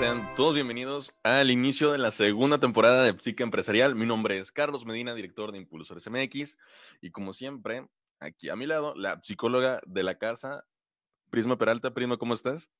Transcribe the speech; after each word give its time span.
Sean 0.00 0.34
todos 0.34 0.54
bienvenidos 0.54 1.12
al 1.24 1.50
inicio 1.50 1.92
de 1.92 1.98
la 1.98 2.10
segunda 2.10 2.56
temporada 2.56 3.02
de 3.02 3.14
Psique 3.20 3.42
Empresarial. 3.42 3.94
Mi 3.94 4.06
nombre 4.06 4.38
es 4.38 4.50
Carlos 4.50 4.86
Medina, 4.86 5.14
director 5.14 5.52
de 5.52 5.58
Impulsores 5.58 6.08
MX. 6.10 6.56
Y 7.02 7.10
como 7.10 7.34
siempre, 7.34 7.86
aquí 8.18 8.48
a 8.48 8.56
mi 8.56 8.64
lado, 8.64 8.94
la 8.96 9.20
psicóloga 9.22 9.82
de 9.84 10.02
la 10.02 10.16
casa, 10.16 10.64
Prisma 11.28 11.58
Peralta. 11.58 11.92
Prisma, 11.92 12.16
¿cómo 12.16 12.32
estás? 12.32 12.70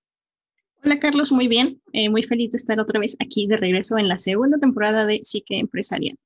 Hola 0.82 0.98
Carlos, 0.98 1.30
muy 1.30 1.46
bien. 1.46 1.82
Eh, 1.93 2.09
muy 2.09 2.22
feliz 2.22 2.53
de 2.53 2.57
estar 2.57 2.80
otra 2.80 2.98
vez 2.98 3.18
aquí 3.21 3.46
de 3.46 3.59
regreso 3.59 3.98
en 3.98 4.09
la 4.09 4.16
segunda 4.16 4.57
temporada 4.57 5.05
de 5.05 5.21
Psique 5.23 5.59
Empresarial. 5.59 6.16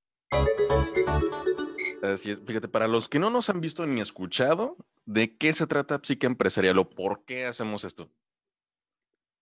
Así 2.05 2.31
es. 2.31 2.41
Fíjate, 2.47 2.69
para 2.69 2.87
los 2.87 3.09
que 3.09 3.19
no 3.19 3.31
nos 3.31 3.51
han 3.51 3.61
visto 3.61 3.85
ni 3.85 4.01
escuchado, 4.01 4.77
¿de 5.07 5.37
qué 5.37 5.55
se 5.55 5.67
trata 5.67 6.01
Psique 6.01 6.29
Empresarial 6.29 6.79
o 6.79 6.89
por 6.89 7.25
qué 7.25 7.47
hacemos 7.47 7.83
esto? 7.83 8.13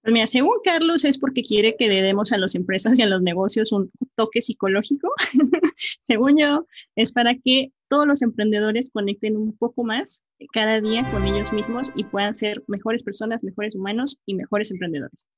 Pues 0.03 0.13
mira, 0.13 0.27
según 0.27 0.57
Carlos 0.65 1.05
es 1.05 1.17
porque 1.17 1.43
quiere 1.43 1.77
que 1.77 1.89
le 1.89 2.03
demos 2.03 2.33
a 2.33 2.39
las 2.39 2.57
empresas 2.57 2.99
y 2.99 3.03
a 3.03 3.07
los 3.07 3.23
negocios 3.23 3.71
un 3.71 3.89
toque 4.17 4.41
psicológico. 4.41 5.13
según 6.03 6.39
yo, 6.39 6.67
es 6.97 7.13
para 7.13 7.37
que 7.37 7.73
todos 7.89 8.07
los 8.07 8.21
emprendedores 8.21 8.91
conecten 8.91 9.37
un 9.37 9.57
poco 9.57 9.85
más 9.85 10.25
cada 10.53 10.81
día 10.81 11.09
con 11.13 11.25
ellos 11.27 11.53
mismos 11.53 11.93
y 11.95 12.03
puedan 12.03 12.35
ser 12.35 12.65
mejores 12.67 13.05
personas, 13.05 13.45
mejores 13.45 13.77
humanos 13.77 14.19
y 14.27 14.35
mejores 14.35 14.73
emprendedores. 14.73 15.29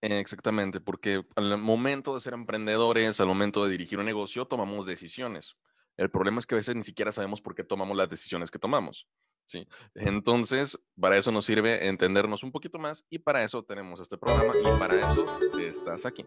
Exactamente, 0.00 0.80
porque 0.80 1.24
al 1.34 1.58
momento 1.58 2.14
de 2.14 2.20
ser 2.20 2.34
emprendedores, 2.34 3.18
al 3.18 3.26
momento 3.26 3.64
de 3.64 3.72
dirigir 3.72 3.98
un 3.98 4.04
negocio, 4.04 4.46
tomamos 4.46 4.86
decisiones. 4.86 5.56
El 5.96 6.10
problema 6.10 6.38
es 6.38 6.46
que 6.46 6.54
a 6.54 6.58
veces 6.58 6.76
ni 6.76 6.84
siquiera 6.84 7.10
sabemos 7.10 7.40
por 7.40 7.56
qué 7.56 7.64
tomamos 7.64 7.96
las 7.96 8.08
decisiones 8.08 8.50
que 8.50 8.60
tomamos. 8.60 9.08
¿Sí? 9.46 9.66
Entonces, 9.94 10.78
para 11.00 11.16
eso 11.16 11.32
nos 11.32 11.46
sirve 11.46 11.88
entendernos 11.88 12.42
un 12.42 12.52
poquito 12.52 12.78
más 12.78 13.06
y 13.08 13.18
para 13.18 13.42
eso 13.44 13.64
tenemos 13.64 14.00
este 14.00 14.18
programa 14.18 14.52
y 14.58 14.78
para 14.78 15.00
eso 15.00 15.26
estás 15.58 16.04
aquí. 16.04 16.26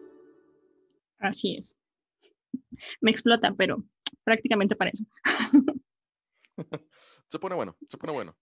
Así 1.18 1.54
es. 1.56 1.78
Me 3.00 3.10
explota, 3.10 3.54
pero 3.56 3.84
prácticamente 4.24 4.74
para 4.74 4.90
eso. 4.90 5.04
se 7.28 7.38
pone 7.38 7.54
bueno, 7.54 7.76
se 7.88 7.96
pone 7.96 8.12
bueno. 8.12 8.36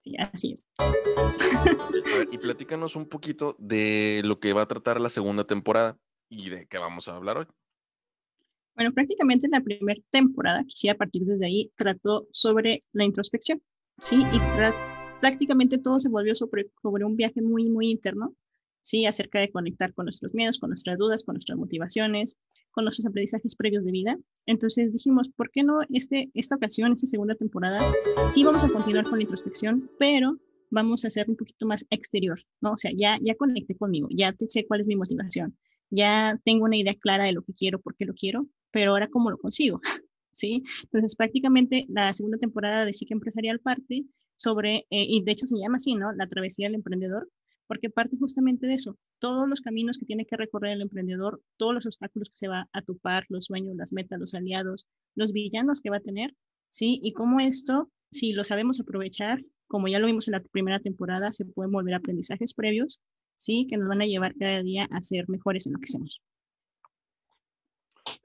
Sí, 0.00 0.14
así 0.18 0.52
es. 0.52 0.68
y 2.30 2.38
platícanos 2.38 2.96
un 2.96 3.08
poquito 3.08 3.56
de 3.58 4.22
lo 4.24 4.40
que 4.40 4.52
va 4.52 4.62
a 4.62 4.68
tratar 4.68 5.00
la 5.00 5.10
segunda 5.10 5.44
temporada 5.44 5.98
y 6.28 6.48
de 6.48 6.66
qué 6.66 6.78
vamos 6.78 7.08
a 7.08 7.16
hablar 7.16 7.38
hoy. 7.38 7.46
Bueno, 8.76 8.92
prácticamente 8.92 9.48
la 9.48 9.62
primera 9.62 10.00
temporada, 10.10 10.62
quisiera 10.64 10.98
partir 10.98 11.24
desde 11.24 11.46
ahí, 11.46 11.72
trató 11.76 12.28
sobre 12.30 12.82
la 12.92 13.04
introspección, 13.04 13.62
¿sí? 13.98 14.16
Y 14.16 14.38
prácticamente 15.22 15.78
todo 15.78 15.98
se 15.98 16.10
volvió 16.10 16.34
sobre, 16.34 16.70
un 16.82 17.16
viaje 17.16 17.40
muy, 17.40 17.70
muy 17.70 17.90
interno, 17.90 18.36
¿sí? 18.82 19.06
Acerca 19.06 19.40
de 19.40 19.50
conectar 19.50 19.94
con 19.94 20.04
nuestros 20.04 20.34
miedos, 20.34 20.58
con 20.58 20.68
nuestras 20.68 20.98
dudas, 20.98 21.24
con 21.24 21.36
nuestras 21.36 21.56
motivaciones, 21.56 22.36
con 22.70 22.84
nuestros 22.84 23.06
aprendizajes 23.06 23.56
previos 23.56 23.82
de 23.82 23.92
vida. 23.92 24.18
Entonces 24.44 24.92
dijimos, 24.92 25.30
¿por 25.34 25.50
qué 25.50 25.62
no 25.62 25.78
este, 25.88 26.30
esta 26.34 26.56
ocasión, 26.56 26.92
esta 26.92 27.06
segunda 27.06 27.34
temporada, 27.34 27.80
sí 28.28 28.44
vamos 28.44 28.62
a 28.62 28.68
continuar 28.68 29.06
con 29.06 29.18
la 29.18 29.22
introspección, 29.22 29.90
pero 29.98 30.38
vamos 30.70 31.02
a 31.06 31.08
hacer 31.08 31.30
un 31.30 31.36
poquito 31.36 31.66
más 31.66 31.86
exterior, 31.88 32.38
¿no? 32.60 32.72
O 32.72 32.78
sea, 32.78 32.90
ya, 32.94 33.16
ya 33.22 33.36
conecté 33.36 33.74
conmigo, 33.74 34.08
ya 34.10 34.34
sé 34.48 34.66
cuál 34.66 34.82
es 34.82 34.86
mi 34.86 34.96
motivación, 34.96 35.56
ya 35.88 36.38
tengo 36.44 36.66
una 36.66 36.76
idea 36.76 36.94
clara 36.94 37.24
de 37.24 37.32
lo 37.32 37.42
que 37.42 37.54
quiero, 37.54 37.80
por 37.80 37.96
qué 37.96 38.04
lo 38.04 38.12
quiero, 38.12 38.46
pero 38.76 38.90
ahora 38.90 39.06
cómo 39.06 39.30
lo 39.30 39.38
consigo, 39.38 39.80
¿sí? 40.30 40.62
Entonces, 40.82 41.16
prácticamente 41.16 41.86
la 41.88 42.12
segunda 42.12 42.36
temporada 42.36 42.84
de 42.84 42.92
Psique 42.92 43.14
Empresarial 43.14 43.58
parte 43.58 44.04
sobre, 44.36 44.86
eh, 44.90 45.06
y 45.08 45.22
de 45.22 45.32
hecho 45.32 45.46
se 45.46 45.56
llama 45.56 45.76
así, 45.76 45.94
¿no? 45.94 46.12
La 46.12 46.26
travesía 46.26 46.66
del 46.66 46.74
emprendedor, 46.74 47.26
porque 47.66 47.88
parte 47.88 48.18
justamente 48.18 48.66
de 48.66 48.74
eso, 48.74 48.98
todos 49.18 49.48
los 49.48 49.62
caminos 49.62 49.96
que 49.96 50.04
tiene 50.04 50.26
que 50.26 50.36
recorrer 50.36 50.72
el 50.72 50.82
emprendedor, 50.82 51.40
todos 51.56 51.72
los 51.72 51.86
obstáculos 51.86 52.28
que 52.28 52.36
se 52.36 52.48
va 52.48 52.68
a 52.70 52.82
topar, 52.82 53.24
los 53.30 53.46
sueños, 53.46 53.76
las 53.76 53.94
metas, 53.94 54.20
los 54.20 54.34
aliados, 54.34 54.86
los 55.14 55.32
villanos 55.32 55.80
que 55.80 55.88
va 55.88 55.96
a 55.96 56.00
tener, 56.00 56.34
¿sí? 56.68 57.00
Y 57.02 57.14
cómo 57.14 57.40
esto, 57.40 57.90
si 58.10 58.34
lo 58.34 58.44
sabemos 58.44 58.78
aprovechar, 58.78 59.42
como 59.68 59.88
ya 59.88 60.00
lo 60.00 60.06
vimos 60.06 60.28
en 60.28 60.32
la 60.32 60.42
primera 60.42 60.80
temporada, 60.80 61.32
se 61.32 61.46
pueden 61.46 61.72
volver 61.72 61.94
aprendizajes 61.94 62.52
previos, 62.52 63.00
¿sí? 63.36 63.66
Que 63.70 63.78
nos 63.78 63.88
van 63.88 64.02
a 64.02 64.06
llevar 64.06 64.34
cada 64.34 64.62
día 64.62 64.86
a 64.90 65.00
ser 65.00 65.30
mejores 65.30 65.66
en 65.66 65.72
lo 65.72 65.78
que 65.78 65.86
hacemos. 65.86 66.20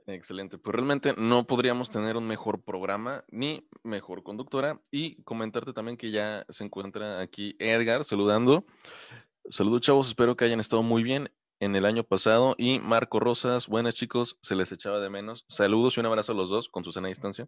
Excelente. 0.08 0.58
Pues 0.58 0.76
realmente 0.76 1.14
no 1.18 1.46
podríamos 1.46 1.90
tener 1.90 2.18
un 2.18 2.28
mejor 2.28 2.64
programa 2.64 3.24
ni 3.30 3.68
mejor 3.84 4.24
conductora. 4.24 4.82
Y 4.92 5.22
comentarte 5.24 5.74
también 5.74 5.98
que 5.98 6.12
ya 6.12 6.46
se 6.50 6.64
encuentra 6.64 7.22
aquí 7.22 7.56
Edgar 7.60 8.04
saludando. 8.04 8.66
Saludos 9.50 9.82
chavos, 9.82 10.08
espero 10.08 10.36
que 10.36 10.46
hayan 10.46 10.60
estado 10.60 10.84
muy 10.84 11.04
bien 11.04 11.32
en 11.60 11.76
el 11.76 11.86
año 11.86 12.04
pasado. 12.04 12.56
Y 12.58 12.80
Marco 12.80 13.20
Rosas, 13.20 13.68
buenas 13.68 13.96
chicos, 13.96 14.38
se 14.42 14.56
les 14.56 14.72
echaba 14.72 15.00
de 15.00 15.10
menos. 15.10 15.46
Saludos 15.48 15.98
y 15.98 16.00
un 16.00 16.08
abrazo 16.08 16.34
a 16.34 16.36
los 16.36 16.50
dos 16.50 16.70
con 16.70 16.84
Susana 16.84 17.08
distancia. 17.08 17.48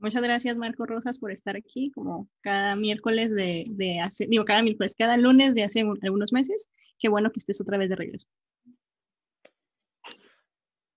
Muchas 0.00 0.22
gracias 0.22 0.56
Marco 0.58 0.84
Rosas 0.84 1.18
por 1.18 1.30
estar 1.30 1.56
aquí 1.56 1.90
como 1.94 2.28
cada 2.42 2.76
miércoles 2.76 3.34
de, 3.34 3.64
de 3.70 4.00
hace, 4.00 4.26
digo 4.26 4.44
cada 4.44 4.60
miércoles, 4.62 4.94
cada 4.98 5.16
lunes 5.16 5.54
de 5.54 5.62
hace 5.62 5.80
algunos 6.02 6.32
meses. 6.32 6.68
Qué 6.98 7.08
bueno 7.08 7.30
que 7.32 7.38
estés 7.38 7.60
otra 7.60 7.78
vez 7.78 7.88
de 7.88 7.96
regreso. 7.96 8.28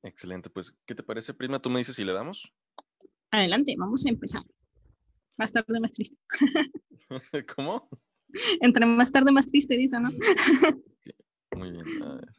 Excelente, 0.04 0.50
pues, 0.50 0.74
¿qué 0.86 0.96
te 0.96 1.04
parece, 1.04 1.34
Prisma? 1.34 1.62
¿Tú 1.62 1.70
me 1.70 1.80
dices 1.80 1.96
si 1.96 2.04
le 2.04 2.14
damos? 2.14 2.52
Adelante, 3.32 3.76
vamos 3.78 4.06
a 4.06 4.10
empezar. 4.10 4.44
Más 5.38 5.52
tarde, 5.52 5.80
más 5.80 5.92
triste. 5.92 6.18
¿Cómo? 7.56 7.90
Entre 8.62 8.86
más 8.86 9.12
tarde, 9.12 9.32
más 9.32 9.48
triste, 9.48 9.78
dice, 9.78 10.00
¿no? 10.00 10.10
Muy 11.56 11.72
bien, 11.72 11.84
a 12.04 12.16
ver. 12.16 12.30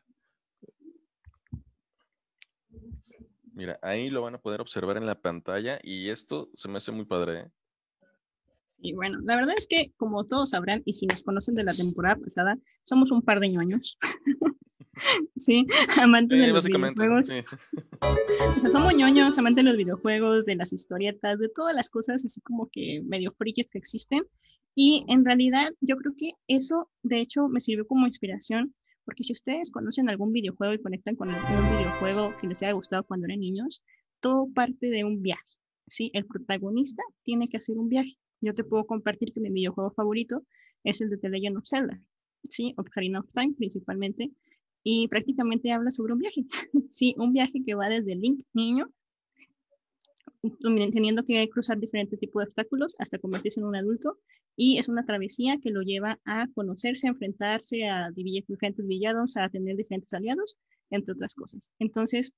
Mira, 3.53 3.79
ahí 3.83 4.09
lo 4.09 4.23
van 4.23 4.37
a 4.37 4.41
poder 4.41 4.61
observar 4.61 4.97
en 4.99 5.07
la 5.07 5.21
pantalla 5.21 5.81
y 5.83 6.11
esto 6.11 6.51
se 6.55 6.69
me 6.69 6.79
hace 6.79 6.93
muy 6.93 7.07
padre. 7.07 7.41
¿eh? 7.41 7.51
Y 8.81 8.95
bueno, 8.95 9.19
la 9.25 9.37
verdad 9.37 9.55
es 9.57 9.67
que, 9.67 9.93
como 9.97 10.25
todos 10.25 10.51
sabrán, 10.51 10.83
y 10.85 10.93
si 10.93 11.07
nos 11.07 11.23
conocen 11.23 11.55
de 11.55 11.65
la 11.65 11.75
temporada 11.75 12.17
pasada, 12.17 12.59
somos 12.85 13.11
un 13.11 13.23
par 13.23 13.41
de 13.41 13.49
ñoños. 13.49 13.99
sí, 15.37 15.67
amantes 16.01 16.41
de 16.41 16.53
los 16.53 16.65
videojuegos. 16.65 17.31
O 18.57 18.61
sea, 18.61 18.71
somos 18.71 18.95
ñoños, 18.95 19.39
amantes 19.39 19.65
de 19.65 19.71
los 19.71 19.77
videojuegos, 19.77 20.45
de 20.45 20.57
las 20.57 20.73
historietas, 20.73 21.39
de 21.39 21.49
todas 21.49 21.75
las 21.75 21.91
cosas 21.91 22.25
así 22.25 22.41
como 22.41 22.69
que 22.71 23.03
medio 23.05 23.33
frikis 23.33 23.71
que 23.71 23.79
existen. 23.79 24.25
Y 24.75 25.05
en 25.09 25.25
realidad 25.25 25.69
yo 25.81 25.97
creo 25.97 26.15
que 26.17 26.33
eso, 26.49 26.91
de 27.03 27.21
hecho, 27.21 27.49
me 27.49 27.61
sirvió 27.61 27.87
como 27.87 28.07
inspiración, 28.07 28.73
porque 29.05 29.23
si 29.23 29.33
ustedes 29.33 29.71
conocen 29.71 30.09
algún 30.09 30.33
videojuego 30.33 30.75
y 30.75 30.83
conectan 30.83 31.17
con 31.17 31.31
algún 31.31 31.79
videojuego 31.79 32.35
que 32.41 32.47
les 32.47 32.63
haya 32.63 32.73
gustado 32.73 33.05
cuando 33.05 33.27
eran 33.27 33.41
niños, 33.41 33.83
todo 34.21 34.49
parte 34.53 34.89
de 34.91 35.05
un 35.05 35.23
viaje. 35.23 35.57
¿sí? 35.87 36.11
El 36.15 36.27
protagonista 36.27 37.03
tiene 37.23 37.49
que 37.49 37.57
hacer 37.57 37.79
un 37.79 37.89
viaje. 37.89 38.17
Yo 38.41 38.55
te 38.55 38.65
puedo 38.65 38.87
compartir 38.87 39.31
que 39.33 39.41
mi 39.41 39.51
videojuego 39.51 39.91
favorito 39.91 40.45
es 40.85 41.01
el 41.01 41.11
de 41.11 41.19
The 41.19 41.29
Legend 41.29 41.59
of 41.59 41.65
Zelda, 41.67 42.01
¿sí? 42.49 42.75
Ocarina 42.77 43.21
of 43.21 43.33
Time 43.35 43.55
principalmente, 43.55 44.31
y 44.83 45.09
prácticamente 45.09 45.73
habla 45.73 45.91
sobre 45.91 46.13
un 46.13 46.21
viaje, 46.21 46.47
sí, 46.89 47.15
un 47.19 47.33
viaje 47.33 47.63
que 47.65 47.75
va 47.75 47.89
desde 47.89 48.15
Link 48.15 48.45
niño, 48.53 48.93
teniendo 50.93 51.25
que 51.25 51.49
cruzar 51.49 51.79
diferentes 51.79 52.19
tipos 52.19 52.43
de 52.43 52.49
obstáculos 52.49 52.95
hasta 52.99 53.19
convertirse 53.19 53.61
en 53.61 53.67
un 53.67 53.77
adulto, 53.77 54.19
y 54.57 54.79
es 54.79 54.89
una 54.89 55.05
travesía 55.05 55.59
que 55.63 55.71
lo 55.71 55.83
lleva 55.83 56.21
a 56.25 56.49
conocerse, 56.55 57.07
a 57.07 57.11
enfrentarse 57.11 57.87
a 57.87 58.11
diferentes 58.11 58.87
villanos, 58.87 59.37
a 59.37 59.49
tener 59.49 59.77
diferentes 59.77 60.13
aliados, 60.13 60.57
entre 60.91 61.13
otras 61.13 61.35
cosas. 61.35 61.73
Entonces, 61.79 62.33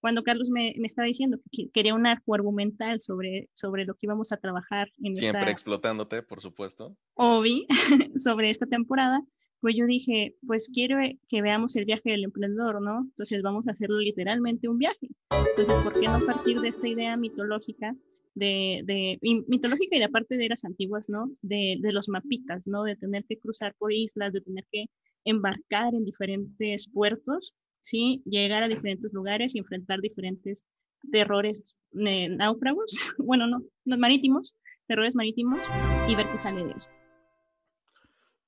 cuando 0.00 0.22
Carlos 0.22 0.50
me, 0.50 0.74
me 0.78 0.86
estaba 0.86 1.06
diciendo 1.06 1.38
que 1.50 1.70
quería 1.70 1.94
un 1.94 2.06
arco 2.06 2.34
argumental 2.34 3.00
sobre, 3.00 3.48
sobre 3.54 3.84
lo 3.84 3.94
que 3.94 4.06
íbamos 4.06 4.32
a 4.32 4.36
trabajar 4.36 4.88
en 5.02 5.16
Siempre 5.16 5.50
explotándote, 5.50 6.22
por 6.22 6.40
supuesto. 6.40 6.96
Obi, 7.14 7.66
sobre 8.18 8.50
esta 8.50 8.66
temporada, 8.66 9.20
pues 9.60 9.74
yo 9.76 9.86
dije, 9.86 10.36
pues 10.46 10.70
quiero 10.72 10.98
que 11.28 11.42
veamos 11.42 11.76
el 11.76 11.86
viaje 11.86 12.10
del 12.10 12.24
emprendedor, 12.24 12.80
¿no? 12.82 13.00
Entonces 13.00 13.42
vamos 13.42 13.66
a 13.66 13.72
hacerlo 13.72 13.98
literalmente 13.98 14.68
un 14.68 14.78
viaje. 14.78 15.08
Entonces, 15.50 15.80
¿por 15.80 15.96
qué 15.96 16.08
no 16.08 16.20
partir 16.20 16.60
de 16.60 16.68
esta 16.68 16.86
idea 16.86 17.16
mitológica, 17.16 17.96
de, 18.34 18.82
de 18.84 19.18
mitológica 19.48 19.96
y 19.96 19.98
de 19.98 20.04
aparte 20.04 20.36
de 20.36 20.44
eras 20.44 20.64
antiguas, 20.64 21.08
¿no? 21.08 21.30
De, 21.40 21.78
de 21.80 21.92
los 21.92 22.08
mapitas, 22.08 22.66
¿no? 22.66 22.84
De 22.84 22.94
tener 22.94 23.24
que 23.24 23.38
cruzar 23.38 23.74
por 23.78 23.92
islas, 23.92 24.34
de 24.34 24.42
tener 24.42 24.66
que 24.70 24.84
embarcar 25.24 25.94
en 25.94 26.04
diferentes 26.04 26.88
puertos, 26.88 27.54
¿sí? 27.86 28.20
Llegar 28.24 28.64
a 28.64 28.68
diferentes 28.68 29.12
lugares 29.12 29.54
y 29.54 29.58
enfrentar 29.58 30.00
diferentes 30.00 30.64
terrores 31.12 31.76
eh, 32.04 32.28
náufragos, 32.28 33.14
bueno, 33.18 33.46
no, 33.46 33.62
los 33.84 33.98
marítimos, 33.98 34.56
terrores 34.88 35.14
marítimos 35.14 35.64
y 36.08 36.16
ver 36.16 36.28
qué 36.28 36.36
sale 36.36 36.64
de 36.64 36.72
eso. 36.72 36.90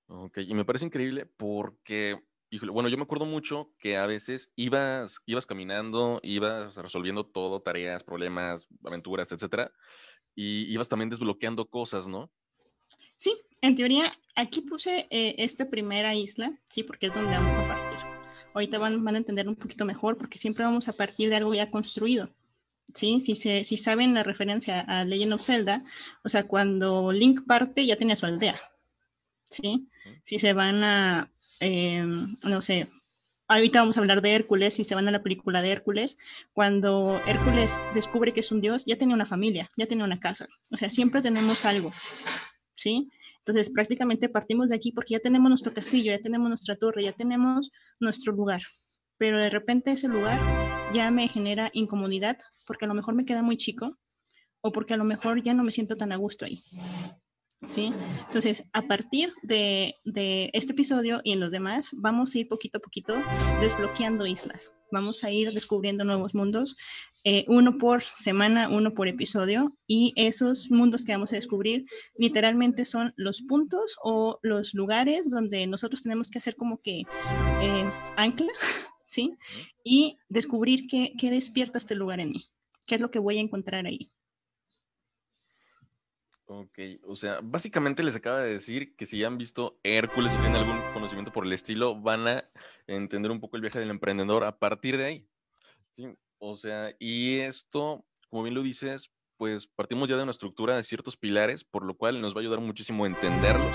Ok, 0.09 0.39
y 0.39 0.55
me 0.55 0.65
parece 0.65 0.87
increíble 0.87 1.27
porque, 1.27 2.19
bueno, 2.73 2.89
yo 2.89 2.97
me 2.97 3.05
acuerdo 3.05 3.27
mucho 3.27 3.71
que 3.79 3.97
a 3.97 4.07
veces 4.07 4.51
ibas, 4.57 5.21
ibas 5.25 5.47
caminando, 5.47 6.19
ibas 6.25 6.75
resolviendo 6.75 7.25
todo, 7.25 7.63
tareas, 7.63 8.03
problemas, 8.03 8.67
aventuras, 8.85 9.31
etcétera, 9.31 9.71
y 10.35 10.65
ibas 10.73 10.89
también 10.89 11.11
desbloqueando 11.11 11.69
cosas, 11.69 12.09
¿no? 12.09 12.33
Sí, 13.15 13.37
en 13.61 13.77
teoría, 13.77 14.11
aquí 14.35 14.63
puse 14.63 15.07
eh, 15.11 15.37
esta 15.39 15.71
primera 15.71 16.15
isla, 16.17 16.59
sí, 16.65 16.83
porque 16.83 17.07
es 17.07 17.13
donde 17.13 17.37
vamos 17.37 17.57
a 17.57 17.69
partir. 17.69 18.08
Ahorita 18.55 18.79
van, 18.79 19.05
van, 19.05 19.15
a 19.15 19.19
entender 19.19 19.49
un 19.49 19.57
poquito 19.57 19.85
mejor 19.85 20.17
porque 20.17 20.39
siempre 20.39 20.65
vamos 20.65 20.89
a 20.89 20.93
partir 20.93 21.31
de 21.31 21.37
algo 21.37 21.55
ya 21.55 21.71
construido. 21.71 22.31
¿sí? 22.95 23.21
Si, 23.21 23.35
se, 23.35 23.65
si 23.65 23.77
saben 23.77 24.15
la 24.15 24.23
referencia 24.23 24.81
a 24.81 25.05
Legend 25.05 25.35
of 25.35 25.43
Zelda, 25.43 25.85
o 26.25 26.29
sea, 26.29 26.45
cuando 26.45 27.13
Link 27.13 27.47
parte 27.47 27.87
ya 27.87 27.97
tiene 27.97 28.17
su 28.17 28.27
aldea, 28.27 28.57
¿sí? 29.45 29.89
Si 30.25 30.39
se 30.39 30.53
van 30.53 30.83
a, 30.85 31.31
eh, 31.61 32.05
no 32.45 32.63
sé, 32.63 32.89
ahorita 33.47 33.81
vamos 33.81 33.97
a 33.97 34.01
hablar 34.01 34.23
de 34.23 34.35
Hércules, 34.35 34.75
si 34.75 34.85
se 34.85 34.95
van 34.95 35.09
a 35.09 35.11
la 35.11 35.23
película 35.23 35.63
de 35.63 35.71
Hércules, 35.71 36.19
cuando 36.53 37.21
Hércules 37.27 37.81
descubre 37.95 38.33
que 38.33 38.41
es 38.41 38.53
un 38.53 38.61
dios, 38.61 38.85
ya 38.87 38.97
tiene 38.97 39.15
una 39.15 39.27
familia, 39.27 39.69
ya 39.77 39.87
tiene 39.87 40.05
una 40.05 40.21
casa, 40.21 40.49
o 40.71 40.77
sea, 40.77 40.91
siempre 40.91 41.21
tenemos 41.21 41.65
algo, 41.65 41.93
¿sí? 42.73 43.11
Entonces, 43.49 43.73
prácticamente 43.73 44.29
partimos 44.29 44.69
de 44.69 44.77
aquí 44.77 44.93
porque 44.93 45.15
ya 45.15 45.21
tenemos 45.21 45.49
nuestro 45.49 45.73
castillo, 45.73 46.13
ya 46.13 46.19
tenemos 46.19 46.49
nuestra 46.49 46.77
torre, 46.77 47.03
ya 47.03 47.13
tenemos 47.13 47.71
nuestro 47.99 48.35
lugar, 48.35 48.61
pero 49.17 49.41
de 49.41 49.49
repente 49.49 49.93
ese 49.93 50.07
lugar 50.07 50.39
ya 50.93 51.11
me 51.11 51.27
genera 51.29 51.71
incomodidad 51.73 52.37
porque 52.67 52.85
a 52.85 52.89
lo 52.89 52.93
mejor 52.93 53.15
me 53.15 53.25
queda 53.25 53.43
muy 53.43 53.57
chico 53.57 53.97
o 54.61 54.71
porque 54.71 54.93
a 54.93 54.99
lo 54.99 55.05
mejor 55.05 55.43
ya 55.43 55.55
no 55.55 55.65
me 55.65 55.71
siento 55.71 55.97
tan 55.97 56.13
a 56.13 56.17
gusto 56.17 56.45
ahí. 56.45 56.63
¿Sí? 57.67 57.93
Entonces, 58.27 58.65
a 58.73 58.83
partir 58.83 59.33
de, 59.43 59.95
este 60.53 60.73
episodio 60.73 61.21
y 61.25 61.33
en 61.33 61.41
los 61.41 61.51
demás, 61.51 61.89
vamos 61.93 62.35
a 62.35 62.39
ir 62.39 62.49
poquito 62.49 62.79
a 62.79 62.81
poquito 62.81 63.15
desbloqueando 63.61 64.27
islas. 64.27 64.73
Vamos 64.93 65.25
a 65.25 65.31
ir 65.31 65.53
descubriendo 65.53 66.05
nuevos 66.05 66.35
mundos, 66.35 66.77
eh, 67.25 67.45
uno 67.49 67.77
por 67.77 68.01
semana, 68.01 68.69
uno 68.69 68.95
por 68.95 69.09
episodio, 69.09 69.77
y 69.87 70.15
esos 70.17 70.71
mundos 70.71 71.05
que 71.05 71.13
vamos 71.13 71.33
a 71.33 71.37
descubrir 71.37 71.85
literalmente 72.17 72.85
son 72.85 73.13
los 73.17 73.43
puntos 73.43 73.97
o 74.03 74.39
los 74.43 74.73
lugares 74.73 75.29
donde 75.29 75.67
nosotros 75.67 76.03
tenemos 76.03 76.31
que 76.31 76.39
hacer 76.39 76.57
como 76.57 76.81
que 76.81 77.01
eh, 77.01 77.93
ancla 78.17 78.53
¿sí? 79.05 79.37
Y 79.83 80.19
descubrir 80.29 80.87
qué, 80.87 81.13
qué 81.19 81.31
despierta 81.31 81.79
este 81.79 81.95
lugar 81.95 82.21
en 82.21 82.31
mí, 82.31 82.45
qué 82.87 82.97
es 82.97 83.01
lo 83.01 83.11
que 83.11 83.19
voy 83.19 83.39
a 83.39 83.41
encontrar 83.41 83.87
ahí. 83.87 84.11
Ok, 86.51 86.79
o 87.07 87.15
sea, 87.15 87.41
básicamente 87.43 88.03
les 88.03 88.17
acaba 88.17 88.41
de 88.41 88.55
decir 88.55 88.97
que 88.97 89.05
si 89.05 89.19
ya 89.19 89.27
han 89.27 89.37
visto 89.37 89.79
Hércules 89.83 90.33
o 90.33 90.39
tienen 90.39 90.57
algún 90.57 90.81
conocimiento 90.95 91.31
por 91.31 91.45
el 91.45 91.53
estilo, 91.53 92.01
van 92.01 92.27
a 92.27 92.51
entender 92.87 93.31
un 93.31 93.39
poco 93.39 93.57
el 93.57 93.61
viaje 93.61 93.79
del 93.79 93.91
emprendedor 93.91 94.45
a 94.45 94.59
partir 94.59 94.97
de 94.97 95.05
ahí. 95.05 95.29
¿sí? 95.91 96.09
O 96.39 96.57
sea, 96.57 96.95
y 96.99 97.41
esto, 97.41 98.03
como 98.31 98.45
bien 98.45 98.55
lo 98.55 98.63
dices, 98.63 99.11
pues 99.37 99.67
partimos 99.67 100.09
ya 100.09 100.17
de 100.17 100.23
una 100.23 100.33
estructura 100.33 100.75
de 100.75 100.85
ciertos 100.85 101.19
pilares, 101.19 101.65
por 101.65 101.85
lo 101.85 101.99
cual 101.99 102.23
nos 102.23 102.35
va 102.35 102.39
a 102.39 102.41
ayudar 102.41 102.61
muchísimo 102.61 103.05
a 103.05 103.09
entenderlos 103.09 103.75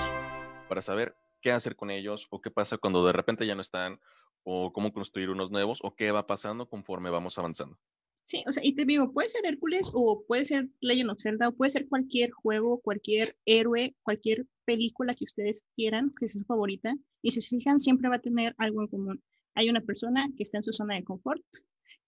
para 0.68 0.82
saber 0.82 1.14
qué 1.40 1.52
hacer 1.52 1.76
con 1.76 1.92
ellos 1.92 2.26
o 2.30 2.40
qué 2.40 2.50
pasa 2.50 2.76
cuando 2.76 3.06
de 3.06 3.12
repente 3.12 3.46
ya 3.46 3.54
no 3.54 3.62
están 3.62 4.00
o 4.42 4.72
cómo 4.72 4.92
construir 4.92 5.30
unos 5.30 5.52
nuevos 5.52 5.78
o 5.84 5.94
qué 5.94 6.10
va 6.10 6.26
pasando 6.26 6.68
conforme 6.68 7.10
vamos 7.10 7.38
avanzando. 7.38 7.78
Sí, 8.24 8.42
o 8.48 8.52
sea, 8.52 8.64
y 8.64 8.74
te 8.74 8.86
digo, 8.86 9.12
puede 9.12 9.28
ser 9.28 9.44
Hércules 9.44 9.90
o 9.92 10.24
puede 10.26 10.46
ser 10.46 10.70
Legend 10.80 11.10
of 11.10 11.20
Zelda 11.20 11.48
o 11.48 11.52
puede 11.54 11.70
ser 11.70 11.88
cualquier 11.88 12.30
juego, 12.30 12.80
cualquier 12.80 13.36
héroe, 13.44 13.94
cualquier 14.02 14.46
película 14.64 15.14
que 15.14 15.24
ustedes 15.24 15.66
quieran, 15.76 16.12
que 16.18 16.26
sea 16.26 16.40
su 16.40 16.46
favorita, 16.46 16.96
y 17.20 17.32
si 17.32 17.42
se 17.42 17.56
fijan, 17.56 17.80
siempre 17.80 18.08
va 18.08 18.16
a 18.16 18.22
tener 18.22 18.54
algo 18.56 18.80
en 18.80 18.88
común. 18.88 19.22
Hay 19.54 19.68
una 19.68 19.82
persona 19.82 20.30
que 20.36 20.42
está 20.42 20.56
en 20.56 20.64
su 20.64 20.72
zona 20.72 20.94
de 20.94 21.04
confort 21.04 21.44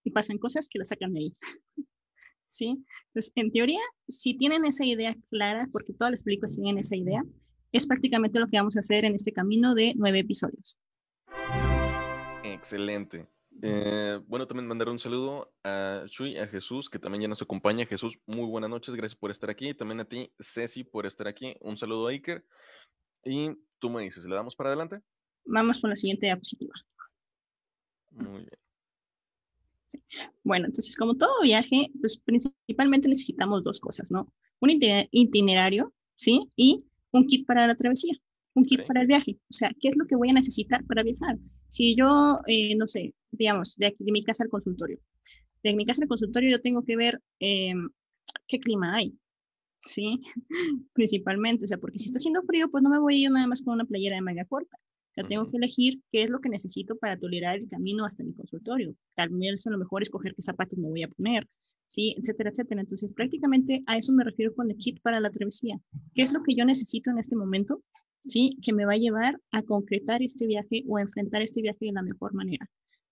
y 0.05 0.11
pasan 0.11 0.39
cosas 0.39 0.69
que 0.69 0.79
la 0.79 0.87
sacan 0.87 1.13
de 1.13 1.21
ahí. 1.21 1.35
¿Sí? 2.49 2.83
Entonces, 3.09 3.33
en 3.35 3.51
teoría, 3.51 3.81
si 4.09 4.39
tienen 4.39 4.65
esa 4.65 4.87
idea 4.87 5.15
clara, 5.29 5.69
porque 5.71 5.93
todas 5.93 6.13
las 6.13 6.23
películas 6.23 6.55
tienen 6.55 6.79
esa 6.79 6.97
idea, 6.97 7.23
es 7.73 7.87
prácticamente 7.87 8.41
lo 8.41 8.49
que 8.49 8.57
vamos 8.57 8.79
a 8.79 8.81
hacer 8.81 9.05
en 9.05 9.15
este 9.15 9.33
camino 9.33 9.75
de 9.75 9.93
nueve 9.97 10.21
episodios. 10.21 10.79
Excelente. 12.43 13.29
Eh, 13.63 14.21
bueno, 14.27 14.47
también 14.47 14.67
mandar 14.67 14.89
un 14.89 14.99
saludo 14.99 15.55
a 15.65 16.05
Shui, 16.09 16.37
a 16.39 16.47
Jesús, 16.47 16.91
que 16.91 16.99
también 16.99 17.23
ya 17.23 17.29
nos 17.29 17.43
acompaña. 17.43 17.87
Jesús, 17.87 18.19
muy 18.27 18.47
buenas 18.47 18.71
noches, 18.71 18.95
gracias 18.95 19.19
por 19.19 19.31
estar 19.31 19.51
aquí. 19.51 19.75
También 19.75 20.01
a 20.01 20.05
ti, 20.05 20.31
Ceci, 20.41 20.85
por 20.85 21.07
estar 21.07 21.27
aquí. 21.27 21.57
Un 21.61 21.77
saludo 21.77 22.09
a 22.09 22.11
Iker. 22.11 22.45
Y 23.25 23.51
tú 23.79 23.91
me 23.91 24.03
dices, 24.03 24.25
¿le 24.25 24.35
damos 24.35 24.55
para 24.55 24.71
adelante? 24.71 25.01
Vamos 25.45 25.81
con 25.81 25.91
la 25.91 25.97
siguiente 25.97 26.27
diapositiva. 26.27 26.75
Muy 28.11 28.41
bien. 28.41 28.67
Bueno, 30.43 30.67
entonces, 30.67 30.97
como 30.97 31.17
todo 31.17 31.43
viaje, 31.43 31.91
pues 32.01 32.19
principalmente 32.19 33.09
necesitamos 33.09 33.63
dos 33.63 33.81
cosas, 33.81 34.11
¿no? 34.11 34.33
Un 34.61 34.71
itinerario, 35.11 35.93
¿sí? 36.15 36.41
Y 36.57 36.79
un 37.13 37.27
kit 37.27 37.47
para 37.47 37.67
la 37.67 37.75
travesía, 37.75 38.15
un 38.55 38.65
kit 38.65 38.87
para 38.87 39.03
el 39.03 39.07
viaje. 39.07 39.39
O 39.51 39.53
sea, 39.53 39.71
¿qué 39.81 39.89
es 39.89 39.97
lo 39.97 40.07
que 40.07 40.17
voy 40.17 40.31
a 40.31 40.35
necesitar 40.35 40.85
para 40.87 41.03
viajar? 41.03 41.39
Si 41.69 41.97
yo, 41.97 42.41
eh, 42.47 42.75
no 42.77 42.87
sé, 42.87 43.15
digamos, 43.37 43.77
de 43.77 43.87
aquí, 43.87 44.05
de 44.05 44.13
mi 44.13 44.23
casa 44.23 44.45
al 44.45 44.51
consultorio, 44.51 44.99
de 45.63 45.75
mi 45.75 45.85
casa 45.85 46.03
al 46.03 46.09
consultorio 46.09 46.51
yo 46.51 46.61
tengo 46.61 46.83
que 46.85 46.97
ver 46.97 47.21
em, 47.41 47.89
qué 48.47 48.59
clima 48.59 48.95
hay, 48.95 49.19
¿sí? 49.85 50.21
Principalmente, 50.93 51.65
o 51.65 51.69
sea, 51.69 51.79
porque 51.79 51.99
si 51.99 52.07
está 52.07 52.19
haciendo 52.19 52.43
frío, 52.43 52.71
pues 52.71 52.83
no 52.83 52.91
me 52.91 52.99
voy 52.99 53.17
a 53.17 53.19
ir 53.19 53.31
nada 53.31 53.47
más 53.47 53.63
con 53.63 53.75
una 53.75 53.85
playera 53.85 54.17
de 54.17 54.23
manga 54.23 54.45
corta. 54.45 54.77
O 54.77 55.15
sea, 55.15 55.25
tengo 55.25 55.51
que 55.51 55.57
elegir 55.57 56.03
qué 56.13 56.25
es 56.25 56.31
lo 56.31 56.41
que 56.41 56.51
necesito 56.51 56.97
para 56.97 57.19
tolerar 57.19 57.57
el 57.57 57.69
camino 57.69 58.05
hasta 58.05 58.23
mi 58.23 58.35
consultorio. 58.35 58.95
Tal 59.15 59.31
vez 59.31 59.67
a 59.67 59.71
lo 59.71 59.79
mejor 59.79 60.03
escoger 60.03 60.35
qué 60.35 60.43
zapatos 60.43 60.79
me 60.79 60.89
voy 60.89 61.05
a 61.05 61.09
poner, 61.09 61.49
¿sí? 61.87 62.15
Etcétera, 62.19 62.51
etcétera. 62.51 62.83
Entonces, 62.83 63.11
prácticamente 63.15 63.83
a 63.87 63.97
eso 63.97 64.13
me 64.13 64.25
refiero 64.25 64.55
con 64.55 64.71
el 64.71 64.77
kit 64.77 65.01
para 65.01 65.21
la 65.21 65.31
travesía. 65.31 65.81
¿Qué 66.15 66.23
es 66.23 66.35
lo 66.35 66.43
que 66.43 66.55
yo 66.55 66.67
necesito 66.67 67.11
en 67.11 67.19
este 67.19 67.35
momento? 67.35 67.83
¿Sí? 68.21 68.59
Que 68.61 68.75
me 68.75 68.85
va 68.85 68.93
a 68.93 68.99
llevar 68.99 69.41
a 69.53 69.63
concretar 69.63 70.23
este 70.23 70.47
viaje 70.47 70.85
o 70.87 70.99
a 70.99 71.03
enfrentar 71.03 71.41
este 71.41 71.63
viaje 71.63 71.87
de 71.87 71.93
la 71.93 72.03
mejor 72.03 72.35
manera. 72.35 72.67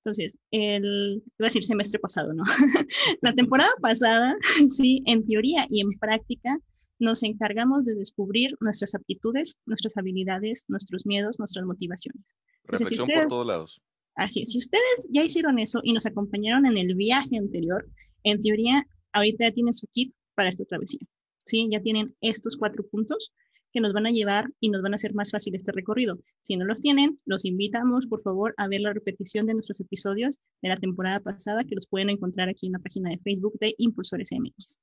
Entonces, 0.04 0.36
el, 0.50 1.22
iba 1.24 1.44
a 1.44 1.44
decir 1.44 1.64
semestre 1.64 1.98
pasado, 1.98 2.34
¿no? 2.34 2.44
la 3.22 3.32
temporada 3.34 3.70
pasada, 3.80 4.36
sí, 4.68 5.02
en 5.06 5.24
teoría 5.26 5.66
y 5.70 5.80
en 5.80 5.88
práctica, 5.98 6.58
nos 6.98 7.22
encargamos 7.22 7.84
de 7.84 7.94
descubrir 7.94 8.54
nuestras 8.60 8.94
aptitudes, 8.94 9.56
nuestras 9.64 9.96
habilidades, 9.96 10.66
nuestros 10.68 11.06
miedos, 11.06 11.38
nuestras 11.38 11.64
motivaciones. 11.64 12.36
Reflexión 12.64 13.08
por 13.08 13.28
todos 13.28 13.46
lados. 13.46 13.80
Así 14.14 14.42
es. 14.42 14.52
Si 14.52 14.58
ustedes 14.58 15.08
ya 15.10 15.24
hicieron 15.24 15.58
eso 15.58 15.80
y 15.82 15.94
nos 15.94 16.04
acompañaron 16.04 16.66
en 16.66 16.76
el 16.76 16.94
viaje 16.94 17.38
anterior, 17.38 17.88
en 18.24 18.42
teoría, 18.42 18.86
ahorita 19.12 19.48
ya 19.48 19.52
tienen 19.52 19.72
su 19.72 19.86
kit 19.86 20.14
para 20.34 20.50
esta 20.50 20.66
travesía. 20.66 21.00
¿sí? 21.46 21.66
Ya 21.70 21.80
tienen 21.80 22.14
estos 22.20 22.58
cuatro 22.58 22.86
puntos 22.86 23.32
que 23.74 23.80
nos 23.80 23.92
van 23.92 24.06
a 24.06 24.10
llevar 24.10 24.48
y 24.60 24.70
nos 24.70 24.82
van 24.82 24.92
a 24.92 24.94
hacer 24.94 25.14
más 25.14 25.32
fácil 25.32 25.56
este 25.56 25.72
recorrido. 25.72 26.20
Si 26.40 26.56
no 26.56 26.64
los 26.64 26.80
tienen, 26.80 27.16
los 27.26 27.44
invitamos, 27.44 28.06
por 28.06 28.22
favor, 28.22 28.54
a 28.56 28.68
ver 28.68 28.80
la 28.80 28.92
repetición 28.92 29.46
de 29.46 29.54
nuestros 29.54 29.80
episodios 29.80 30.40
de 30.62 30.68
la 30.68 30.76
temporada 30.76 31.18
pasada, 31.18 31.64
que 31.64 31.74
los 31.74 31.88
pueden 31.88 32.08
encontrar 32.08 32.48
aquí 32.48 32.66
en 32.66 32.72
la 32.72 32.78
página 32.78 33.10
de 33.10 33.18
Facebook 33.18 33.58
de 33.58 33.74
Impulsores 33.78 34.30
MX. 34.30 34.80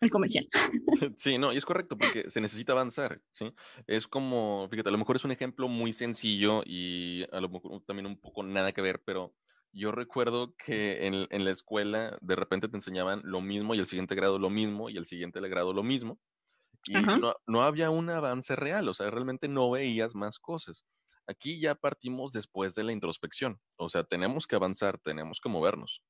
El 0.00 0.10
comercial. 0.10 0.48
Sí, 1.16 1.38
no, 1.38 1.52
y 1.52 1.56
es 1.56 1.64
correcto, 1.64 1.96
porque 1.96 2.28
se 2.30 2.40
necesita 2.40 2.72
avanzar, 2.72 3.20
¿sí? 3.30 3.52
Es 3.86 4.08
como, 4.08 4.66
fíjate, 4.70 4.88
a 4.88 4.92
lo 4.92 4.98
mejor 4.98 5.16
es 5.16 5.24
un 5.24 5.30
ejemplo 5.30 5.68
muy 5.68 5.92
sencillo 5.92 6.62
y 6.66 7.24
a 7.30 7.40
lo 7.40 7.48
mejor 7.48 7.80
también 7.86 8.06
un 8.06 8.18
poco 8.18 8.42
nada 8.42 8.72
que 8.72 8.82
ver, 8.82 9.02
pero 9.04 9.34
yo 9.72 9.92
recuerdo 9.92 10.54
que 10.56 11.06
en, 11.06 11.26
en, 11.30 11.44
la 11.44 11.50
escuela 11.52 12.18
de 12.20 12.36
repente 12.36 12.68
te 12.68 12.76
enseñaban 12.76 13.20
lo 13.24 13.40
mismo 13.40 13.74
y 13.74 13.78
el 13.78 13.86
siguiente 13.86 14.14
grado 14.14 14.38
lo 14.38 14.50
mismo 14.50 14.88
y 14.90 14.96
el 14.96 15.04
siguiente 15.04 15.40
grado 15.40 15.72
lo 15.72 15.82
mismo. 15.82 16.18
Y 16.86 16.92
no, 16.94 17.34
no, 17.46 17.62
había 17.62 17.90
un 17.90 18.10
avance 18.10 18.56
real, 18.56 18.88
o 18.88 18.94
sea, 18.94 19.10
realmente 19.10 19.48
no 19.48 19.70
veías 19.70 20.14
más 20.14 20.38
cosas. 20.38 20.84
Aquí 21.26 21.58
ya 21.58 21.74
partimos 21.74 22.32
después 22.32 22.74
de 22.74 22.84
la 22.84 22.92
introspección, 22.92 23.58
o 23.78 23.88
sea, 23.88 24.04
tenemos 24.04 24.46
que 24.46 24.56
avanzar, 24.56 24.98
tenemos 24.98 25.40
que 25.40 25.48
movernos. 25.48 26.02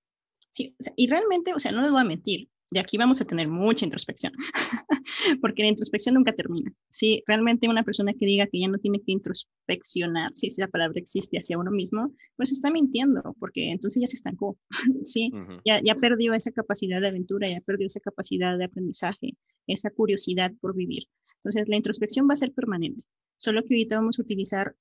Sí, 0.55 0.73
o 0.79 0.83
sea, 0.85 0.93
y 0.95 1.09
realmente, 1.09 1.53
o 1.53 1.59
sea, 1.59 1.73
no 1.73 1.83
les 1.83 1.91
voy 1.91 2.01
a 2.01 2.05
mentir, 2.05 2.49
de 2.71 2.79
aquí 2.79 2.97
vamos 2.97 3.21
a 3.21 3.25
tener 3.25 3.49
mucha 3.49 3.85
introspección, 3.85 4.33
porque 5.41 5.65
la 5.65 5.69
introspección 5.69 6.15
nunca 6.15 6.33
termina. 6.33 6.73
Si 6.89 7.25
realmente 7.27 7.69
una 7.69 7.83
persona 7.83 8.13
que 8.13 8.25
diga 8.25 8.47
que 8.47 8.61
ya 8.61 8.69
no 8.69 8.79
tiene 8.79 9.01
que 9.01 9.11
introspeccionar, 9.11 10.31
si 10.37 10.47
esa 10.47 10.69
palabra 10.69 11.01
existe 11.01 11.39
hacia 11.39 11.59
uno 11.59 11.73
mismo, 11.73 12.15
pues 12.37 12.53
está 12.53 12.71
mintiendo, 12.71 13.35
porque 13.41 13.73
entonces 13.73 14.03
ya 14.03 14.07
se 14.07 14.15
estancó, 14.15 14.57
¿sí? 15.03 15.33
ya, 15.65 15.83
ya 15.83 15.97
perdió 15.97 16.35
esa 16.35 16.53
capacidad 16.53 17.01
de 17.01 17.09
aventura, 17.09 17.49
ya 17.49 17.61
perdió 17.61 17.89
esa 17.89 17.99
capacidad 17.99 18.57
de 18.57 18.67
aprendizaje, 18.67 19.37
esa 19.67 19.91
curiosidad 19.91 20.53
por 20.61 20.77
vivir. 20.77 21.03
Entonces, 21.39 21.67
la 21.67 21.75
introspección 21.75 22.29
va 22.29 22.35
a 22.35 22.37
ser 22.37 22.53
permanente, 22.53 23.03
solo 23.37 23.65
que 23.65 23.75
ahorita 23.75 23.97
vamos 23.97 24.21
a 24.21 24.23
utilizar, 24.23 24.77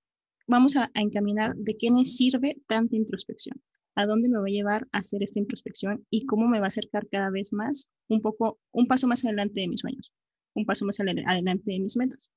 vamos 0.46 0.76
a, 0.76 0.92
a 0.94 1.02
encaminar 1.02 1.56
de 1.56 1.78
qué 1.78 1.90
me 1.90 2.06
sirve 2.06 2.62
tanta 2.68 2.96
introspección 2.96 3.60
a 3.96 4.06
dónde 4.06 4.30
me 4.30 4.38
va 4.38 4.46
a 4.46 4.50
llevar 4.50 4.88
a 4.92 5.00
hacer 5.00 5.24
esta 5.24 5.40
introspección 5.40 6.06
y 6.10 6.26
cómo 6.26 6.48
me 6.48 6.60
va 6.60 6.66
a 6.66 6.70
acercar 6.70 7.08
cada 7.10 7.30
vez 7.30 7.54
más 7.54 7.90
un 8.08 8.22
poco, 8.22 8.60
un 8.72 8.88
paso 8.88 9.08
más 9.08 9.24
adelante 9.26 9.62
de 9.62 9.68
mis 9.68 9.82
sueños, 9.82 10.12
un 10.54 10.66
paso 10.66 10.86
más 10.86 11.00
adelante 11.00 11.64
de 11.66 11.80
mis 11.80 11.98
metas. 11.98 12.32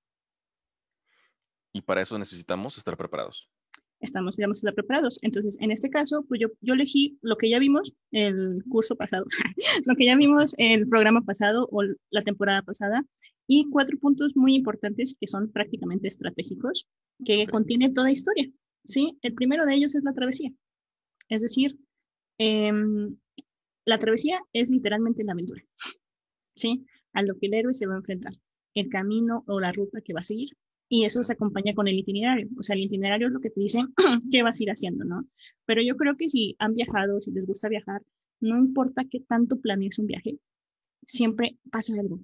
Y 1.72 1.82
para 1.82 2.02
eso 2.02 2.18
necesitamos 2.18 2.78
estar 2.78 2.96
preparados. 2.96 3.50
estamos, 4.00 4.36
digamos, 4.36 4.62
preparados. 4.74 5.18
Entonces, 5.22 5.56
en 5.60 5.70
este 5.70 5.90
caso, 5.90 6.24
pues 6.28 6.40
yo, 6.40 6.48
yo 6.60 6.74
elegí 6.74 7.18
lo 7.22 7.36
que 7.36 7.50
ya 7.50 7.58
vimos 7.58 7.94
el 8.12 8.62
curso 8.68 8.96
pasado, 8.96 9.26
lo 9.86 9.94
que 9.94 10.06
ya 10.06 10.16
vimos 10.16 10.54
el 10.58 10.88
programa 10.88 11.22
pasado 11.22 11.68
o 11.70 11.82
la 12.10 12.22
temporada 12.22 12.62
pasada, 12.62 13.04
y 13.46 13.68
cuatro 13.70 13.98
puntos 13.98 14.32
muy 14.34 14.54
importantes 14.54 15.16
que 15.20 15.26
son 15.26 15.52
prácticamente 15.52 16.08
estratégicos, 16.08 16.88
que 17.24 17.46
contiene 17.46 17.90
toda 17.90 18.10
historia, 18.10 18.50
¿sí? 18.84 19.18
El 19.22 19.34
primero 19.34 19.66
de 19.66 19.74
ellos 19.74 19.94
es 19.94 20.02
la 20.02 20.12
travesía. 20.12 20.50
Es 21.28 21.42
decir, 21.42 21.78
em, 22.38 23.16
la 23.84 23.98
travesía 23.98 24.40
es 24.52 24.70
literalmente 24.70 25.24
la 25.24 25.32
aventura, 25.32 25.62
¿sí? 26.56 26.86
A 27.12 27.22
lo 27.22 27.36
que 27.38 27.46
el 27.46 27.54
héroe 27.54 27.74
se 27.74 27.86
va 27.86 27.94
a 27.94 27.98
enfrentar, 27.98 28.32
el 28.74 28.88
camino 28.88 29.44
o 29.46 29.60
la 29.60 29.72
ruta 29.72 30.00
que 30.00 30.12
va 30.12 30.20
a 30.20 30.24
seguir, 30.24 30.50
y 30.88 31.04
eso 31.04 31.24
se 31.24 31.32
acompaña 31.32 31.74
con 31.74 31.88
el 31.88 31.98
itinerario. 31.98 32.48
O 32.58 32.62
sea, 32.62 32.76
el 32.76 32.82
itinerario 32.82 33.26
es 33.28 33.32
lo 33.32 33.40
que 33.40 33.50
te 33.50 33.60
dice 33.60 33.80
qué 34.30 34.42
vas 34.42 34.60
a 34.60 34.62
ir 34.62 34.70
haciendo, 34.70 35.04
¿no? 35.04 35.28
Pero 35.64 35.82
yo 35.82 35.96
creo 35.96 36.16
que 36.16 36.28
si 36.28 36.56
han 36.58 36.74
viajado, 36.74 37.20
si 37.20 37.32
les 37.32 37.46
gusta 37.46 37.68
viajar, 37.68 38.02
no 38.40 38.58
importa 38.58 39.04
qué 39.10 39.20
tanto 39.20 39.60
planees 39.60 39.98
un 39.98 40.06
viaje, 40.06 40.38
siempre 41.04 41.58
pasa 41.70 41.94
algo, 41.98 42.20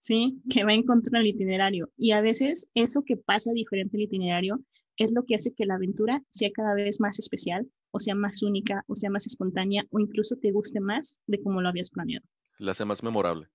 ¿sí? 0.00 0.40
Que 0.50 0.64
va 0.64 0.74
en 0.74 0.82
contra 0.82 1.20
del 1.20 1.28
itinerario. 1.28 1.90
Y 1.96 2.10
a 2.10 2.20
veces 2.20 2.68
eso 2.74 3.04
que 3.04 3.16
pasa 3.16 3.52
diferente 3.54 3.96
al 3.96 4.02
itinerario 4.02 4.60
es 4.96 5.12
lo 5.12 5.24
que 5.24 5.36
hace 5.36 5.54
que 5.54 5.66
la 5.66 5.76
aventura 5.76 6.22
sea 6.28 6.50
cada 6.52 6.74
vez 6.74 7.00
más 7.00 7.18
especial, 7.18 7.70
o 7.92 8.00
sea 8.00 8.14
más 8.14 8.42
única, 8.42 8.84
o 8.88 8.96
sea 8.96 9.10
más 9.10 9.26
espontánea, 9.26 9.86
o 9.90 10.00
incluso 10.00 10.36
te 10.36 10.50
guste 10.50 10.80
más 10.80 11.20
de 11.26 11.40
cómo 11.40 11.62
lo 11.62 11.68
habías 11.68 11.90
planeado. 11.90 12.26
La 12.58 12.72
hace 12.72 12.84
más 12.84 13.02
memorable. 13.02 13.46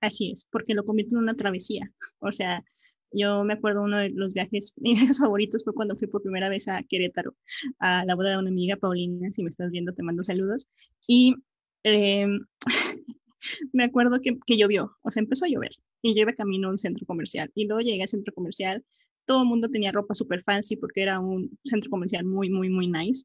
Así 0.00 0.30
es, 0.32 0.46
porque 0.50 0.74
lo 0.74 0.84
convierte 0.84 1.14
en 1.14 1.22
una 1.22 1.34
travesía. 1.34 1.92
O 2.20 2.32
sea, 2.32 2.64
yo 3.12 3.42
me 3.44 3.54
acuerdo 3.54 3.82
uno 3.82 3.98
de 3.98 4.10
los 4.10 4.32
viajes, 4.34 4.74
mis 4.80 5.18
favoritos 5.18 5.64
fue 5.64 5.74
cuando 5.74 5.96
fui 5.96 6.08
por 6.08 6.22
primera 6.22 6.48
vez 6.48 6.68
a 6.68 6.82
Querétaro, 6.82 7.34
a 7.78 8.04
la 8.04 8.14
boda 8.14 8.30
de 8.30 8.38
una 8.38 8.50
amiga, 8.50 8.76
Paulina, 8.76 9.30
si 9.32 9.42
me 9.42 9.50
estás 9.50 9.70
viendo, 9.70 9.92
te 9.92 10.02
mando 10.02 10.22
saludos. 10.22 10.68
Y 11.06 11.34
em, 11.82 12.46
me 13.72 13.84
acuerdo 13.84 14.20
que, 14.20 14.38
que, 14.46 14.56
llovió, 14.56 14.96
o 15.02 15.10
sea, 15.10 15.20
empezó 15.22 15.44
a 15.44 15.48
llover 15.48 15.72
y 16.02 16.14
yo 16.14 16.22
iba 16.22 16.32
camino 16.32 16.68
a 16.68 16.70
un 16.72 16.78
centro 16.78 17.06
comercial. 17.06 17.50
Y 17.54 17.66
luego 17.66 17.80
llegué 17.80 18.02
al 18.02 18.08
centro 18.08 18.32
comercial, 18.34 18.84
todo 19.26 19.42
el 19.42 19.48
mundo 19.48 19.68
tenía 19.68 19.92
ropa 19.92 20.14
súper 20.14 20.42
fancy 20.42 20.76
porque 20.76 21.02
era 21.02 21.20
un 21.20 21.50
centro 21.64 21.90
comercial 21.90 22.24
muy, 22.24 22.50
muy, 22.50 22.70
muy 22.70 22.88
nice. 22.88 23.24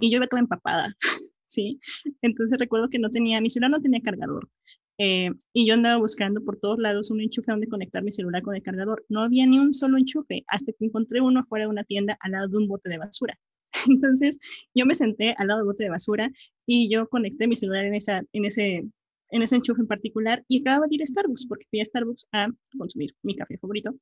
Y 0.00 0.10
yo 0.10 0.16
iba 0.16 0.26
toda 0.26 0.40
empapada, 0.40 0.94
¿sí? 1.46 1.78
Entonces 2.22 2.58
recuerdo 2.58 2.88
que 2.88 2.98
no 2.98 3.10
tenía, 3.10 3.40
mi 3.40 3.50
celular 3.50 3.70
no 3.70 3.80
tenía 3.80 4.00
cargador. 4.00 4.48
Eh, 4.98 5.30
y 5.52 5.66
yo 5.66 5.74
andaba 5.74 5.98
buscando 5.98 6.44
por 6.44 6.56
todos 6.58 6.78
lados 6.78 7.10
un 7.10 7.20
enchufe 7.20 7.50
donde 7.50 7.66
conectar 7.66 8.02
mi 8.04 8.12
celular 8.12 8.42
con 8.42 8.54
el 8.54 8.62
cargador. 8.62 9.04
No 9.08 9.20
había 9.20 9.46
ni 9.46 9.58
un 9.58 9.72
solo 9.72 9.98
enchufe 9.98 10.44
hasta 10.46 10.72
que 10.72 10.84
encontré 10.84 11.20
uno 11.20 11.44
fuera 11.48 11.66
de 11.66 11.70
una 11.70 11.84
tienda 11.84 12.16
al 12.20 12.32
lado 12.32 12.48
de 12.48 12.56
un 12.58 12.68
bote 12.68 12.88
de 12.88 12.98
basura. 12.98 13.38
Entonces 13.88 14.38
yo 14.74 14.86
me 14.86 14.94
senté 14.94 15.34
al 15.38 15.48
lado 15.48 15.60
del 15.60 15.66
bote 15.66 15.84
de 15.84 15.90
basura 15.90 16.30
y 16.66 16.88
yo 16.88 17.08
conecté 17.08 17.48
mi 17.48 17.56
celular 17.56 17.84
en, 17.84 17.94
esa, 17.94 18.22
en, 18.32 18.44
ese, 18.44 18.84
en 19.34 19.42
ese 19.42 19.56
enchufe 19.56 19.80
en 19.80 19.88
particular 19.88 20.44
y 20.46 20.60
acababa 20.60 20.86
de 20.86 20.94
ir 20.94 21.02
a 21.02 21.06
Starbucks 21.06 21.46
porque 21.46 21.66
fui 21.68 21.80
a 21.80 21.84
Starbucks 21.84 22.28
a 22.30 22.48
consumir 22.78 23.10
mi 23.22 23.34
café 23.34 23.58
favorito. 23.58 23.92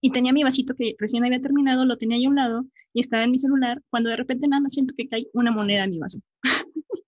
Y 0.00 0.10
tenía 0.10 0.32
mi 0.32 0.42
vasito 0.42 0.74
que 0.74 0.96
recién 0.98 1.24
había 1.24 1.40
terminado, 1.40 1.84
lo 1.84 1.96
tenía 1.96 2.16
ahí 2.16 2.24
a 2.24 2.28
un 2.28 2.34
lado 2.34 2.66
y 2.92 3.00
estaba 3.00 3.22
en 3.22 3.30
mi 3.30 3.38
celular 3.38 3.80
cuando 3.90 4.10
de 4.10 4.16
repente 4.16 4.48
nada 4.48 4.68
siento 4.68 4.92
que 4.96 5.08
cae 5.08 5.28
una 5.34 5.52
moneda 5.52 5.84
en 5.84 5.90
mi 5.92 5.98
vaso. 6.00 6.18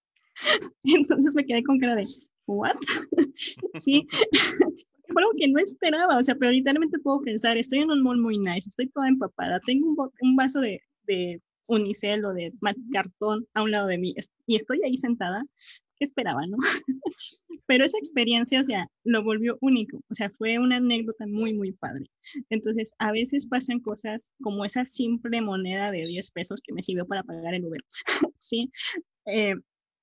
Entonces 0.84 1.34
me 1.34 1.44
quedé 1.44 1.64
con 1.64 1.80
cara 1.80 1.96
de, 1.96 2.04
¿what? 2.46 2.76
sí, 3.78 4.06
fue 5.08 5.22
algo 5.22 5.32
que 5.36 5.48
no 5.48 5.58
esperaba, 5.58 6.18
o 6.18 6.22
sea, 6.22 6.36
pero 6.36 6.52
literalmente 6.52 7.00
puedo 7.00 7.22
pensar, 7.22 7.56
estoy 7.56 7.80
en 7.80 7.90
un 7.90 8.04
mall 8.04 8.18
muy 8.18 8.38
nice, 8.38 8.68
estoy 8.68 8.88
toda 8.90 9.08
empapada, 9.08 9.58
tengo 9.66 9.88
un, 9.88 10.10
un 10.20 10.36
vaso 10.36 10.60
de, 10.60 10.80
de 11.08 11.42
unicel 11.66 12.24
o 12.24 12.32
de 12.32 12.52
cartón 12.92 13.46
a 13.54 13.62
un 13.62 13.72
lado 13.72 13.88
de 13.88 13.98
mí 13.98 14.14
y 14.46 14.56
estoy 14.56 14.80
ahí 14.84 14.96
sentada, 14.96 15.44
¿qué 15.91 15.91
esperaba, 16.04 16.46
no? 16.46 16.56
pero 17.66 17.84
esa 17.84 17.98
experiencia, 17.98 18.60
o 18.60 18.64
sea, 18.64 18.86
lo 19.04 19.22
volvió 19.22 19.58
único, 19.60 19.98
o 20.10 20.14
sea, 20.14 20.30
fue 20.30 20.58
una 20.58 20.76
anécdota 20.76 21.26
muy, 21.26 21.54
muy 21.54 21.72
padre. 21.72 22.06
Entonces, 22.50 22.94
a 22.98 23.12
veces 23.12 23.46
pasan 23.46 23.80
cosas 23.80 24.32
como 24.42 24.64
esa 24.64 24.84
simple 24.84 25.40
moneda 25.40 25.90
de 25.90 26.06
10 26.06 26.30
pesos 26.32 26.60
que 26.62 26.72
me 26.72 26.82
sirvió 26.82 27.06
para 27.06 27.22
pagar 27.22 27.54
el 27.54 27.64
Uber, 27.64 27.82
¿sí? 28.36 28.70
Eh, 29.26 29.54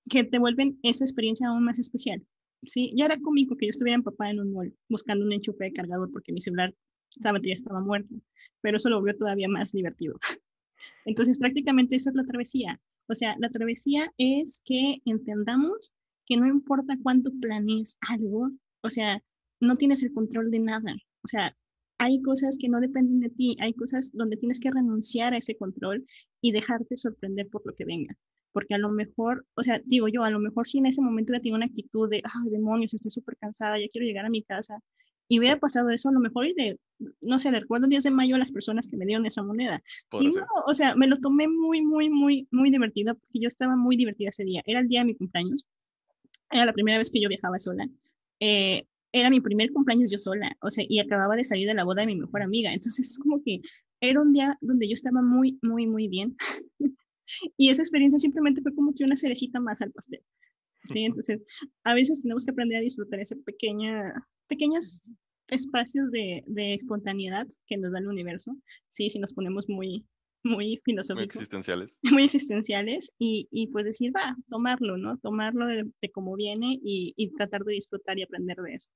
que 0.09 0.23
te 0.23 0.39
vuelven 0.39 0.79
esa 0.83 1.03
experiencia 1.03 1.47
aún 1.47 1.63
más 1.63 1.79
especial. 1.79 2.25
¿sí? 2.67 2.91
Ya 2.95 3.05
era 3.05 3.19
cómico 3.19 3.55
que 3.55 3.67
yo 3.67 3.71
estuviera 3.71 3.95
empapada 3.95 4.31
en 4.31 4.39
un 4.39 4.53
mall 4.53 4.75
buscando 4.89 5.25
un 5.25 5.33
enchufe 5.33 5.65
de 5.65 5.73
cargador 5.73 6.11
porque 6.11 6.33
mi 6.33 6.41
celular, 6.41 6.73
esta 7.09 7.31
batería 7.31 7.55
estaba 7.55 7.79
muerta, 7.81 8.13
pero 8.61 8.77
eso 8.77 8.89
lo 8.89 8.97
volvió 8.97 9.15
todavía 9.15 9.47
más 9.47 9.71
divertido. 9.71 10.19
Entonces, 11.05 11.37
prácticamente 11.37 11.95
esa 11.95 12.09
es 12.09 12.15
la 12.15 12.25
travesía. 12.25 12.79
O 13.09 13.15
sea, 13.15 13.35
la 13.39 13.49
travesía 13.49 14.13
es 14.17 14.61
que 14.65 15.01
entendamos 15.05 15.91
que 16.25 16.37
no 16.37 16.47
importa 16.47 16.97
cuánto 17.01 17.31
planees 17.41 17.97
algo, 18.01 18.51
o 18.81 18.89
sea, 18.89 19.21
no 19.59 19.75
tienes 19.75 20.03
el 20.03 20.13
control 20.13 20.51
de 20.51 20.59
nada. 20.59 20.93
O 21.23 21.27
sea, 21.27 21.57
hay 21.97 22.21
cosas 22.21 22.57
que 22.59 22.69
no 22.69 22.79
dependen 22.79 23.19
de 23.19 23.29
ti, 23.29 23.57
hay 23.59 23.73
cosas 23.73 24.11
donde 24.13 24.37
tienes 24.37 24.59
que 24.59 24.71
renunciar 24.71 25.33
a 25.33 25.37
ese 25.37 25.57
control 25.57 26.05
y 26.41 26.51
dejarte 26.51 26.95
sorprender 26.97 27.49
por 27.49 27.65
lo 27.65 27.75
que 27.75 27.85
venga 27.85 28.15
porque 28.51 28.73
a 28.75 28.77
lo 28.77 28.89
mejor, 28.89 29.45
o 29.55 29.63
sea, 29.63 29.79
digo 29.85 30.07
yo, 30.07 30.23
a 30.23 30.29
lo 30.29 30.39
mejor 30.39 30.67
si 30.67 30.79
en 30.79 30.87
ese 30.87 31.01
momento 31.01 31.33
ya 31.33 31.41
tengo 31.41 31.55
una 31.55 31.65
actitud 31.65 32.09
de, 32.09 32.21
ay, 32.23 32.49
demonios, 32.51 32.93
estoy 32.93 33.11
súper 33.11 33.37
cansada, 33.37 33.79
ya 33.79 33.87
quiero 33.91 34.05
llegar 34.05 34.25
a 34.25 34.29
mi 34.29 34.43
casa, 34.43 34.79
y 35.29 35.39
hubiera 35.39 35.57
pasado 35.57 35.91
eso, 35.91 36.09
a 36.09 36.11
lo 36.11 36.19
mejor, 36.19 36.47
y 36.47 36.53
de, 36.55 36.79
no 37.21 37.37
sé, 37.37 37.51
le 37.51 37.59
recuerdo 37.59 37.85
el 37.85 37.91
10 37.91 38.03
de 38.03 38.11
mayo 38.11 38.35
a 38.35 38.39
las 38.39 38.51
personas 38.51 38.87
que 38.89 38.97
me 38.97 39.05
dieron 39.05 39.27
esa 39.27 39.43
moneda. 39.43 39.81
Y 40.11 40.27
no, 40.27 40.43
o 40.65 40.73
sea, 40.73 40.95
me 40.95 41.05
lo 41.05 41.17
tomé 41.17 41.47
muy, 41.47 41.83
muy, 41.83 42.09
muy, 42.09 42.47
muy 42.49 42.71
divertido, 42.71 43.13
porque 43.13 43.39
yo 43.39 43.47
estaba 43.47 43.75
muy 43.75 43.95
divertida 43.95 44.29
ese 44.29 44.43
día. 44.43 44.63
Era 44.65 44.79
el 44.79 44.87
día 44.87 45.01
de 45.01 45.05
mi 45.05 45.15
cumpleaños, 45.15 45.67
era 46.51 46.65
la 46.65 46.73
primera 46.73 46.97
vez 46.97 47.11
que 47.11 47.21
yo 47.21 47.29
viajaba 47.29 47.59
sola. 47.59 47.87
Eh, 48.39 48.87
era 49.11 49.29
mi 49.29 49.39
primer 49.39 49.71
cumpleaños 49.71 50.09
yo 50.11 50.17
sola, 50.17 50.57
o 50.61 50.71
sea, 50.71 50.83
y 50.87 50.99
acababa 50.99 51.35
de 51.35 51.43
salir 51.43 51.67
de 51.67 51.75
la 51.75 51.83
boda 51.83 52.01
de 52.01 52.07
mi 52.07 52.15
mejor 52.15 52.41
amiga. 52.41 52.73
Entonces, 52.73 53.11
es 53.11 53.19
como 53.19 53.43
que 53.43 53.61
era 54.01 54.19
un 54.19 54.33
día 54.33 54.57
donde 54.61 54.87
yo 54.87 54.93
estaba 54.95 55.21
muy, 55.21 55.59
muy, 55.61 55.87
muy 55.87 56.07
bien. 56.07 56.35
Y 57.57 57.69
esa 57.69 57.83
experiencia 57.83 58.17
simplemente 58.17 58.59
fue 58.63 58.73
como 58.73 58.91
que 58.91 59.03
una 59.03 59.15
cerecita 59.15 59.59
más 59.59 59.81
al 59.81 59.91
pastel. 59.91 60.23
¿sí? 60.85 61.05
Entonces, 61.05 61.41
a 61.83 61.93
veces 61.93 62.23
tenemos 62.23 62.43
que 62.43 62.49
aprender 62.49 62.79
a 62.79 62.81
disfrutar 62.81 63.19
ese 63.19 63.35
pequeña, 63.35 64.13
pequeños 64.49 65.11
espacios 65.47 66.11
de, 66.11 66.43
de 66.47 66.73
espontaneidad 66.73 67.47
que 67.67 67.77
nos 67.77 67.91
da 67.91 67.99
el 67.99 68.07
universo, 68.07 68.55
¿sí? 68.89 69.09
Si 69.09 69.19
nos 69.19 69.33
ponemos 69.33 69.69
muy, 69.69 70.05
muy 70.43 70.81
filosóficos. 70.83 71.35
Muy 71.35 71.41
existenciales. 71.43 71.97
Muy 72.11 72.23
existenciales 72.23 73.13
y, 73.17 73.47
y 73.51 73.67
pues 73.67 73.85
decir, 73.85 74.11
va, 74.15 74.35
tomarlo, 74.49 74.97
¿no? 74.97 75.17
Tomarlo 75.19 75.67
de, 75.67 75.89
de 76.01 76.11
cómo 76.11 76.35
viene 76.35 76.79
y, 76.83 77.13
y 77.15 77.31
tratar 77.33 77.63
de 77.63 77.73
disfrutar 77.73 78.17
y 78.17 78.23
aprender 78.23 78.57
de 78.57 78.73
eso. 78.73 78.89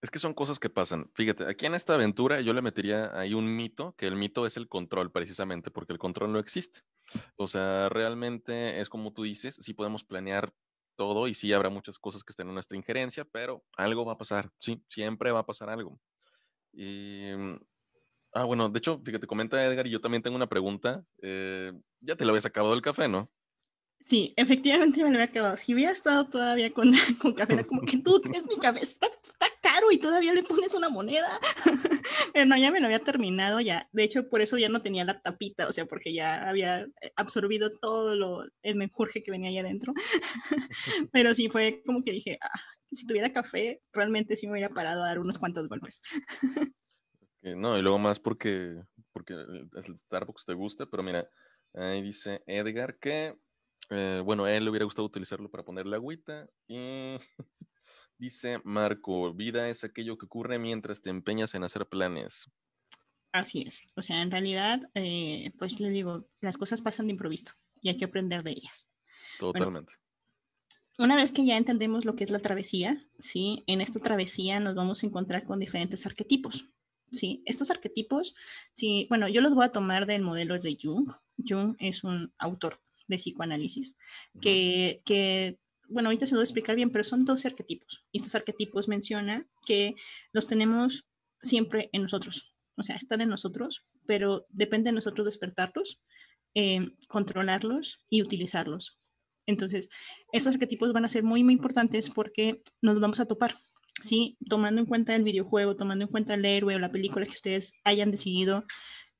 Es 0.00 0.10
que 0.10 0.20
son 0.20 0.32
cosas 0.32 0.60
que 0.60 0.70
pasan. 0.70 1.10
Fíjate, 1.14 1.44
aquí 1.44 1.66
en 1.66 1.74
esta 1.74 1.94
aventura 1.94 2.40
yo 2.40 2.52
le 2.52 2.62
metería 2.62 3.18
ahí 3.18 3.34
un 3.34 3.56
mito, 3.56 3.96
que 3.96 4.06
el 4.06 4.14
mito 4.14 4.46
es 4.46 4.56
el 4.56 4.68
control 4.68 5.10
precisamente, 5.10 5.72
porque 5.72 5.92
el 5.92 5.98
control 5.98 6.32
no 6.32 6.38
existe. 6.38 6.82
O 7.36 7.48
sea, 7.48 7.88
realmente 7.88 8.80
es 8.80 8.88
como 8.88 9.12
tú 9.12 9.24
dices, 9.24 9.56
sí 9.60 9.74
podemos 9.74 10.04
planear 10.04 10.52
todo 10.98 11.28
y 11.28 11.34
sí 11.34 11.54
habrá 11.54 11.70
muchas 11.70 11.98
cosas 12.00 12.24
que 12.24 12.32
estén 12.32 12.48
en 12.48 12.54
nuestra 12.54 12.78
injerencia, 12.78 13.24
pero 13.32 13.64
algo 13.78 14.04
va 14.06 14.14
a 14.14 14.18
pasar, 14.18 14.50
sí, 14.60 14.84
siempre 14.90 15.32
va 15.32 15.40
a 15.40 15.46
pasar 15.46 15.70
algo. 15.70 16.00
Y, 16.72 17.32
mm, 17.36 17.56
ah, 18.34 18.44
bueno, 18.44 18.68
de 18.70 18.78
hecho, 18.80 19.00
fíjate, 19.04 19.26
comenta 19.28 19.64
Edgar 19.64 19.86
y 19.86 19.90
yo 19.90 20.00
también 20.00 20.22
tengo 20.22 20.36
una 20.36 20.48
pregunta. 20.48 21.04
Eh, 21.22 21.72
ya 22.00 22.16
te 22.16 22.24
lo 22.24 22.30
habías 22.32 22.46
acabado 22.46 22.74
el 22.74 22.82
café, 22.82 23.08
¿no? 23.08 23.30
Sí, 24.00 24.32
efectivamente 24.36 25.02
me 25.02 25.10
lo 25.10 25.16
había 25.16 25.24
acabado. 25.24 25.56
Si 25.56 25.74
hubiera 25.74 25.92
estado 25.92 26.28
todavía 26.28 26.72
con, 26.72 26.90
con 27.20 27.34
café, 27.34 27.54
era 27.54 27.64
como 27.64 27.82
que 27.82 27.98
tú 27.98 28.22
es 28.32 28.46
mi 28.46 28.56
café, 28.56 28.80
está, 28.80 29.06
está, 29.06 29.46
caro 29.60 29.90
y 29.90 29.98
todavía 29.98 30.32
le 30.32 30.44
pones 30.44 30.74
una 30.74 30.88
moneda. 30.88 31.28
Pero 32.32 32.46
no, 32.46 32.56
ya 32.56 32.70
me 32.70 32.80
lo 32.80 32.86
había 32.86 33.00
terminado 33.00 33.60
ya. 33.60 33.88
De 33.92 34.04
hecho, 34.04 34.28
por 34.28 34.40
eso 34.40 34.56
ya 34.56 34.68
no 34.68 34.80
tenía 34.80 35.04
la 35.04 35.20
tapita, 35.20 35.68
o 35.68 35.72
sea, 35.72 35.84
porque 35.86 36.14
ya 36.14 36.48
había 36.48 36.82
eh, 36.82 37.12
absorbido 37.16 37.76
todo 37.78 38.14
lo, 38.14 38.44
el 38.62 38.76
menjurje 38.76 39.22
que 39.22 39.30
venía 39.30 39.50
ahí 39.50 39.58
adentro. 39.58 39.92
Pero 41.12 41.34
sí 41.34 41.48
fue 41.48 41.82
como 41.84 42.02
que 42.02 42.12
dije, 42.12 42.38
ah, 42.40 42.50
si 42.92 43.06
tuviera 43.06 43.32
café, 43.32 43.82
realmente 43.92 44.36
sí 44.36 44.46
me 44.46 44.52
hubiera 44.52 44.70
parado 44.70 45.02
a 45.02 45.08
dar 45.08 45.18
unos 45.18 45.38
cuantos 45.38 45.68
golpes. 45.68 46.00
no, 47.42 47.76
y 47.76 47.82
luego 47.82 47.98
más 47.98 48.20
porque, 48.20 48.80
porque 49.12 49.34
el 49.34 49.98
Starbucks 49.98 50.46
te 50.46 50.54
gusta, 50.54 50.86
pero 50.86 51.02
mira, 51.02 51.28
ahí 51.74 52.00
dice 52.00 52.42
Edgar 52.46 52.96
que 52.98 53.36
eh, 53.90 54.22
bueno, 54.24 54.44
a 54.44 54.52
él 54.54 54.64
le 54.64 54.70
hubiera 54.70 54.84
gustado 54.84 55.06
utilizarlo 55.06 55.50
para 55.50 55.64
ponerle 55.64 55.96
agüita. 55.96 56.48
Y 56.66 57.18
dice 58.18 58.60
Marco, 58.64 59.32
vida 59.32 59.68
es 59.68 59.84
aquello 59.84 60.18
que 60.18 60.26
ocurre 60.26 60.58
mientras 60.58 61.00
te 61.00 61.10
empeñas 61.10 61.54
en 61.54 61.64
hacer 61.64 61.86
planes. 61.88 62.50
Así 63.32 63.62
es. 63.66 63.82
O 63.94 64.02
sea, 64.02 64.22
en 64.22 64.30
realidad, 64.30 64.90
eh, 64.94 65.52
pues 65.58 65.80
le 65.80 65.90
digo, 65.90 66.28
las 66.40 66.56
cosas 66.56 66.80
pasan 66.80 67.06
de 67.06 67.12
improviso 67.12 67.54
y 67.82 67.88
hay 67.88 67.96
que 67.96 68.04
aprender 68.04 68.42
de 68.42 68.52
ellas. 68.52 68.88
Totalmente. 69.38 69.92
una 70.98 71.14
vez 71.14 71.32
que 71.32 71.44
ya 71.44 71.56
entendemos 71.56 72.04
lo 72.04 72.14
que 72.14 72.24
es 72.24 72.30
la 72.30 72.40
travesía, 72.40 73.00
¿sí? 73.20 73.62
En 73.68 73.80
esta 73.80 74.00
travesía 74.00 74.58
nos 74.58 74.74
vamos 74.74 75.02
a 75.02 75.06
encontrar 75.06 75.44
con 75.44 75.60
diferentes 75.60 76.04
arquetipos, 76.06 76.66
¿sí? 77.12 77.42
Estos 77.46 77.70
arquetipos, 77.70 78.34
sí, 78.74 79.06
bueno, 79.08 79.28
yo 79.28 79.40
los 79.40 79.54
voy 79.54 79.64
a 79.64 79.72
tomar 79.72 80.06
del 80.06 80.22
modelo 80.22 80.58
de 80.58 80.76
Jung. 80.80 81.08
Jung 81.36 81.76
es 81.78 82.02
un 82.02 82.32
autor 82.38 82.80
de 83.08 83.16
psicoanálisis 83.16 83.96
que, 84.40 85.02
que 85.04 85.58
bueno, 85.88 86.08
ahorita 86.08 86.26
se 86.26 86.32
lo 86.32 86.38
voy 86.38 86.42
a 86.42 86.44
explicar 86.44 86.76
bien, 86.76 86.90
pero 86.90 87.02
son 87.02 87.20
12 87.20 87.48
arquetipos. 87.48 88.06
Y 88.12 88.18
estos 88.18 88.34
arquetipos 88.34 88.88
menciona 88.88 89.48
que 89.66 89.94
los 90.32 90.46
tenemos 90.46 91.08
siempre 91.40 91.88
en 91.92 92.02
nosotros. 92.02 92.54
O 92.76 92.82
sea, 92.82 92.96
están 92.96 93.20
en 93.20 93.30
nosotros, 93.30 93.84
pero 94.06 94.46
depende 94.50 94.90
de 94.90 94.94
nosotros 94.94 95.24
despertarlos, 95.24 96.02
eh, 96.54 96.90
controlarlos 97.08 98.04
y 98.10 98.22
utilizarlos. 98.22 98.98
Entonces, 99.46 99.88
estos 100.32 100.52
arquetipos 100.52 100.92
van 100.92 101.06
a 101.06 101.08
ser 101.08 101.22
muy, 101.22 101.42
muy 101.42 101.54
importantes 101.54 102.10
porque 102.10 102.62
nos 102.82 103.00
vamos 103.00 103.18
a 103.18 103.26
topar, 103.26 103.56
¿sí? 104.00 104.36
Tomando 104.48 104.82
en 104.82 104.86
cuenta 104.86 105.16
el 105.16 105.24
videojuego, 105.24 105.74
tomando 105.74 106.04
en 106.04 106.10
cuenta 106.10 106.34
el 106.34 106.44
héroe 106.44 106.74
o 106.74 106.78
la 106.78 106.92
película 106.92 107.24
que 107.24 107.32
ustedes 107.32 107.72
hayan 107.82 108.10
decidido 108.10 108.64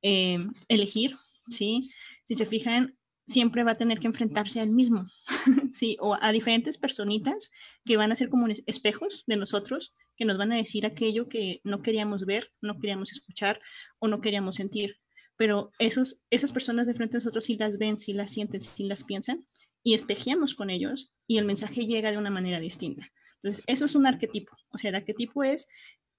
eh, 0.02 0.38
elegir, 0.68 1.16
¿sí? 1.48 1.90
Si 2.24 2.34
se 2.34 2.44
fijan, 2.44 2.97
siempre 3.28 3.62
va 3.62 3.72
a 3.72 3.76
tener 3.76 4.00
que 4.00 4.06
enfrentarse 4.06 4.58
al 4.58 4.70
mismo, 4.70 5.06
¿sí? 5.72 5.96
O 6.00 6.16
a 6.20 6.32
diferentes 6.32 6.78
personitas 6.78 7.50
que 7.84 7.98
van 7.98 8.10
a 8.10 8.16
ser 8.16 8.30
como 8.30 8.46
espejos 8.66 9.24
de 9.26 9.36
nosotros, 9.36 9.92
que 10.16 10.24
nos 10.24 10.38
van 10.38 10.50
a 10.50 10.56
decir 10.56 10.86
aquello 10.86 11.28
que 11.28 11.60
no 11.62 11.82
queríamos 11.82 12.24
ver, 12.24 12.50
no 12.62 12.78
queríamos 12.80 13.12
escuchar 13.12 13.60
o 13.98 14.08
no 14.08 14.20
queríamos 14.22 14.56
sentir. 14.56 14.98
Pero 15.36 15.70
esos, 15.78 16.22
esas 16.30 16.52
personas 16.52 16.86
de 16.86 16.94
frente 16.94 17.16
a 17.16 17.18
nosotros 17.18 17.44
sí 17.44 17.56
las 17.56 17.76
ven, 17.76 17.98
sí 17.98 18.14
las 18.14 18.32
sienten, 18.32 18.62
sí 18.62 18.84
las 18.84 19.04
piensan 19.04 19.44
y 19.84 19.94
espejeamos 19.94 20.54
con 20.54 20.70
ellos 20.70 21.12
y 21.26 21.36
el 21.36 21.44
mensaje 21.44 21.86
llega 21.86 22.10
de 22.10 22.18
una 22.18 22.30
manera 22.30 22.60
distinta. 22.60 23.12
Entonces, 23.34 23.62
eso 23.66 23.84
es 23.84 23.94
un 23.94 24.06
arquetipo. 24.06 24.56
O 24.70 24.78
sea, 24.78 24.88
el 24.88 24.96
arquetipo 24.96 25.44
es 25.44 25.68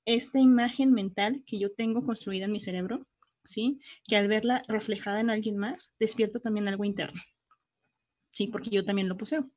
esta 0.05 0.39
imagen 0.39 0.93
mental 0.93 1.43
que 1.45 1.59
yo 1.59 1.73
tengo 1.73 2.03
construida 2.03 2.45
en 2.45 2.51
mi 2.51 2.59
cerebro 2.59 3.07
¿sí? 3.49 3.79
Que 4.07 4.15
al 4.15 4.27
verla 4.27 4.61
reflejada 4.67 5.19
en 5.19 5.29
alguien 5.29 5.57
más, 5.57 5.93
despierta 5.99 6.39
también 6.39 6.67
algo 6.67 6.85
interno, 6.85 7.19
¿sí? 8.29 8.47
Porque 8.47 8.69
yo 8.69 8.85
también 8.85 9.09
lo 9.09 9.17
poseo. 9.17 9.49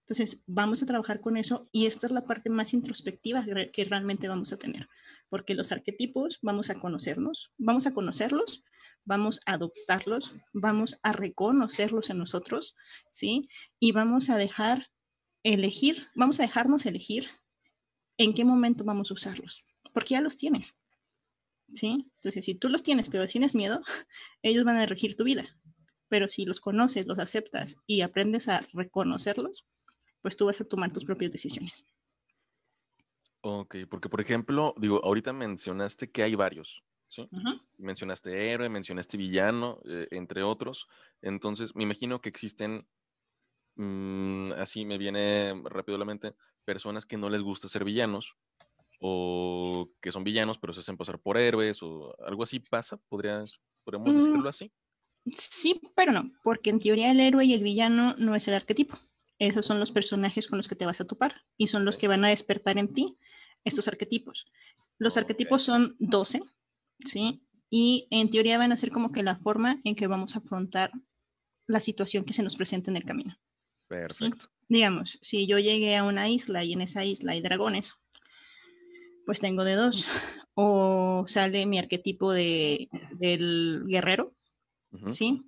Entonces, 0.00 0.42
vamos 0.46 0.82
a 0.82 0.86
trabajar 0.86 1.20
con 1.20 1.36
eso 1.36 1.68
y 1.72 1.86
esta 1.86 2.06
es 2.06 2.12
la 2.12 2.24
parte 2.24 2.48
más 2.48 2.72
introspectiva 2.72 3.44
que 3.72 3.84
realmente 3.84 4.28
vamos 4.28 4.52
a 4.52 4.56
tener, 4.56 4.88
porque 5.28 5.54
los 5.54 5.72
arquetipos 5.72 6.38
vamos 6.42 6.70
a 6.70 6.80
conocernos, 6.80 7.52
vamos 7.58 7.86
a 7.86 7.92
conocerlos, 7.92 8.64
vamos 9.04 9.40
a 9.46 9.54
adoptarlos, 9.54 10.34
vamos 10.52 10.98
a 11.02 11.12
reconocerlos 11.12 12.08
en 12.08 12.18
nosotros, 12.18 12.74
¿sí? 13.10 13.48
Y 13.80 13.92
vamos 13.92 14.30
a 14.30 14.36
dejar 14.36 14.88
elegir, 15.42 16.06
vamos 16.14 16.40
a 16.40 16.44
dejarnos 16.44 16.86
elegir 16.86 17.28
en 18.16 18.32
qué 18.32 18.44
momento 18.44 18.84
vamos 18.84 19.10
a 19.10 19.14
usarlos, 19.14 19.64
porque 19.92 20.14
ya 20.14 20.20
los 20.20 20.36
tienes. 20.36 20.76
¿Sí? 21.72 22.10
Entonces, 22.16 22.44
si 22.44 22.54
tú 22.54 22.68
los 22.68 22.82
tienes, 22.82 23.08
pero 23.08 23.26
tienes 23.26 23.54
miedo, 23.54 23.80
ellos 24.42 24.64
van 24.64 24.76
a 24.76 24.86
regir 24.86 25.16
tu 25.16 25.24
vida. 25.24 25.44
Pero 26.08 26.28
si 26.28 26.44
los 26.44 26.60
conoces, 26.60 27.06
los 27.06 27.18
aceptas 27.18 27.76
y 27.86 28.02
aprendes 28.02 28.48
a 28.48 28.60
reconocerlos, 28.72 29.66
pues 30.22 30.36
tú 30.36 30.46
vas 30.46 30.60
a 30.60 30.64
tomar 30.64 30.92
tus 30.92 31.04
propias 31.04 31.32
decisiones. 31.32 31.84
Ok, 33.40 33.76
porque 33.90 34.08
por 34.08 34.20
ejemplo, 34.20 34.74
digo, 34.76 35.04
ahorita 35.04 35.32
mencionaste 35.32 36.10
que 36.10 36.22
hay 36.22 36.34
varios, 36.34 36.82
¿sí? 37.08 37.28
Mencionaste 37.78 38.52
héroe, 38.52 38.68
mencionaste 38.68 39.16
villano, 39.16 39.80
eh, 39.84 40.08
entre 40.10 40.42
otros. 40.42 40.88
Entonces, 41.22 41.74
me 41.76 41.84
imagino 41.84 42.20
que 42.20 42.28
existen, 42.28 42.88
mm, 43.76 44.52
así 44.54 44.84
me 44.84 44.98
viene 44.98 45.60
rápido 45.64 45.96
a 45.96 45.98
la 46.00 46.04
mente, 46.04 46.34
personas 46.64 47.06
que 47.06 47.16
no 47.16 47.30
les 47.30 47.42
gusta 47.42 47.68
ser 47.68 47.84
villanos 47.84 48.36
o 49.00 49.90
que 50.00 50.12
son 50.12 50.24
villanos 50.24 50.58
pero 50.58 50.72
se 50.72 50.80
hacen 50.80 50.96
pasar 50.96 51.18
por 51.18 51.38
héroes 51.38 51.82
o 51.82 52.14
algo 52.24 52.42
así 52.42 52.60
pasa, 52.60 52.96
¿podrías, 53.08 53.60
podríamos 53.84 54.12
mm, 54.12 54.16
decirlo 54.16 54.48
así. 54.48 54.72
Sí, 55.32 55.80
pero 55.94 56.12
no, 56.12 56.30
porque 56.42 56.70
en 56.70 56.78
teoría 56.78 57.10
el 57.10 57.20
héroe 57.20 57.44
y 57.44 57.54
el 57.54 57.62
villano 57.62 58.14
no 58.18 58.34
es 58.34 58.46
el 58.48 58.54
arquetipo. 58.54 58.98
Esos 59.38 59.66
son 59.66 59.80
los 59.80 59.92
personajes 59.92 60.46
con 60.46 60.56
los 60.56 60.68
que 60.68 60.76
te 60.76 60.86
vas 60.86 61.00
a 61.00 61.06
topar 61.06 61.42
y 61.56 61.66
son 61.66 61.84
los 61.84 61.98
que 61.98 62.08
van 62.08 62.24
a 62.24 62.28
despertar 62.28 62.78
en 62.78 62.92
ti 62.92 63.18
estos 63.64 63.88
arquetipos. 63.88 64.46
Los 64.98 65.16
arquetipos 65.16 65.62
son 65.62 65.96
12, 65.98 66.40
¿sí? 67.04 67.42
Y 67.68 68.06
en 68.10 68.30
teoría 68.30 68.58
van 68.58 68.72
a 68.72 68.76
ser 68.76 68.90
como 68.90 69.12
que 69.12 69.22
la 69.22 69.36
forma 69.36 69.80
en 69.84 69.94
que 69.94 70.06
vamos 70.06 70.36
a 70.36 70.38
afrontar 70.38 70.90
la 71.66 71.80
situación 71.80 72.24
que 72.24 72.32
se 72.32 72.42
nos 72.42 72.56
presenta 72.56 72.90
en 72.90 72.96
el 72.96 73.04
camino. 73.04 73.36
Perfecto. 73.88 74.48
Digamos, 74.68 75.18
si 75.20 75.46
yo 75.46 75.58
llegué 75.58 75.96
a 75.96 76.04
una 76.04 76.28
isla 76.28 76.64
y 76.64 76.72
en 76.72 76.80
esa 76.80 77.04
isla 77.04 77.32
hay 77.32 77.40
dragones, 77.40 77.96
pues 79.26 79.40
tengo 79.40 79.64
de 79.64 79.74
dos. 79.74 80.06
O 80.58 81.26
sale 81.26 81.66
mi 81.66 81.78
arquetipo 81.78 82.32
de, 82.32 82.88
del 83.12 83.84
guerrero, 83.86 84.34
¿sí? 85.12 85.42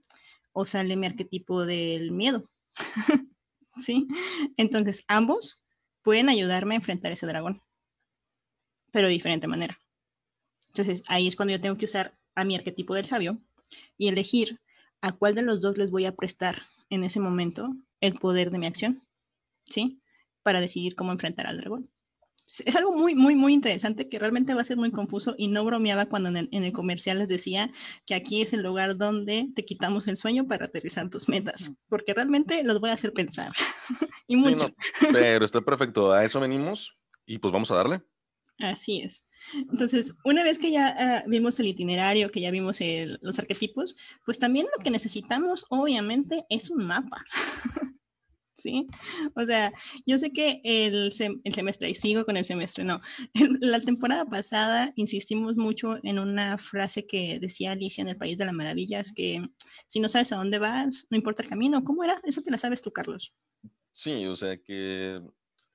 O 0.52 0.66
sale 0.66 0.96
mi 0.96 1.06
arquetipo 1.06 1.64
del 1.64 2.12
miedo, 2.12 2.44
¿sí? 3.80 4.06
Entonces, 4.58 5.04
ambos 5.08 5.62
pueden 6.02 6.28
ayudarme 6.28 6.74
a 6.74 6.76
enfrentar 6.76 7.10
ese 7.10 7.24
dragón, 7.24 7.62
pero 8.92 9.06
de 9.06 9.14
diferente 9.14 9.46
manera. 9.46 9.80
Entonces, 10.66 11.02
ahí 11.06 11.26
es 11.26 11.36
cuando 11.36 11.52
yo 11.54 11.60
tengo 11.62 11.78
que 11.78 11.86
usar 11.86 12.14
a 12.34 12.44
mi 12.44 12.54
arquetipo 12.54 12.92
del 12.94 13.06
sabio 13.06 13.40
y 13.96 14.08
elegir 14.08 14.60
a 15.00 15.12
cuál 15.12 15.34
de 15.34 15.40
los 15.40 15.62
dos 15.62 15.78
les 15.78 15.90
voy 15.90 16.04
a 16.04 16.14
prestar 16.14 16.66
en 16.90 17.02
ese 17.02 17.18
momento 17.18 17.74
el 18.02 18.12
poder 18.18 18.50
de 18.50 18.58
mi 18.58 18.66
acción, 18.66 19.08
¿sí? 19.64 20.02
Para 20.42 20.60
decidir 20.60 20.96
cómo 20.96 21.12
enfrentar 21.12 21.46
al 21.46 21.56
dragón 21.56 21.90
es 22.64 22.76
algo 22.76 22.96
muy, 22.96 23.14
muy, 23.14 23.34
muy 23.34 23.52
interesante 23.52 24.08
que 24.08 24.18
realmente 24.18 24.54
va 24.54 24.62
a 24.62 24.64
ser 24.64 24.78
muy 24.78 24.90
confuso 24.90 25.34
y 25.36 25.48
no 25.48 25.64
bromeaba 25.64 26.06
cuando 26.06 26.30
en 26.30 26.64
el, 26.64 26.72
comercial 26.72 27.18
les 27.18 27.28
decía 27.28 27.70
que 28.06 28.14
aquí 28.14 28.40
es 28.40 28.52
el 28.52 28.62
lugar 28.62 28.96
donde 28.96 29.48
te 29.54 29.64
quitamos 29.64 30.08
el 30.08 30.16
sueño 30.16 30.46
para 30.46 30.66
aterrizar 30.66 31.10
tus 31.10 31.28
metas, 31.28 31.72
porque 31.88 32.14
realmente 32.14 32.64
los 32.64 32.80
voy 32.80 32.90
a 32.90 32.94
hacer 32.94 33.12
pensar 33.12 33.52
y 34.26 34.36
mucho. 34.36 34.70
pero 35.12 35.44
está 35.44 35.60
perfecto, 35.60 36.12
a 36.12 36.24
eso 36.24 36.40
venimos 36.40 36.98
y 37.26 37.38
pues 37.38 37.52
vamos 37.52 37.70
a 37.70 37.76
darle. 37.76 38.02
Así 38.58 39.02
es. 39.02 39.24
Entonces, 39.70 40.14
una 40.24 40.42
vez 40.42 40.58
que 40.58 40.72
ya 40.72 40.94
ah, 40.98 41.24
vimos 41.28 41.60
el 41.60 41.68
itinerario, 41.68 42.30
que 42.30 42.40
ya 42.40 42.50
vimos 42.50 42.80
los 43.20 43.38
arquetipos, 43.38 43.94
pues 44.24 44.38
también 44.38 44.66
lo 44.76 44.82
que 44.82 44.90
necesitamos, 44.90 45.64
obviamente, 45.68 46.44
es 46.48 46.70
un 46.70 46.86
mapa. 46.86 47.24
¿sí? 48.58 48.86
O 49.34 49.46
sea, 49.46 49.72
yo 50.06 50.18
sé 50.18 50.32
que 50.32 50.60
el, 50.64 51.10
el, 51.44 51.52
semestre, 51.52 51.90
y 51.90 51.94
sigo 51.94 52.24
con 52.24 52.36
el 52.36 52.44
semestre, 52.44 52.84
no, 52.84 53.00
la 53.60 53.80
temporada 53.80 54.26
pasada 54.26 54.92
insistimos 54.96 55.56
mucho 55.56 55.98
en 56.02 56.18
una 56.18 56.58
frase 56.58 57.06
que 57.06 57.38
decía 57.40 57.72
Alicia 57.72 58.02
en 58.02 58.08
El 58.08 58.16
País 58.16 58.36
de 58.36 58.44
las 58.44 58.54
Maravillas, 58.54 59.12
que 59.12 59.42
si 59.86 60.00
no 60.00 60.08
sabes 60.08 60.32
a 60.32 60.36
dónde 60.36 60.58
vas, 60.58 61.06
no 61.10 61.16
importa 61.16 61.42
el 61.42 61.48
camino. 61.48 61.82
¿Cómo 61.84 62.04
era? 62.04 62.20
Eso 62.24 62.42
te 62.42 62.50
la 62.50 62.58
sabes 62.58 62.82
tú, 62.82 62.92
Carlos. 62.92 63.34
Sí, 63.92 64.26
o 64.26 64.36
sea, 64.36 64.56
que 64.58 65.20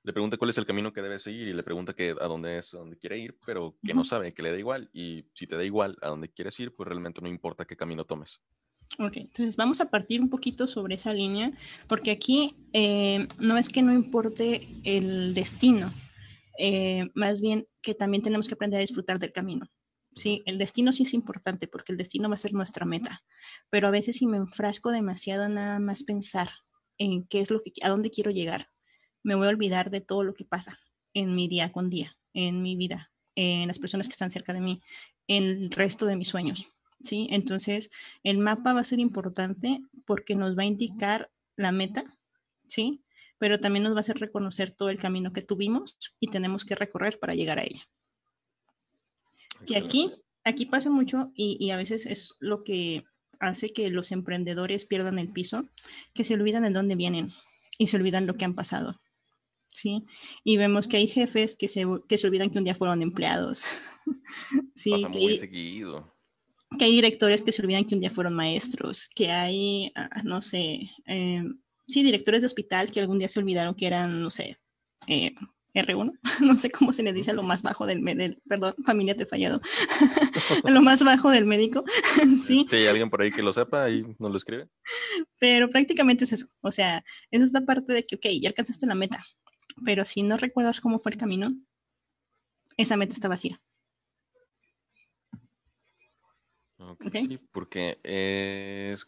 le 0.02 0.12
pregunta 0.12 0.36
cuál 0.36 0.50
es 0.50 0.58
el 0.58 0.66
camino 0.66 0.92
que 0.92 1.02
debe 1.02 1.18
seguir 1.18 1.48
y 1.48 1.52
le 1.52 1.62
pregunta 1.62 1.94
que 1.94 2.10
a 2.10 2.26
dónde 2.26 2.58
es, 2.58 2.74
a 2.74 2.78
dónde 2.78 2.98
quiere 2.98 3.18
ir, 3.18 3.34
pero 3.46 3.76
que 3.82 3.94
no 3.94 4.04
sabe, 4.04 4.34
que 4.34 4.42
le 4.42 4.52
da 4.52 4.58
igual. 4.58 4.90
Y 4.92 5.24
si 5.34 5.46
te 5.46 5.56
da 5.56 5.64
igual 5.64 5.96
a 6.02 6.08
dónde 6.08 6.30
quieres 6.30 6.58
ir, 6.60 6.74
pues 6.74 6.88
realmente 6.88 7.20
no 7.22 7.28
importa 7.28 7.64
qué 7.64 7.76
camino 7.76 8.04
tomes. 8.04 8.40
Ok, 8.98 9.16
entonces 9.16 9.56
vamos 9.56 9.80
a 9.80 9.90
partir 9.90 10.20
un 10.20 10.30
poquito 10.30 10.68
sobre 10.68 10.94
esa 10.94 11.12
línea, 11.12 11.52
porque 11.88 12.12
aquí 12.12 12.54
eh, 12.72 13.26
no 13.38 13.58
es 13.58 13.68
que 13.68 13.82
no 13.82 13.92
importe 13.92 14.68
el 14.84 15.34
destino, 15.34 15.92
eh, 16.58 17.10
más 17.14 17.40
bien 17.40 17.66
que 17.82 17.94
también 17.94 18.22
tenemos 18.22 18.46
que 18.46 18.54
aprender 18.54 18.78
a 18.78 18.82
disfrutar 18.82 19.18
del 19.18 19.32
camino. 19.32 19.66
Sí, 20.14 20.42
el 20.46 20.58
destino 20.58 20.92
sí 20.92 21.02
es 21.02 21.12
importante 21.12 21.66
porque 21.66 21.90
el 21.90 21.98
destino 21.98 22.28
va 22.28 22.36
a 22.36 22.38
ser 22.38 22.52
nuestra 22.52 22.86
meta, 22.86 23.24
pero 23.68 23.88
a 23.88 23.90
veces 23.90 24.16
si 24.16 24.28
me 24.28 24.36
enfrasco 24.36 24.92
demasiado 24.92 25.48
nada 25.48 25.80
más 25.80 26.04
pensar 26.04 26.48
en 26.98 27.26
qué 27.26 27.40
es 27.40 27.50
lo 27.50 27.60
que, 27.60 27.72
a 27.82 27.88
dónde 27.88 28.10
quiero 28.10 28.30
llegar, 28.30 28.70
me 29.24 29.34
voy 29.34 29.46
a 29.46 29.50
olvidar 29.50 29.90
de 29.90 30.00
todo 30.00 30.22
lo 30.22 30.34
que 30.34 30.44
pasa 30.44 30.78
en 31.14 31.34
mi 31.34 31.48
día 31.48 31.72
con 31.72 31.90
día, 31.90 32.16
en 32.32 32.62
mi 32.62 32.76
vida, 32.76 33.10
en 33.34 33.66
las 33.66 33.80
personas 33.80 34.06
que 34.06 34.12
están 34.12 34.30
cerca 34.30 34.52
de 34.52 34.60
mí, 34.60 34.80
en 35.26 35.42
el 35.42 35.70
resto 35.70 36.06
de 36.06 36.16
mis 36.16 36.28
sueños. 36.28 36.73
¿Sí? 37.04 37.28
Entonces, 37.30 37.90
el 38.22 38.38
mapa 38.38 38.72
va 38.72 38.80
a 38.80 38.84
ser 38.84 38.98
importante 38.98 39.82
porque 40.04 40.34
nos 40.34 40.56
va 40.58 40.62
a 40.62 40.66
indicar 40.66 41.30
la 41.56 41.70
meta, 41.70 42.04
¿sí? 42.66 43.02
Pero 43.38 43.60
también 43.60 43.84
nos 43.84 43.92
va 43.92 43.98
a 43.98 44.00
hacer 44.00 44.18
reconocer 44.18 44.70
todo 44.70 44.88
el 44.88 44.98
camino 44.98 45.32
que 45.32 45.42
tuvimos 45.42 45.98
y 46.18 46.28
tenemos 46.28 46.64
que 46.64 46.74
recorrer 46.74 47.18
para 47.18 47.34
llegar 47.34 47.58
a 47.58 47.64
ella. 47.64 47.88
Y 49.66 49.76
aquí, 49.76 50.12
aquí 50.44 50.66
pasa 50.66 50.90
mucho 50.90 51.30
y, 51.34 51.56
y 51.60 51.70
a 51.70 51.76
veces 51.76 52.06
es 52.06 52.34
lo 52.40 52.64
que 52.64 53.04
hace 53.38 53.72
que 53.72 53.90
los 53.90 54.10
emprendedores 54.12 54.84
pierdan 54.86 55.18
el 55.18 55.28
piso, 55.28 55.68
que 56.14 56.24
se 56.24 56.34
olvidan 56.34 56.62
de 56.62 56.70
dónde 56.70 56.96
vienen 56.96 57.32
y 57.78 57.88
se 57.88 57.96
olvidan 57.96 58.26
lo 58.26 58.34
que 58.34 58.44
han 58.44 58.54
pasado. 58.54 59.00
¿sí? 59.68 60.04
Y 60.44 60.56
vemos 60.56 60.88
que 60.88 60.96
hay 60.96 61.06
jefes 61.06 61.54
que 61.54 61.68
se, 61.68 61.86
que 62.08 62.16
se 62.16 62.26
olvidan 62.26 62.50
que 62.50 62.58
un 62.58 62.64
día 62.64 62.74
fueron 62.74 63.02
empleados. 63.02 63.78
sí, 64.74 64.90
Pasa 64.90 65.08
muy 65.08 65.38
seguido 65.38 66.13
que 66.76 66.84
hay 66.84 66.92
directores 66.92 67.42
que 67.42 67.52
se 67.52 67.62
olvidan 67.62 67.84
que 67.84 67.94
un 67.94 68.00
día 68.00 68.10
fueron 68.10 68.34
maestros, 68.34 69.08
que 69.14 69.30
hay, 69.30 69.92
ah, 69.94 70.22
no 70.24 70.42
sé, 70.42 70.90
eh, 71.06 71.44
sí, 71.86 72.02
directores 72.02 72.42
de 72.42 72.46
hospital 72.46 72.90
que 72.90 73.00
algún 73.00 73.18
día 73.18 73.28
se 73.28 73.40
olvidaron 73.40 73.74
que 73.74 73.86
eran, 73.86 74.22
no 74.22 74.30
sé, 74.30 74.56
eh, 75.06 75.34
R1, 75.74 76.18
no 76.40 76.56
sé 76.56 76.70
cómo 76.70 76.92
se 76.92 77.02
le 77.02 77.12
dice 77.12 77.32
a 77.32 77.34
lo 77.34 77.42
más 77.42 77.62
bajo 77.62 77.86
del, 77.86 78.02
del 78.02 78.40
perdón, 78.48 78.74
familia 78.84 79.16
te 79.16 79.24
he 79.24 79.26
fallado, 79.26 79.60
a 80.64 80.70
lo 80.70 80.82
más 80.82 81.02
bajo 81.02 81.30
del 81.30 81.44
médico, 81.44 81.84
sí. 82.44 82.66
Si 82.68 82.76
hay 82.76 82.86
alguien 82.86 83.10
por 83.10 83.22
ahí 83.22 83.30
que 83.30 83.42
lo 83.42 83.52
sepa, 83.52 83.84
ahí 83.84 84.04
nos 84.18 84.30
lo 84.30 84.36
escribe. 84.36 84.68
Pero 85.38 85.68
prácticamente 85.68 86.24
es 86.24 86.32
eso, 86.32 86.46
o 86.60 86.70
sea, 86.70 87.04
es 87.30 87.42
esta 87.42 87.64
parte 87.64 87.92
de 87.92 88.06
que, 88.06 88.16
ok, 88.16 88.26
ya 88.40 88.48
alcanzaste 88.48 88.86
la 88.86 88.94
meta, 88.94 89.24
pero 89.84 90.04
si 90.04 90.22
no 90.22 90.36
recuerdas 90.36 90.80
cómo 90.80 90.98
fue 90.98 91.12
el 91.12 91.18
camino, 91.18 91.54
esa 92.76 92.96
meta 92.96 93.14
está 93.14 93.28
vacía. 93.28 93.58
Okay, 97.06 97.26
Sí, 97.26 97.38
porque 97.52 97.98
es, 98.02 99.06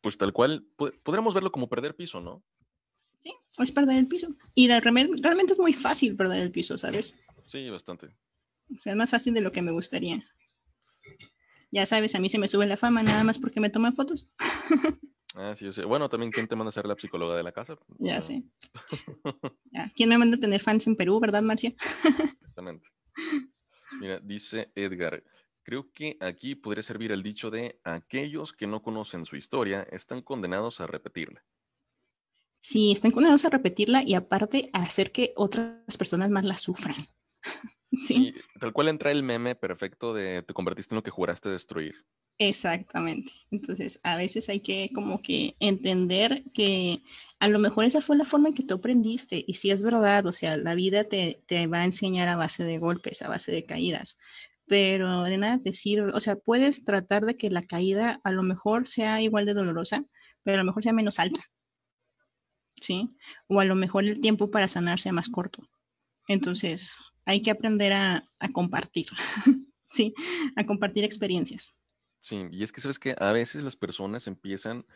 pues 0.00 0.18
tal 0.18 0.32
cual, 0.32 0.66
podríamos 0.76 1.34
verlo 1.34 1.52
como 1.52 1.68
perder 1.68 1.94
piso, 1.96 2.20
¿no? 2.20 2.42
Sí, 3.20 3.32
es 3.58 3.72
perder 3.72 3.98
el 3.98 4.08
piso. 4.08 4.34
Y 4.54 4.68
realmente 4.68 5.52
es 5.52 5.58
muy 5.58 5.72
fácil 5.72 6.16
perder 6.16 6.42
el 6.42 6.50
piso, 6.50 6.76
¿sabes? 6.76 7.14
Sí, 7.46 7.70
bastante. 7.70 8.06
O 8.76 8.80
sea, 8.80 8.92
es 8.92 8.96
más 8.96 9.10
fácil 9.10 9.34
de 9.34 9.40
lo 9.40 9.52
que 9.52 9.62
me 9.62 9.70
gustaría. 9.70 10.24
Ya 11.70 11.86
sabes, 11.86 12.14
a 12.14 12.20
mí 12.20 12.28
se 12.28 12.38
me 12.38 12.48
sube 12.48 12.66
la 12.66 12.76
fama 12.76 13.02
nada 13.02 13.24
más 13.24 13.38
porque 13.38 13.60
me 13.60 13.70
toman 13.70 13.94
fotos. 13.94 14.28
Ah, 15.34 15.54
sí, 15.56 15.64
yo 15.64 15.72
sé. 15.72 15.84
Bueno, 15.84 16.10
también, 16.10 16.30
¿quién 16.30 16.46
te 16.46 16.56
manda 16.56 16.68
a 16.68 16.72
ser 16.72 16.84
la 16.84 16.94
psicóloga 16.94 17.34
de 17.34 17.42
la 17.42 17.52
casa? 17.52 17.78
Ya 17.98 18.20
sé. 18.20 18.44
¿Quién 19.96 20.10
me 20.10 20.18
manda 20.18 20.36
a 20.36 20.40
tener 20.40 20.60
fans 20.60 20.86
en 20.86 20.94
Perú, 20.94 21.18
verdad, 21.20 21.42
Marcia? 21.42 21.72
Exactamente. 22.40 22.86
Mira, 23.98 24.20
dice 24.20 24.70
Edgar, 24.74 25.24
creo 25.62 25.92
que 25.92 26.16
aquí 26.20 26.54
podría 26.54 26.82
servir 26.82 27.12
el 27.12 27.22
dicho 27.22 27.50
de 27.50 27.80
aquellos 27.84 28.52
que 28.52 28.66
no 28.66 28.82
conocen 28.82 29.26
su 29.26 29.36
historia 29.36 29.86
están 29.90 30.22
condenados 30.22 30.80
a 30.80 30.86
repetirla. 30.86 31.44
Sí, 32.58 32.92
están 32.92 33.10
condenados 33.10 33.44
a 33.44 33.50
repetirla 33.50 34.02
y 34.04 34.14
aparte 34.14 34.68
a 34.72 34.82
hacer 34.82 35.10
que 35.10 35.32
otras 35.36 35.96
personas 35.98 36.30
más 36.30 36.44
la 36.44 36.56
sufran. 36.56 36.96
sí. 37.92 38.34
tal 38.60 38.72
cual 38.72 38.88
entra 38.88 39.10
el 39.10 39.22
meme 39.22 39.56
perfecto 39.56 40.14
de 40.14 40.42
te 40.42 40.54
convertiste 40.54 40.94
en 40.94 40.96
lo 40.96 41.02
que 41.02 41.10
juraste 41.10 41.48
destruir. 41.48 42.06
Exactamente. 42.38 43.32
Entonces, 43.50 44.00
a 44.02 44.16
veces 44.16 44.48
hay 44.48 44.60
que 44.60 44.90
como 44.94 45.22
que 45.22 45.54
entender 45.60 46.42
que 46.54 47.02
a 47.38 47.48
lo 47.48 47.58
mejor 47.58 47.84
esa 47.84 48.00
fue 48.00 48.16
la 48.16 48.24
forma 48.24 48.48
en 48.48 48.54
que 48.54 48.62
tú 48.62 48.74
aprendiste. 48.74 49.44
Y 49.46 49.54
si 49.54 49.70
es 49.70 49.82
verdad, 49.82 50.26
o 50.26 50.32
sea, 50.32 50.56
la 50.56 50.74
vida 50.74 51.04
te, 51.04 51.42
te 51.46 51.66
va 51.66 51.82
a 51.82 51.84
enseñar 51.84 52.28
a 52.28 52.36
base 52.36 52.64
de 52.64 52.78
golpes, 52.78 53.22
a 53.22 53.28
base 53.28 53.52
de 53.52 53.64
caídas. 53.64 54.18
Pero 54.72 55.24
de 55.24 55.36
nada 55.36 55.58
te 55.58 55.74
sirve. 55.74 56.12
O 56.14 56.20
sea, 56.20 56.36
puedes 56.36 56.82
tratar 56.82 57.26
de 57.26 57.36
que 57.36 57.50
la 57.50 57.66
caída 57.66 58.22
a 58.24 58.32
lo 58.32 58.42
mejor 58.42 58.88
sea 58.88 59.20
igual 59.20 59.44
de 59.44 59.52
dolorosa, 59.52 60.06
pero 60.44 60.54
a 60.54 60.58
lo 60.62 60.64
mejor 60.64 60.82
sea 60.82 60.94
menos 60.94 61.18
alta. 61.18 61.42
¿Sí? 62.80 63.14
O 63.48 63.60
a 63.60 63.66
lo 63.66 63.74
mejor 63.74 64.04
el 64.04 64.18
tiempo 64.22 64.50
para 64.50 64.68
sanar 64.68 64.98
sea 64.98 65.12
más 65.12 65.28
corto. 65.28 65.68
Entonces, 66.26 66.96
hay 67.26 67.42
que 67.42 67.50
aprender 67.50 67.92
a, 67.92 68.24
a 68.40 68.48
compartir. 68.50 69.08
sí, 69.90 70.14
a 70.56 70.64
compartir 70.64 71.04
experiencias. 71.04 71.76
Sí, 72.20 72.46
y 72.50 72.62
es 72.62 72.72
que 72.72 72.80
sabes 72.80 72.98
que 72.98 73.14
a 73.18 73.30
veces 73.32 73.62
las 73.62 73.76
personas 73.76 74.26
empiezan 74.26 74.86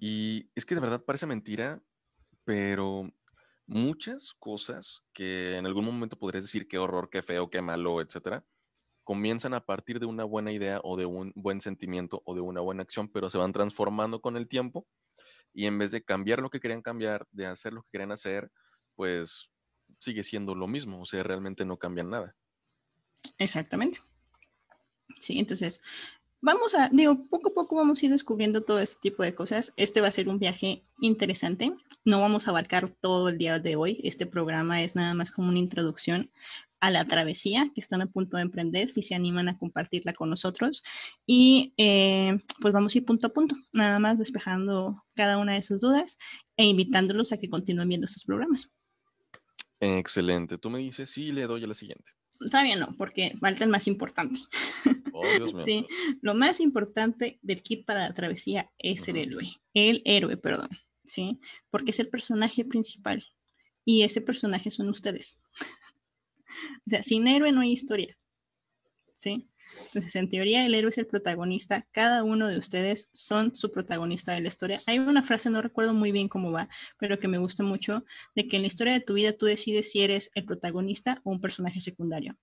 y 0.00 0.50
es 0.56 0.66
que 0.66 0.74
de 0.74 0.80
verdad 0.80 1.04
parece 1.04 1.26
mentira, 1.26 1.80
pero 2.42 3.08
muchas 3.66 4.34
cosas 4.40 5.04
que 5.12 5.58
en 5.58 5.66
algún 5.66 5.84
momento 5.84 6.18
podrías 6.18 6.42
decir 6.42 6.66
qué 6.66 6.78
horror, 6.78 7.08
qué 7.08 7.22
feo, 7.22 7.50
qué 7.50 7.62
malo, 7.62 8.00
etcétera, 8.00 8.44
comienzan 9.04 9.54
a 9.54 9.64
partir 9.64 9.98
de 10.00 10.06
una 10.06 10.24
buena 10.24 10.52
idea 10.52 10.80
o 10.84 10.96
de 10.96 11.06
un 11.06 11.32
buen 11.34 11.60
sentimiento 11.60 12.22
o 12.24 12.34
de 12.34 12.40
una 12.40 12.60
buena 12.60 12.82
acción, 12.82 13.08
pero 13.08 13.30
se 13.30 13.38
van 13.38 13.52
transformando 13.52 14.20
con 14.20 14.36
el 14.36 14.48
tiempo 14.48 14.86
y 15.52 15.66
en 15.66 15.78
vez 15.78 15.90
de 15.90 16.02
cambiar 16.02 16.40
lo 16.40 16.50
que 16.50 16.60
querían 16.60 16.82
cambiar, 16.82 17.26
de 17.30 17.46
hacer 17.46 17.72
lo 17.72 17.82
que 17.82 17.90
querían 17.92 18.12
hacer, 18.12 18.50
pues 18.94 19.50
sigue 19.98 20.22
siendo 20.22 20.54
lo 20.54 20.66
mismo, 20.66 21.02
o 21.02 21.06
sea, 21.06 21.22
realmente 21.22 21.64
no 21.64 21.78
cambian 21.78 22.10
nada. 22.10 22.34
Exactamente. 23.38 24.00
Sí, 25.18 25.38
entonces 25.38 25.82
vamos 26.40 26.74
a, 26.74 26.88
digo, 26.88 27.26
poco 27.28 27.50
a 27.50 27.54
poco 27.54 27.76
vamos 27.76 28.02
a 28.02 28.06
ir 28.06 28.12
descubriendo 28.12 28.62
todo 28.62 28.80
este 28.80 29.00
tipo 29.00 29.22
de 29.22 29.34
cosas. 29.34 29.72
Este 29.76 30.00
va 30.00 30.08
a 30.08 30.12
ser 30.12 30.28
un 30.28 30.38
viaje 30.38 30.84
interesante. 31.00 31.72
No 32.04 32.20
vamos 32.20 32.46
a 32.46 32.50
abarcar 32.50 32.88
todo 32.88 33.28
el 33.28 33.38
día 33.38 33.58
de 33.58 33.76
hoy. 33.76 34.00
Este 34.04 34.26
programa 34.26 34.82
es 34.82 34.96
nada 34.96 35.14
más 35.14 35.30
como 35.30 35.48
una 35.48 35.58
introducción 35.58 36.30
a 36.82 36.90
la 36.90 37.04
travesía 37.06 37.70
que 37.72 37.80
están 37.80 38.02
a 38.02 38.10
punto 38.10 38.36
de 38.36 38.42
emprender, 38.42 38.90
si 38.90 39.04
se 39.04 39.14
animan 39.14 39.48
a 39.48 39.56
compartirla 39.56 40.12
con 40.14 40.28
nosotros. 40.28 40.82
Y 41.24 41.72
eh, 41.76 42.36
pues 42.60 42.74
vamos 42.74 42.92
a 42.92 42.98
ir 42.98 43.04
punto 43.04 43.28
a 43.28 43.32
punto, 43.32 43.54
nada 43.72 44.00
más 44.00 44.18
despejando 44.18 45.00
cada 45.14 45.38
una 45.38 45.54
de 45.54 45.62
sus 45.62 45.80
dudas 45.80 46.18
e 46.56 46.64
invitándolos 46.64 47.32
a 47.32 47.38
que 47.38 47.48
continúen 47.48 47.88
viendo 47.88 48.06
estos 48.06 48.24
programas. 48.24 48.72
Excelente. 49.78 50.58
Tú 50.58 50.70
me 50.70 50.80
dices, 50.80 51.08
sí, 51.08 51.30
le 51.30 51.46
doy 51.46 51.62
a 51.62 51.68
la 51.68 51.74
siguiente. 51.74 52.10
Todavía 52.50 52.74
no, 52.74 52.96
porque 52.98 53.36
falta 53.40 53.62
el 53.62 53.70
más 53.70 53.86
importante. 53.86 54.40
Oh, 55.12 55.22
sí, 55.64 55.86
lo 56.20 56.34
más 56.34 56.58
importante 56.58 57.38
del 57.42 57.62
kit 57.62 57.86
para 57.86 58.08
la 58.08 58.14
travesía 58.14 58.72
es 58.78 59.06
el 59.06 59.18
héroe, 59.18 59.60
el 59.72 60.02
héroe, 60.04 60.36
perdón, 60.36 60.68
¿sí? 61.04 61.38
Porque 61.70 61.92
es 61.92 62.00
el 62.00 62.08
personaje 62.08 62.64
principal 62.64 63.24
y 63.84 64.02
ese 64.02 64.20
personaje 64.20 64.72
son 64.72 64.88
ustedes. 64.88 65.40
O 66.78 66.90
sea, 66.90 67.02
sin 67.02 67.26
héroe 67.26 67.52
no 67.52 67.60
hay 67.60 67.72
historia, 67.72 68.16
¿sí? 69.14 69.46
Entonces, 69.86 70.14
en 70.16 70.28
teoría, 70.28 70.66
el 70.66 70.74
héroe 70.74 70.90
es 70.90 70.98
el 70.98 71.06
protagonista. 71.06 71.86
Cada 71.92 72.22
uno 72.24 72.48
de 72.48 72.58
ustedes 72.58 73.08
son 73.12 73.54
su 73.54 73.70
protagonista 73.70 74.32
de 74.32 74.40
la 74.40 74.48
historia. 74.48 74.82
Hay 74.86 74.98
una 74.98 75.22
frase, 75.22 75.50
no 75.50 75.62
recuerdo 75.62 75.94
muy 75.94 76.12
bien 76.12 76.28
cómo 76.28 76.52
va, 76.52 76.68
pero 76.98 77.18
que 77.18 77.28
me 77.28 77.38
gusta 77.38 77.62
mucho, 77.62 78.04
de 78.34 78.48
que 78.48 78.56
en 78.56 78.62
la 78.62 78.68
historia 78.68 78.92
de 78.92 79.00
tu 79.00 79.14
vida 79.14 79.32
tú 79.32 79.46
decides 79.46 79.90
si 79.90 80.02
eres 80.02 80.30
el 80.34 80.44
protagonista 80.44 81.20
o 81.24 81.30
un 81.30 81.40
personaje 81.40 81.80
secundario. 81.80 82.36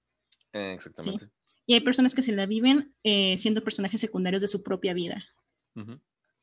exactamente. 0.54 1.30
Y 1.65 1.76
hay 1.76 1.82
personas 1.82 2.15
que 2.15 2.24
se 2.24 2.32
la 2.32 2.48
viven 2.48 2.95
eh, 3.04 3.38
siendo 3.38 3.63
personajes 3.63 4.02
secundarios 4.02 4.41
de 4.41 4.48
su 4.48 4.63
propia 4.63 4.93
vida. 4.93 5.24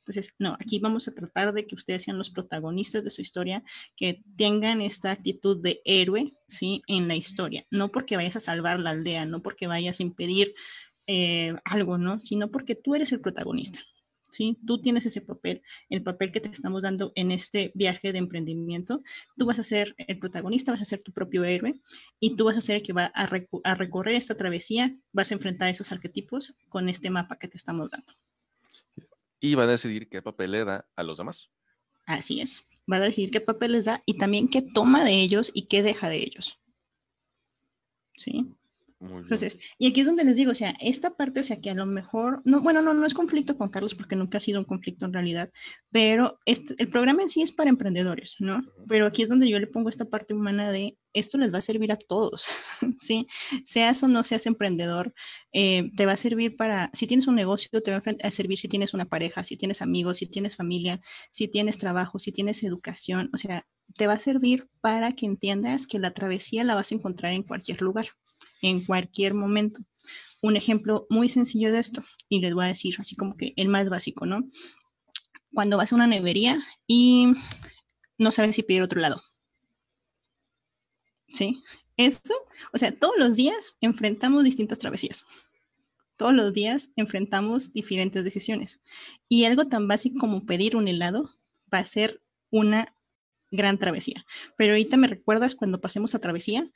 Entonces, 0.06 0.34
no, 0.38 0.52
aquí 0.52 0.78
vamos 0.78 1.08
a 1.08 1.14
tratar 1.14 1.52
de 1.52 1.66
que 1.66 1.74
ustedes 1.74 2.04
sean 2.04 2.16
los 2.16 2.30
protagonistas 2.30 3.02
de 3.02 3.10
su 3.10 3.22
historia, 3.22 3.64
que 3.96 4.22
tengan 4.36 4.80
esta 4.80 5.10
actitud 5.10 5.60
de 5.60 5.82
héroe, 5.84 6.32
¿sí? 6.46 6.80
En 6.86 7.08
la 7.08 7.16
historia. 7.16 7.66
No 7.72 7.90
porque 7.90 8.14
vayas 8.14 8.36
a 8.36 8.40
salvar 8.40 8.78
la 8.78 8.90
aldea, 8.90 9.26
no 9.26 9.42
porque 9.42 9.66
vayas 9.66 9.98
a 9.98 10.04
impedir 10.04 10.54
eh, 11.08 11.56
algo, 11.64 11.98
¿no? 11.98 12.20
Sino 12.20 12.52
porque 12.52 12.76
tú 12.76 12.94
eres 12.94 13.10
el 13.10 13.20
protagonista. 13.20 13.80
¿Sí? 14.30 14.58
Tú 14.66 14.80
tienes 14.80 15.06
ese 15.06 15.22
papel, 15.22 15.62
el 15.88 16.02
papel 16.02 16.30
que 16.30 16.40
te 16.40 16.48
estamos 16.48 16.82
dando 16.82 17.12
en 17.14 17.30
este 17.30 17.72
viaje 17.74 18.12
de 18.12 18.18
emprendimiento. 18.18 19.02
Tú 19.36 19.46
vas 19.46 19.58
a 19.58 19.64
ser 19.64 19.94
el 19.98 20.18
protagonista, 20.18 20.72
vas 20.72 20.82
a 20.82 20.84
ser 20.84 21.02
tu 21.02 21.12
propio 21.12 21.44
héroe 21.44 21.80
y 22.20 22.36
tú 22.36 22.44
vas 22.44 22.56
a 22.56 22.60
ser 22.60 22.76
el 22.76 22.82
que 22.82 22.92
va 22.92 23.10
a, 23.14 23.28
a 23.64 23.74
recorrer 23.74 24.14
esta 24.14 24.36
travesía, 24.36 24.94
vas 25.12 25.30
a 25.30 25.34
enfrentar 25.34 25.70
esos 25.70 25.90
arquetipos 25.90 26.58
con 26.68 26.88
este 26.88 27.08
mapa 27.08 27.38
que 27.38 27.48
te 27.48 27.56
estamos 27.56 27.88
dando 27.90 28.12
y 29.50 29.54
va 29.54 29.64
a 29.64 29.68
decidir 29.68 30.08
qué 30.08 30.22
papel 30.22 30.52
le 30.52 30.64
da 30.64 30.88
a 30.96 31.02
los 31.02 31.18
demás. 31.18 31.50
Así 32.06 32.40
es. 32.40 32.66
Va 32.90 32.96
a 32.96 33.00
decidir 33.00 33.30
qué 33.30 33.40
papel 33.40 33.72
les 33.72 33.84
da 33.84 34.02
y 34.06 34.18
también 34.18 34.48
qué 34.48 34.62
toma 34.62 35.04
de 35.04 35.12
ellos 35.12 35.50
y 35.54 35.66
qué 35.66 35.82
deja 35.82 36.08
de 36.08 36.18
ellos. 36.18 36.60
¿Sí? 38.16 38.55
Entonces, 38.98 39.58
y 39.78 39.88
aquí 39.88 40.00
es 40.00 40.06
donde 40.06 40.24
les 40.24 40.36
digo, 40.36 40.52
o 40.52 40.54
sea, 40.54 40.74
esta 40.80 41.16
parte, 41.16 41.40
o 41.40 41.44
sea, 41.44 41.60
que 41.60 41.70
a 41.70 41.74
lo 41.74 41.84
mejor, 41.84 42.40
no, 42.44 42.62
bueno, 42.62 42.80
no, 42.80 42.94
no 42.94 43.04
es 43.04 43.12
conflicto 43.12 43.58
con 43.58 43.68
Carlos 43.68 43.94
porque 43.94 44.16
nunca 44.16 44.38
ha 44.38 44.40
sido 44.40 44.58
un 44.58 44.64
conflicto 44.64 45.04
en 45.04 45.12
realidad, 45.12 45.50
pero 45.90 46.38
este, 46.46 46.74
el 46.78 46.88
programa 46.88 47.22
en 47.22 47.28
sí 47.28 47.42
es 47.42 47.52
para 47.52 47.68
emprendedores, 47.68 48.36
¿no? 48.38 48.62
Pero 48.88 49.06
aquí 49.06 49.22
es 49.22 49.28
donde 49.28 49.48
yo 49.48 49.60
le 49.60 49.66
pongo 49.66 49.90
esta 49.90 50.06
parte 50.06 50.32
humana 50.32 50.70
de 50.70 50.96
esto 51.12 51.38
les 51.38 51.52
va 51.52 51.58
a 51.58 51.62
servir 51.62 51.92
a 51.92 51.96
todos, 51.96 52.48
¿sí? 52.98 53.26
Seas 53.64 54.02
o 54.02 54.08
no 54.08 54.24
seas 54.24 54.46
emprendedor, 54.46 55.12
eh, 55.52 55.90
te 55.96 56.06
va 56.06 56.12
a 56.12 56.16
servir 56.16 56.56
para, 56.56 56.90
si 56.94 57.06
tienes 57.06 57.26
un 57.26 57.34
negocio, 57.34 57.82
te 57.82 57.90
va 57.90 58.02
a 58.22 58.30
servir 58.30 58.58
si 58.58 58.68
tienes 58.68 58.94
una 58.94 59.06
pareja, 59.06 59.44
si 59.44 59.56
tienes 59.58 59.82
amigos, 59.82 60.18
si 60.18 60.26
tienes 60.26 60.56
familia, 60.56 61.00
si 61.30 61.48
tienes 61.48 61.76
trabajo, 61.76 62.18
si 62.18 62.32
tienes 62.32 62.62
educación, 62.62 63.30
o 63.34 63.36
sea, 63.36 63.66
te 63.94 64.06
va 64.06 64.14
a 64.14 64.18
servir 64.18 64.68
para 64.80 65.12
que 65.12 65.26
entiendas 65.26 65.86
que 65.86 65.98
la 65.98 66.12
travesía 66.12 66.64
la 66.64 66.74
vas 66.74 66.92
a 66.92 66.94
encontrar 66.94 67.32
en 67.32 67.42
cualquier 67.42 67.82
lugar 67.82 68.06
en 68.62 68.84
cualquier 68.84 69.34
momento. 69.34 69.80
Un 70.42 70.56
ejemplo 70.56 71.06
muy 71.10 71.28
sencillo 71.28 71.72
de 71.72 71.78
esto, 71.78 72.04
y 72.28 72.40
les 72.40 72.54
voy 72.54 72.64
a 72.64 72.68
decir 72.68 72.94
así 72.98 73.16
como 73.16 73.36
que 73.36 73.52
el 73.56 73.68
más 73.68 73.88
básico, 73.88 74.26
¿no? 74.26 74.48
Cuando 75.52 75.76
vas 75.76 75.92
a 75.92 75.96
una 75.96 76.06
nevería 76.06 76.58
y 76.86 77.28
no 78.18 78.30
sabes 78.30 78.54
si 78.54 78.62
pedir 78.62 78.82
otro 78.82 79.00
lado. 79.00 79.22
¿Sí? 81.28 81.62
Eso, 81.96 82.34
o 82.72 82.78
sea, 82.78 82.94
todos 82.94 83.14
los 83.18 83.36
días 83.36 83.76
enfrentamos 83.80 84.44
distintas 84.44 84.78
travesías. 84.78 85.24
Todos 86.16 86.34
los 86.34 86.52
días 86.52 86.90
enfrentamos 86.96 87.72
diferentes 87.72 88.24
decisiones. 88.24 88.80
Y 89.28 89.44
algo 89.44 89.66
tan 89.66 89.88
básico 89.88 90.18
como 90.18 90.44
pedir 90.44 90.76
un 90.76 90.88
helado 90.88 91.30
va 91.72 91.78
a 91.78 91.86
ser 91.86 92.22
una 92.50 92.94
gran 93.50 93.78
travesía. 93.78 94.24
Pero 94.56 94.72
ahorita 94.72 94.96
me 94.96 95.08
recuerdas 95.08 95.54
cuando 95.54 95.80
pasemos 95.80 96.14
a 96.14 96.18
travesía, 96.18 96.70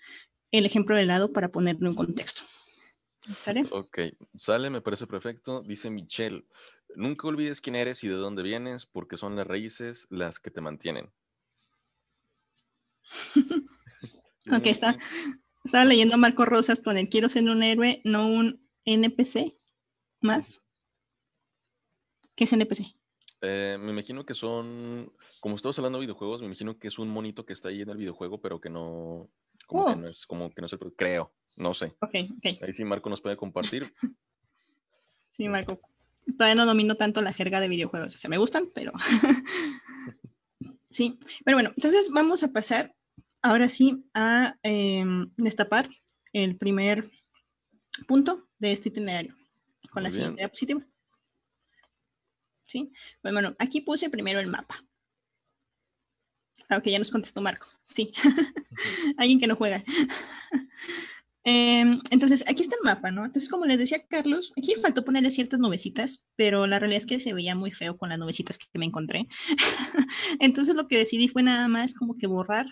el 0.52 0.66
ejemplo 0.66 0.94
del 0.94 1.04
helado 1.04 1.32
para 1.32 1.50
ponerlo 1.50 1.88
en 1.88 1.94
contexto. 1.94 2.42
¿Sale? 3.38 3.66
Ok, 3.70 3.98
sale, 4.36 4.70
me 4.70 4.80
parece 4.80 5.06
perfecto. 5.06 5.62
Dice 5.62 5.90
Michelle, 5.90 6.46
nunca 6.96 7.28
olvides 7.28 7.60
quién 7.60 7.76
eres 7.76 8.02
y 8.02 8.08
de 8.08 8.14
dónde 8.14 8.42
vienes, 8.42 8.86
porque 8.86 9.16
son 9.16 9.36
las 9.36 9.46
raíces 9.46 10.06
las 10.10 10.40
que 10.40 10.50
te 10.50 10.60
mantienen. 10.60 11.12
Ok, 14.50 14.66
está. 14.66 14.96
Estaba 15.64 15.84
leyendo 15.84 16.14
a 16.14 16.18
Marco 16.18 16.46
Rosas 16.46 16.82
con 16.82 16.96
el 16.96 17.10
quiero 17.10 17.28
ser 17.28 17.44
un 17.44 17.62
héroe, 17.62 18.00
no 18.04 18.26
un 18.26 18.66
NPC 18.86 19.54
más. 20.22 20.62
¿Qué 22.34 22.44
es 22.44 22.52
NPC? 22.54 22.94
Eh, 23.42 23.76
me 23.78 23.92
imagino 23.92 24.24
que 24.24 24.34
son, 24.34 25.12
como 25.40 25.56
estamos 25.56 25.78
hablando 25.78 25.98
de 25.98 26.06
videojuegos, 26.06 26.40
me 26.40 26.46
imagino 26.46 26.78
que 26.78 26.88
es 26.88 26.98
un 26.98 27.08
monito 27.08 27.44
que 27.44 27.52
está 27.52 27.68
ahí 27.68 27.82
en 27.82 27.90
el 27.90 27.98
videojuego, 27.98 28.40
pero 28.40 28.60
que 28.60 28.70
no, 28.70 29.30
como 29.70 29.86
que 29.86 29.92
Oh. 29.92 29.96
no 29.96 30.08
es, 30.08 30.26
como 30.26 30.50
que 30.52 30.60
no 30.60 30.66
es 30.66 30.72
el, 30.72 30.78
creo, 30.96 31.32
no 31.56 31.72
sé. 31.72 31.94
Ok, 32.00 32.14
ok. 32.36 32.62
Ahí 32.62 32.72
sí 32.72 32.84
Marco 32.84 33.08
nos 33.08 33.20
puede 33.20 33.36
compartir. 33.36 33.82
Sí, 35.32 35.48
Marco. 35.48 35.80
Todavía 36.36 36.56
no 36.56 36.66
domino 36.66 36.96
tanto 36.96 37.22
la 37.22 37.32
jerga 37.32 37.60
de 37.60 37.68
videojuegos. 37.68 38.14
O 38.14 38.18
sea, 38.18 38.28
me 38.28 38.36
gustan, 38.36 38.68
pero. 38.74 38.92
sí. 40.90 41.18
Pero 41.44 41.56
bueno, 41.56 41.70
entonces 41.74 42.10
vamos 42.10 42.42
a 42.42 42.52
pasar 42.52 42.94
ahora 43.40 43.70
sí 43.70 44.04
a 44.12 44.58
em, 44.62 45.30
destapar 45.36 45.88
el 46.34 46.56
primer 46.58 47.10
punto 48.06 48.48
de 48.58 48.72
este 48.72 48.90
itinerario 48.90 49.34
con 49.92 50.02
la 50.02 50.10
siguiente 50.10 50.42
diapositiva. 50.42 50.84
Sí. 52.62 52.92
Pues 53.22 53.32
bueno, 53.32 53.54
aquí 53.58 53.80
puse 53.80 54.10
primero 54.10 54.40
el 54.40 54.48
mapa. 54.48 54.84
Aunque 56.82 56.90
ya 56.90 56.98
nos 56.98 57.10
contestó 57.10 57.40
Marco. 57.40 57.66
Sí. 57.82 58.12
Alguien 59.16 59.38
que 59.38 59.46
no 59.46 59.56
juega. 59.56 59.84
Em, 61.42 61.98
entonces, 62.10 62.44
aquí 62.46 62.60
está 62.60 62.76
el 62.76 62.84
mapa, 62.84 63.10
¿no? 63.10 63.24
Entonces, 63.24 63.48
como 63.48 63.64
les 63.64 63.78
decía 63.78 64.04
Carlos, 64.06 64.52
aquí 64.58 64.74
faltó 64.74 65.06
ponerle 65.06 65.30
ciertas 65.30 65.58
nubecitas, 65.58 66.26
pero 66.36 66.66
la 66.66 66.78
realidad 66.78 66.98
es 66.98 67.06
que 67.06 67.18
se 67.18 67.32
veía 67.32 67.54
muy 67.54 67.70
feo 67.70 67.96
con 67.96 68.10
las 68.10 68.18
nubecitas 68.18 68.58
que 68.58 68.78
me 68.78 68.84
encontré. 68.84 69.26
Entonces, 70.38 70.74
lo 70.74 70.86
que 70.86 70.98
decidí 70.98 71.28
fue 71.28 71.42
nada 71.42 71.66
más 71.66 71.94
como 71.94 72.18
que 72.18 72.26
borrar 72.26 72.66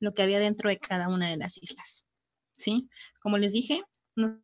lo 0.00 0.12
que 0.12 0.20
había 0.20 0.38
dentro 0.38 0.68
de 0.68 0.78
cada 0.78 1.08
una 1.08 1.30
de 1.30 1.38
las 1.38 1.56
islas, 1.62 2.06
¿sí? 2.52 2.90
Como 3.22 3.38
les 3.38 3.54
dije, 3.54 3.82
no 4.16 4.42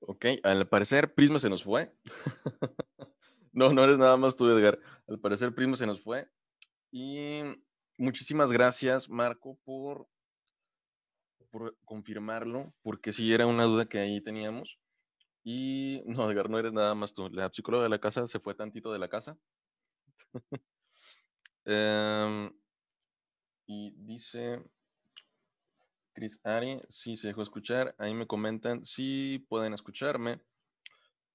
Ok, 0.00 0.26
al 0.42 0.68
parecer 0.68 1.14
Prisma 1.14 1.38
se 1.38 1.50
nos 1.50 1.62
fue. 1.62 1.94
no, 3.52 3.72
no 3.72 3.84
eres 3.84 3.98
nada 3.98 4.16
más 4.16 4.34
tú, 4.34 4.48
Edgar. 4.48 4.78
Al 5.06 5.18
parecer 5.18 5.54
Prisma 5.54 5.76
se 5.76 5.86
nos 5.86 6.00
fue. 6.00 6.28
Y 6.90 7.42
muchísimas 7.98 8.50
gracias, 8.50 9.08
Marco, 9.08 9.58
por, 9.64 10.08
confirmarlo, 11.84 12.72
porque 12.82 13.12
sí 13.12 13.32
era 13.32 13.46
una 13.46 13.64
duda 13.64 13.86
que 13.86 13.98
ahí 13.98 14.20
teníamos. 14.20 14.78
Y 15.42 16.02
no, 16.06 16.30
Edgar, 16.30 16.48
no 16.50 16.58
eres 16.58 16.72
nada 16.72 16.94
más 16.94 17.14
tú. 17.14 17.28
La 17.30 17.50
psicóloga 17.50 17.84
de 17.84 17.90
la 17.90 18.00
casa 18.00 18.26
se 18.26 18.40
fue 18.40 18.54
tantito 18.54 18.92
de 18.92 18.98
la 18.98 19.08
casa. 19.08 19.36
Em, 21.66 22.50
y 23.66 23.90
dice 23.90 24.64
Chris 26.12 26.40
Ari, 26.44 26.80
sí 26.88 27.16
se 27.16 27.28
dejó 27.28 27.42
escuchar. 27.42 27.94
Ahí 27.98 28.14
me 28.14 28.26
comentan 28.26 28.84
si 28.84 29.44
pueden 29.48 29.74
escucharme. 29.74 30.40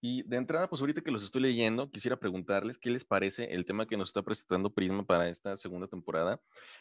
Y 0.01 0.21
de 0.23 0.37
entrada, 0.37 0.69
pues 0.69 0.81
ahorita 0.81 1.01
que 1.01 1.09
los 1.09 1.23
estoy 1.23 1.41
leyendo, 1.41 1.89
quisiera 1.89 2.17
preguntarles 2.17 2.77
qué 2.77 2.91
les 2.91 3.05
parece 3.05 3.45
el 3.45 3.65
tema 3.65 3.87
que 3.87 3.97
nos 3.97 4.09
está 4.09 4.21
presentando 4.21 4.71
Prisma 4.71 5.03
para 5.03 5.29
esta 5.29 5.57
segunda 5.57 5.87
temporada. 5.87 6.39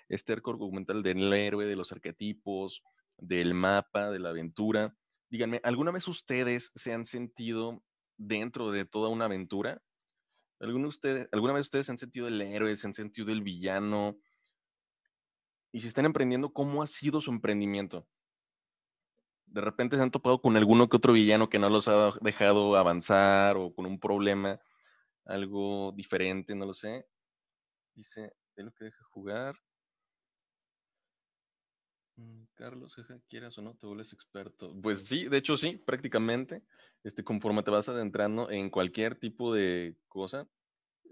Este 0.09 0.35
arco 0.35 0.51
argumental 0.51 1.03
del 1.03 1.33
héroe, 1.33 1.65
de 1.65 1.77
los 1.77 1.91
arquetipos, 1.91 2.83
del 3.17 3.55
mapa, 3.55 4.11
de 4.11 4.19
la 4.19 4.31
aventura. 4.31 4.95
Díganme, 5.31 5.61
¿alguna 5.65 5.91
vez 5.91 6.07
ustedes 6.07 6.71
se 6.75 6.93
han 6.93 7.07
sentido 7.07 7.83
dentro 8.19 8.71
de 8.71 8.85
toda 8.85 9.09
una 9.09 9.25
aventura? 9.25 9.83
¿Alguna, 10.61 10.91
¿Alguna 11.33 11.55
vez 11.55 11.63
ustedes 11.63 11.87
se 11.87 11.93
han 11.93 11.99
sentido 11.99 12.29
el 12.29 12.41
héroe, 12.41 12.77
se 12.77 12.87
han 12.87 12.95
sentido 12.95 13.33
el 13.33 13.43
villano? 13.43 14.19
Y 15.75 15.81
si 15.81 15.89
están 15.89 16.05
emprendiendo, 16.05 16.53
¿cómo 16.53 16.85
ha 16.85 16.87
sido 16.87 17.21
su 17.21 17.33
emprendimiento? 17.33 18.07
De 19.47 19.61
repente 19.61 19.97
se 19.97 20.05
han 20.05 20.13
topado 20.13 20.41
con 20.41 20.57
alguno 20.57 20.89
que 20.89 20.97
otro 20.97 21.13
villano 21.13 21.49
que 21.49 21.59
no 21.59 21.69
los 21.69 21.89
ha 21.89 22.13
dejado 22.21 22.77
avanzar 22.77 23.57
o 23.57 23.75
con 23.75 23.85
un 23.85 23.99
problema, 23.99 24.61
algo 25.25 25.91
diferente, 25.97 26.55
no 26.55 26.67
lo 26.67 26.75
sé. 26.75 27.09
Dice, 27.93 28.37
es 28.55 28.65
lo 28.65 28.71
que 28.71 28.85
deja 28.85 29.05
jugar. 29.07 29.57
Mm, 32.15 32.45
Carlos, 32.55 32.95
quieras 33.29 33.59
o 33.59 33.63
no, 33.63 33.75
te 33.75 33.89
vuelves 33.89 34.13
experto. 34.13 34.73
Pues 34.81 35.05
sí, 35.05 35.27
de 35.27 35.39
hecho 35.39 35.57
sí, 35.57 35.83
prácticamente. 35.85 36.63
Este, 37.03 37.25
conforme 37.25 37.65
te 37.65 37.73
vas 37.73 37.89
adentrando 37.89 38.49
en 38.49 38.71
cualquier 38.71 39.17
tipo 39.17 39.53
de 39.53 39.97
cosa, 40.07 40.49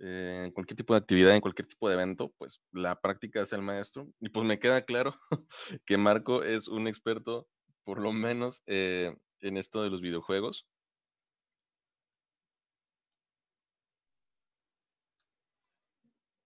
eh, 0.05 0.43
en 0.47 0.51
cualquier 0.51 0.77
tipo 0.77 0.95
de 0.95 0.99
actividad, 0.99 1.35
en 1.35 1.41
cualquier 1.41 1.69
tipo 1.69 1.89
de 1.89 1.95
evento, 1.95 2.35
pues 2.37 2.61
la 2.73 3.01
práctica 3.01 3.41
es 3.43 3.53
el 3.53 3.63
maestro. 3.63 4.09
Y 4.21 4.31
pues 4.31 4.45
me 4.45 4.59
queda 4.59 4.83
claro 4.83 5.15
que 5.87 5.97
Marco 5.97 6.43
es 6.43 6.67
un 6.67 6.89
experto, 6.89 7.49
por 7.85 8.01
lo 8.01 8.13
menos, 8.13 8.63
eh, 8.67 9.17
en 9.41 9.57
esto 9.57 9.83
de 9.83 9.91
los 9.91 10.01
videojuegos. 10.01 10.67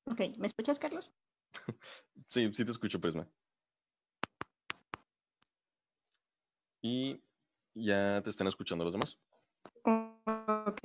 Ok, 0.05 0.21
¿me 0.39 0.47
escuchas, 0.47 0.79
Carlos? 0.79 1.13
Sí, 2.29 2.51
sí 2.55 2.65
te 2.65 2.71
escucho, 2.71 3.01
Prisma. 3.01 3.29
Y 6.83 7.23
ya 7.75 8.21
te 8.23 8.31
están 8.31 8.49
escuchando 8.49 8.85
los 8.85 8.93
demás. 8.93 9.19
Ok, 9.85 10.81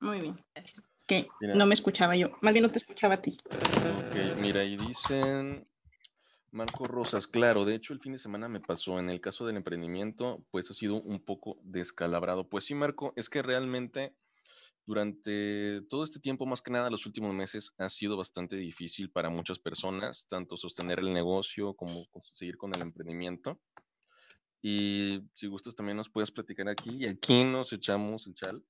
muy 0.00 0.20
bien, 0.20 0.36
gracias. 0.54 0.93
Que 1.06 1.28
Mira. 1.40 1.54
no 1.54 1.66
me 1.66 1.74
escuchaba 1.74 2.16
yo, 2.16 2.30
más 2.40 2.54
bien 2.54 2.62
no 2.62 2.70
te 2.70 2.78
escuchaba 2.78 3.14
a 3.14 3.22
ti. 3.22 3.36
Ok, 3.50 4.38
mira, 4.38 4.60
ahí 4.60 4.76
dicen 4.76 5.68
Marco 6.50 6.84
Rosas, 6.84 7.26
claro, 7.26 7.64
de 7.64 7.74
hecho 7.74 7.92
el 7.92 8.00
fin 8.00 8.12
de 8.12 8.18
semana 8.18 8.48
me 8.48 8.60
pasó, 8.60 8.98
en 8.98 9.10
el 9.10 9.20
caso 9.20 9.44
del 9.44 9.56
emprendimiento, 9.56 10.44
pues 10.50 10.70
ha 10.70 10.74
sido 10.74 11.02
un 11.02 11.22
poco 11.24 11.58
descalabrado. 11.62 12.48
Pues 12.48 12.64
sí, 12.64 12.74
Marco, 12.74 13.12
es 13.16 13.28
que 13.28 13.42
realmente 13.42 14.14
durante 14.86 15.82
todo 15.88 16.04
este 16.04 16.20
tiempo, 16.20 16.46
más 16.46 16.62
que 16.62 16.70
nada 16.70 16.90
los 16.90 17.06
últimos 17.06 17.34
meses, 17.34 17.72
ha 17.78 17.88
sido 17.88 18.16
bastante 18.16 18.56
difícil 18.56 19.10
para 19.10 19.30
muchas 19.30 19.58
personas, 19.58 20.26
tanto 20.28 20.56
sostener 20.56 21.00
el 21.00 21.12
negocio 21.12 21.74
como 21.74 22.06
seguir 22.32 22.56
con 22.56 22.74
el 22.74 22.82
emprendimiento. 22.82 23.60
Y 24.62 25.20
si 25.34 25.46
gustas 25.46 25.74
también 25.74 25.96
nos 25.96 26.08
puedes 26.08 26.30
platicar 26.30 26.68
aquí 26.68 26.96
y 26.98 27.06
aquí 27.06 27.44
nos 27.44 27.72
echamos 27.72 28.26
el 28.26 28.34
chal 28.34 28.62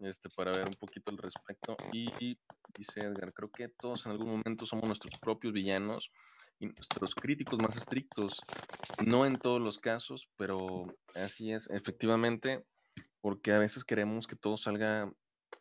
este, 0.00 0.28
para 0.28 0.52
ver 0.52 0.66
un 0.68 0.74
poquito 0.74 1.10
al 1.10 1.18
respecto. 1.18 1.76
Y 1.92 2.38
dice 2.76 3.00
Edgar, 3.00 3.32
creo 3.32 3.50
que 3.50 3.68
todos 3.68 4.06
en 4.06 4.12
algún 4.12 4.30
momento 4.30 4.66
somos 4.66 4.86
nuestros 4.86 5.18
propios 5.20 5.52
villanos 5.52 6.10
y 6.58 6.66
nuestros 6.66 7.14
críticos 7.14 7.58
más 7.60 7.76
estrictos. 7.76 8.40
No 9.06 9.26
en 9.26 9.38
todos 9.38 9.60
los 9.60 9.78
casos, 9.78 10.28
pero 10.36 10.84
así 11.14 11.52
es, 11.52 11.68
efectivamente, 11.70 12.64
porque 13.20 13.52
a 13.52 13.58
veces 13.58 13.84
queremos 13.84 14.26
que 14.26 14.36
todo 14.36 14.56
salga 14.56 15.12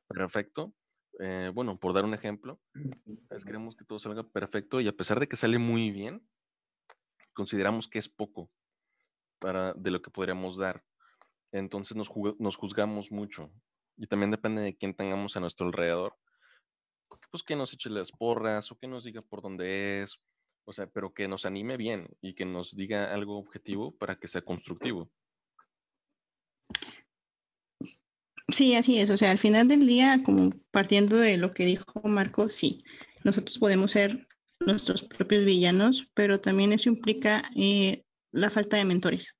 perfecto. 0.08 0.74
Eh, 1.20 1.52
bueno, 1.54 1.78
por 1.78 1.94
dar 1.94 2.06
un 2.06 2.14
ejemplo, 2.14 2.62
a 2.76 3.34
veces 3.34 3.46
queremos 3.46 3.76
que 3.76 3.86
todo 3.86 4.00
salga 4.00 4.24
perfecto 4.24 4.80
y 4.80 4.88
a 4.88 4.96
pesar 4.96 5.20
de 5.20 5.28
que 5.28 5.36
sale 5.36 5.58
muy 5.58 5.92
bien, 5.92 6.26
consideramos 7.34 7.88
que 7.88 8.00
es 8.00 8.08
poco 8.08 8.50
para 9.40 9.74
de 9.74 9.92
lo 9.92 10.02
que 10.02 10.12
podríamos 10.12 10.58
dar. 10.58 10.84
Entonces 11.52 11.98
nos, 11.98 12.10
nos 12.38 12.56
juzgamos 12.56 13.12
mucho. 13.12 13.52
Y 14.00 14.08
también 14.08 14.32
depende 14.32 14.62
de 14.62 14.76
quién 14.78 14.96
tengamos 14.96 15.36
a 15.36 15.42
nuestro 15.42 15.68
alrededor. 15.68 16.16
Pues 17.32 17.44
que 17.44 17.58
nos 17.58 17.74
eche 17.74 17.90
las 17.90 18.12
porras 18.12 18.72
o 18.72 18.78
que 18.78 18.88
nos 18.88 19.04
diga 19.04 19.22
por 19.22 19.42
dónde 19.42 20.02
es. 20.02 20.20
O 20.66 20.72
sea, 20.72 20.88
pero 20.88 21.14
que 21.14 21.28
nos 21.28 21.46
anime 21.46 21.76
bien 21.76 22.08
y 22.22 22.34
que 22.34 22.46
nos 22.46 22.76
diga 22.76 23.14
algo 23.14 23.38
objetivo 23.38 23.92
para 23.98 24.18
que 24.18 24.30
sea 24.30 24.42
constructivo. 24.42 25.12
Sí, 28.48 28.76
así 28.76 29.00
es. 29.00 29.10
O 29.10 29.18
sea, 29.18 29.32
al 29.32 29.38
final 29.38 29.68
del 29.68 29.86
día, 29.86 30.22
como 30.24 30.52
partiendo 30.72 31.18
de 31.18 31.38
lo 31.38 31.52
que 31.52 31.66
dijo 31.66 32.02
Marco, 32.04 32.50
sí, 32.50 32.78
nosotros 33.26 33.60
podemos 33.60 33.92
ser 33.92 34.28
nuestros 34.62 35.04
propios 35.04 35.44
villanos, 35.44 36.10
pero 36.14 36.40
también 36.40 36.72
eso 36.72 36.90
implica 36.90 37.44
eh, 37.56 38.06
la 38.32 38.50
falta 38.50 38.78
de 38.78 38.86
mentores. 38.86 39.39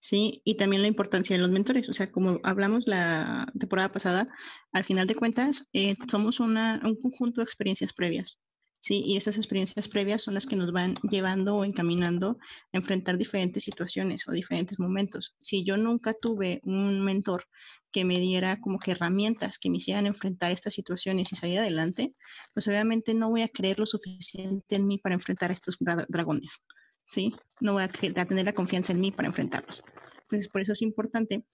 ¿Sí? 0.00 0.42
Y 0.44 0.56
también 0.56 0.82
la 0.82 0.88
importancia 0.88 1.36
de 1.36 1.42
los 1.42 1.50
mentores. 1.50 1.88
O 1.88 1.92
sea, 1.92 2.10
como 2.10 2.40
hablamos 2.42 2.88
la 2.88 3.46
temporada 3.58 3.92
pasada, 3.92 4.26
al 4.72 4.84
final 4.84 5.06
de 5.06 5.14
cuentas, 5.14 5.68
eh, 5.72 5.94
somos 6.10 6.40
una, 6.40 6.80
un 6.84 7.00
conjunto 7.00 7.40
de 7.40 7.44
experiencias 7.44 7.92
previas. 7.92 8.40
¿sí? 8.80 9.02
Y 9.04 9.16
esas 9.16 9.36
experiencias 9.36 9.88
previas 9.88 10.22
son 10.22 10.34
las 10.34 10.46
que 10.46 10.56
nos 10.56 10.72
van 10.72 10.94
llevando 11.02 11.56
o 11.56 11.64
encaminando 11.64 12.38
a 12.72 12.78
enfrentar 12.78 13.18
diferentes 13.18 13.62
situaciones 13.62 14.26
o 14.26 14.32
diferentes 14.32 14.78
momentos. 14.78 15.36
Si 15.38 15.64
yo 15.64 15.76
nunca 15.76 16.14
tuve 16.14 16.60
un 16.64 17.04
mentor 17.04 17.44
que 17.92 18.04
me 18.04 18.18
diera 18.18 18.60
como 18.60 18.78
que 18.78 18.92
herramientas 18.92 19.58
que 19.58 19.68
me 19.68 19.76
hicieran 19.76 20.06
enfrentar 20.06 20.50
estas 20.52 20.72
situaciones 20.72 21.32
y 21.32 21.36
salir 21.36 21.58
adelante, 21.58 22.14
pues 22.54 22.66
obviamente 22.68 23.14
no 23.14 23.30
voy 23.30 23.42
a 23.42 23.48
creer 23.48 23.78
lo 23.78 23.86
suficiente 23.86 24.76
en 24.76 24.86
mí 24.86 24.98
para 24.98 25.14
enfrentar 25.14 25.50
a 25.50 25.54
estos 25.54 25.78
dragones. 26.08 26.64
¿Sí? 27.10 27.34
No 27.58 27.72
voy 27.72 27.82
a, 27.82 27.88
tener 27.88 28.44
la 28.44 28.54
confianza 28.54 28.92
en 28.92 29.00
mí 29.00 29.10
para 29.10 29.26
enfrentarlos. 29.26 29.82
Entonces, 30.22 30.48
por 30.48 30.62
eso 30.62 30.72
es 30.74 30.82
importante, 30.82 31.44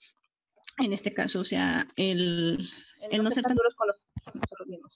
en 0.79 0.92
este 0.92 1.14
caso, 1.14 1.40
o 1.40 1.45
sea, 1.45 1.87
el, 1.97 2.59
el 3.11 3.25
no 3.25 3.31
ser 3.31 3.42
tan 3.42 3.57
duros 3.57 3.75
con 3.75 3.88
nosotros 4.35 4.69
mismos. 4.69 4.95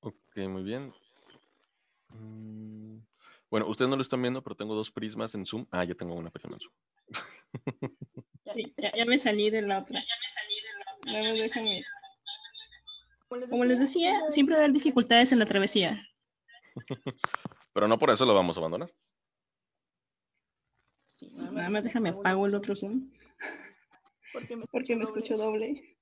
Ok, 0.00 0.36
muy 0.48 0.62
bien. 0.62 0.92
Mm, 2.10 2.98
bueno, 3.50 3.68
ustedes 3.68 3.88
no 3.88 3.96
lo 3.96 4.02
están 4.02 4.20
viendo, 4.20 4.42
pero 4.42 4.54
tengo 4.54 4.74
dos 4.74 4.90
prismas 4.90 5.34
en 5.34 5.46
Zoom. 5.46 5.66
Ah, 5.70 5.84
ya 5.84 5.94
tengo 5.94 6.14
una 6.14 6.30
persona 6.30 6.56
en 6.56 6.60
Zoom. 6.60 7.96
ya, 8.76 9.06
me 9.06 9.18
salí 9.18 9.48
de 9.48 9.62
la 9.62 9.78
otra. 9.78 9.98
Ya 9.98 10.14
me 10.20 10.28
salí 10.28 10.54
de 10.60 11.14
la 11.16 11.22
otra. 11.24 11.42
déjame 11.42 11.82
como 13.28 13.64
les 13.64 13.78
decía, 13.78 14.30
siempre 14.30 14.54
va 14.54 14.62
a 14.62 14.64
haber 14.64 14.74
dificultades 14.74 15.32
en 15.32 15.38
la 15.38 15.46
travesía. 15.46 16.08
Pero 17.72 17.88
no 17.88 17.98
por 17.98 18.10
eso 18.10 18.24
lo 18.24 18.34
vamos 18.34 18.56
a 18.56 18.60
abandonar. 18.60 18.92
nada 21.52 21.68
más 21.68 21.84
déjame 21.84 22.08
apago 22.10 22.46
el 22.46 22.54
otro 22.54 22.74
Zoom. 22.74 23.10
Porque 24.72 24.96
me, 24.96 25.04
escucho, 25.04 25.36
doble. 25.36 25.96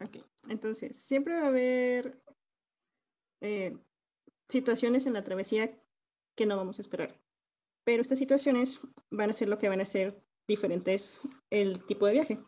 Ok, 0.00 0.18
entonces, 0.48 0.96
siempre 0.96 1.34
va 1.34 1.46
a 1.46 1.48
haber 1.48 2.22
eh, 3.40 3.76
situaciones 4.48 5.06
en 5.06 5.12
la 5.12 5.24
travesía 5.24 5.76
que 6.36 6.46
no 6.46 6.56
vamos 6.56 6.78
a 6.78 6.82
esperar. 6.82 7.20
Pero 7.84 8.02
estas 8.02 8.18
situaciones 8.18 8.80
van 9.10 9.30
a 9.30 9.32
ser 9.32 9.48
lo 9.48 9.58
que 9.58 9.68
van 9.68 9.80
a 9.80 9.86
ser 9.86 10.22
diferentes 10.48 11.20
el 11.50 11.84
tipo 11.84 12.06
de 12.06 12.12
viaje. 12.12 12.40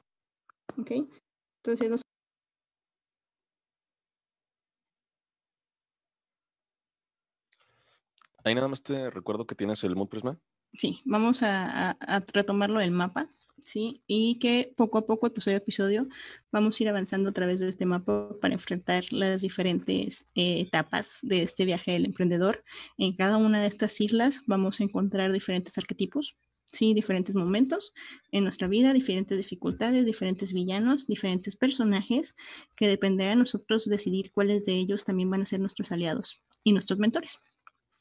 ¿Ok? 0.77 0.93
Entonces, 1.63 2.03
Ahí 8.43 8.55
nada 8.55 8.69
más 8.69 8.83
te 8.83 9.11
recuerdo 9.11 9.47
que 9.47 9.55
tienes 9.55 9.85
el 9.85 9.95
Mood 9.95 10.09
Prisma. 10.09 10.41
Sí, 10.73 11.03
vamos 11.05 11.43
a, 11.43 11.97
retomarlo 12.33 12.81
del 12.81 12.91
mapa, 12.91 13.31
¿sí? 13.59 14.03
Y 14.07 14.39
que 14.39 14.73
poco 14.77 14.99
a 14.99 15.05
poco, 15.05 15.27
episodio 15.27 15.57
a 15.57 15.59
episodio, 15.59 16.09
vamos 16.51 16.81
a 16.81 16.83
ir 16.83 16.89
avanzando 16.89 17.31
a 17.31 17.33
través 17.33 17.61
de 17.61 17.69
este 17.69 17.85
mapa 17.85 18.31
para 18.41 18.55
enfrentar 18.55 19.05
las 19.13 19.43
diferentes 19.43 20.27
eh, 20.35 20.61
etapas 20.61 21.19
de 21.23 21.43
este 21.43 21.67
viaje 21.67 21.93
del 21.93 22.07
emprendedor. 22.07 22.63
En 22.97 23.15
cada 23.15 23.37
una 23.37 23.61
de 23.61 23.67
estas 23.67 24.01
islas 24.01 24.43
vamos 24.47 24.81
a 24.81 24.85
encontrar 24.85 25.33
diferentes 25.33 25.77
arquetipos, 25.77 26.37
¿sí? 26.73 26.95
Diferentes 26.95 27.35
momentos 27.35 27.93
en 28.31 28.45
nuestra 28.45 28.69
vida, 28.69 28.93
diferentes 28.93 29.37
dificultades, 29.37 30.07
diferentes 30.07 30.53
villanos, 30.53 31.07
diferentes 31.07 31.57
personajes, 31.57 32.35
que 32.77 32.89
dependerá 32.89 33.31
de 33.31 33.37
nosotros 33.37 33.87
decidir 33.87 34.31
cuáles 34.33 34.65
de 34.65 34.75
ellos 34.75 35.05
también 35.05 35.31
van 35.31 35.43
a 35.43 35.47
ser 35.47 35.61
nuestros 35.61 35.93
aliados 35.93 36.43
y 36.65 36.73
nuestros 36.73 36.99
mentores. 36.99 37.39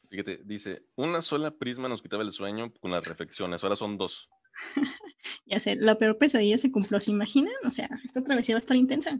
Fíjate, 0.09 0.41
dice, 0.43 0.85
una 0.95 1.21
sola 1.21 1.51
prisma 1.51 1.87
nos 1.87 2.01
quitaba 2.01 2.23
el 2.23 2.31
sueño 2.31 2.73
con 2.79 2.91
las 2.91 3.07
reflexiones, 3.07 3.63
ahora 3.63 3.75
son 3.75 3.97
dos. 3.97 4.27
ya 5.45 5.59
sé, 5.59 5.75
la 5.75 5.97
peor 5.97 6.17
pesadilla 6.17 6.57
se 6.57 6.71
cumplió, 6.71 6.99
¿se 6.99 7.11
imaginan? 7.11 7.53
O 7.63 7.71
sea, 7.71 7.89
esta 8.03 8.23
travesía 8.23 8.55
va 8.55 8.57
a 8.57 8.61
estar 8.61 8.77
intensa. 8.77 9.19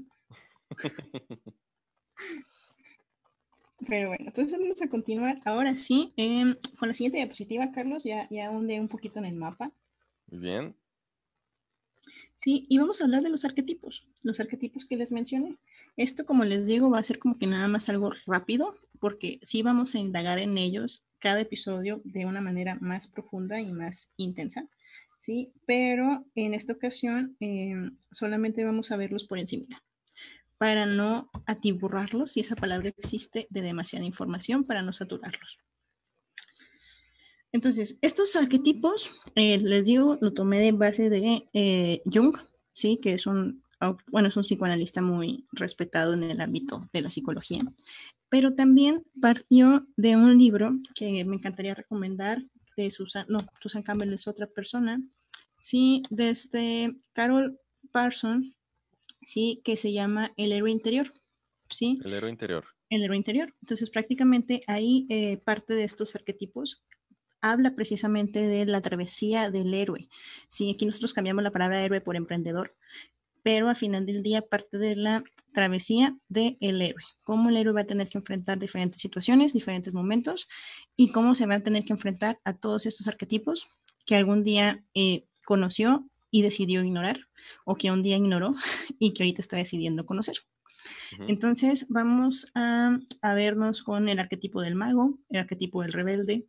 Pero 3.87 4.09
bueno, 4.09 4.25
entonces 4.27 4.57
vamos 4.59 4.81
a 4.81 4.89
continuar 4.89 5.39
ahora 5.45 5.75
sí 5.77 6.13
em, 6.17 6.55
con 6.77 6.89
la 6.89 6.93
siguiente 6.93 7.17
diapositiva, 7.17 7.71
Carlos, 7.71 8.03
ya, 8.03 8.27
ya 8.29 8.49
hunde 8.49 8.79
un 8.79 8.87
poquito 8.87 9.19
en 9.19 9.25
el 9.25 9.35
mapa. 9.35 9.71
Muy 10.27 10.41
bien. 10.41 10.75
Sí, 12.35 12.65
y 12.69 12.77
vamos 12.77 13.01
a 13.01 13.03
hablar 13.03 13.21
de 13.21 13.29
los 13.29 13.43
arquetipos, 13.43 14.07
los 14.23 14.39
arquetipos 14.39 14.85
que 14.85 14.95
les 14.95 15.11
mencioné. 15.11 15.57
Esto, 15.97 16.25
como 16.25 16.45
les 16.45 16.65
digo, 16.65 16.89
va 16.89 16.99
a 16.99 17.03
ser 17.03 17.19
como 17.19 17.37
que 17.37 17.47
nada 17.47 17.67
más 17.67 17.89
algo 17.89 18.11
rápido, 18.25 18.75
porque 18.99 19.39
sí 19.41 19.61
vamos 19.61 19.95
a 19.95 19.99
indagar 19.99 20.39
en 20.39 20.57
ellos 20.57 21.05
cada 21.19 21.41
episodio 21.41 22.01
de 22.05 22.25
una 22.25 22.39
manera 22.39 22.75
más 22.79 23.07
profunda 23.07 23.59
y 23.59 23.73
más 23.73 24.13
intensa, 24.15 24.69
¿sí? 25.17 25.53
Pero 25.65 26.25
en 26.35 26.53
esta 26.53 26.73
ocasión 26.73 27.35
em, 27.41 27.97
solamente 28.11 28.63
vamos 28.63 28.91
a 28.91 28.97
verlos 28.97 29.25
por 29.25 29.37
encima 29.37 29.65
para 30.59 30.85
no 30.85 31.31
atiburrarlos, 31.45 32.33
si 32.33 32.41
esa 32.41 32.55
palabra 32.55 32.89
existe, 32.89 33.47
de 33.49 33.61
demasiada 33.61 34.05
información, 34.05 34.65
para 34.65 34.81
no 34.81 34.91
saturarlos. 34.91 35.59
Entonces, 37.53 37.97
estos 38.01 38.35
arquetipos, 38.35 39.09
eh, 39.35 39.57
les 39.57 39.85
digo, 39.85 40.17
lo 40.19 40.33
tomé 40.33 40.59
de 40.59 40.73
base 40.73 41.09
de 41.09 41.49
eh, 41.53 42.01
Jung, 42.05 42.37
¿sí? 42.73 42.99
que 43.01 43.13
es 43.13 43.25
un, 43.25 43.63
bueno, 44.11 44.27
es 44.27 44.35
un 44.35 44.43
psicoanalista 44.43 45.01
muy 45.01 45.45
respetado 45.53 46.13
en 46.13 46.23
el 46.23 46.41
ámbito 46.41 46.89
de 46.91 47.01
la 47.03 47.09
psicología, 47.09 47.63
pero 48.27 48.53
también 48.53 49.05
partió 49.21 49.87
de 49.95 50.17
un 50.17 50.37
libro 50.37 50.77
que 50.93 51.23
me 51.23 51.37
encantaría 51.37 51.73
recomendar, 51.73 52.43
de 52.75 52.91
Susan, 52.91 53.25
no, 53.29 53.47
Susan 53.61 53.81
Campbell 53.81 54.13
es 54.13 54.27
otra 54.27 54.45
persona, 54.45 55.01
sí, 55.61 56.03
desde 56.09 56.83
este 56.83 56.97
Carol 57.13 57.59
Parson, 57.91 58.55
¿sí? 59.21 59.61
Que 59.63 59.77
se 59.77 59.91
llama 59.91 60.33
el 60.37 60.51
héroe 60.51 60.71
interior, 60.71 61.13
¿sí? 61.69 61.97
El 62.03 62.13
héroe 62.13 62.29
interior. 62.29 62.65
El 62.89 63.03
héroe 63.03 63.17
interior. 63.17 63.53
Entonces, 63.61 63.89
prácticamente 63.89 64.61
ahí 64.67 65.05
eh, 65.09 65.37
parte 65.37 65.73
de 65.73 65.83
estos 65.83 66.15
arquetipos 66.15 66.85
habla 67.41 67.75
precisamente 67.75 68.47
de 68.47 68.65
la 68.65 68.81
travesía 68.81 69.49
del 69.49 69.73
héroe. 69.73 70.09
Sí, 70.49 70.71
aquí 70.73 70.85
nosotros 70.85 71.13
cambiamos 71.13 71.43
la 71.43 71.51
palabra 71.51 71.83
héroe 71.83 72.01
por 72.01 72.15
emprendedor, 72.15 72.75
pero 73.43 73.69
al 73.69 73.75
final 73.75 74.05
del 74.05 74.23
día 74.23 74.41
parte 74.41 74.77
de 74.77 74.95
la 74.95 75.23
travesía 75.53 76.17
del 76.27 76.57
héroe. 76.61 77.03
Cómo 77.23 77.49
el 77.49 77.57
héroe 77.57 77.73
va 77.73 77.81
a 77.81 77.85
tener 77.85 78.09
que 78.09 78.17
enfrentar 78.17 78.59
diferentes 78.59 79.01
situaciones, 79.01 79.53
diferentes 79.53 79.93
momentos 79.93 80.47
y 80.95 81.11
cómo 81.11 81.35
se 81.35 81.45
va 81.45 81.55
a 81.55 81.63
tener 81.63 81.85
que 81.85 81.93
enfrentar 81.93 82.39
a 82.43 82.57
todos 82.57 82.85
estos 82.85 83.07
arquetipos 83.07 83.67
que 84.05 84.15
algún 84.15 84.43
día 84.43 84.83
eh, 84.93 85.25
conoció 85.45 86.07
y 86.31 86.41
decidió 86.41 86.83
ignorar 86.83 87.27
o 87.65 87.75
que 87.75 87.91
un 87.91 88.01
día 88.01 88.17
ignoró 88.17 88.55
y 88.99 89.13
que 89.13 89.23
ahorita 89.23 89.41
está 89.41 89.57
decidiendo 89.57 90.05
conocer. 90.05 90.35
Entonces 91.27 91.87
vamos 91.89 92.51
a, 92.55 92.97
a, 93.21 93.33
vernos 93.33 93.81
con 93.81 94.07
el 94.09 94.19
arquetipo 94.19 94.61
del 94.61 94.75
mago, 94.75 95.19
el 95.29 95.39
arquetipo 95.39 95.81
del 95.81 95.91
rebelde, 95.91 96.47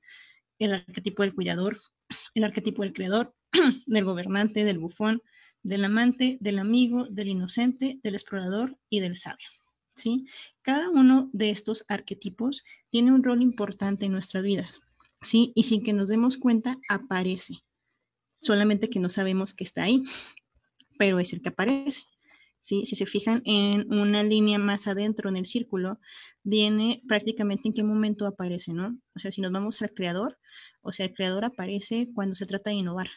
el 0.58 0.74
arquetipo 0.74 1.22
del 1.22 1.34
cuidador, 1.34 1.78
el 2.34 2.44
arquetipo 2.44 2.82
del 2.82 2.92
creador, 2.92 3.34
del 3.86 4.04
gobernante, 4.04 4.64
del 4.64 4.78
bufón, 4.78 5.22
del 5.62 5.84
amante, 5.84 6.38
del 6.40 6.58
amigo, 6.58 7.06
del 7.10 7.28
inocente, 7.28 7.98
del 8.02 8.14
explorador 8.14 8.78
y 8.88 9.00
del 9.00 9.16
sabio. 9.16 9.48
¿sí? 9.94 10.26
Cada 10.62 10.90
uno 10.90 11.30
de 11.32 11.50
estos 11.50 11.84
arquetipos 11.88 12.64
tiene 12.90 13.12
un 13.12 13.24
rol 13.24 13.42
importante 13.42 14.06
en 14.06 14.12
nuestras 14.12 14.42
vidas, 14.42 14.80
¿sí? 15.22 15.52
y 15.54 15.64
sin 15.64 15.82
que 15.82 15.92
nos 15.92 16.08
demos 16.08 16.38
cuenta 16.38 16.78
aparece 16.88 17.62
solamente 18.40 18.90
que 18.90 19.00
no 19.00 19.10
sabemos 19.10 19.54
que 19.54 19.64
está 19.64 19.84
ahí, 19.84 20.02
pero 20.98 21.20
es 21.20 21.32
el 21.32 21.42
que 21.42 21.50
aparece. 21.50 22.02
¿sí? 22.58 22.84
Si 22.86 22.96
se 22.96 23.06
fijan 23.06 23.42
en 23.44 23.92
una 23.92 24.22
línea 24.22 24.58
más 24.58 24.86
adentro 24.86 25.28
en 25.28 25.36
el 25.36 25.46
círculo, 25.46 25.98
viene 26.42 27.02
prácticamente 27.08 27.68
en 27.68 27.74
qué 27.74 27.82
momento 27.82 28.26
aparece, 28.26 28.72
¿no? 28.72 28.98
O 29.14 29.18
sea, 29.18 29.30
si 29.30 29.40
nos 29.40 29.52
vamos 29.52 29.80
al 29.82 29.92
creador, 29.92 30.38
o 30.82 30.92
sea, 30.92 31.06
el 31.06 31.14
creador 31.14 31.44
aparece 31.44 32.10
cuando 32.14 32.34
se 32.34 32.46
trata 32.46 32.70
de 32.70 32.76
innovar. 32.76 33.08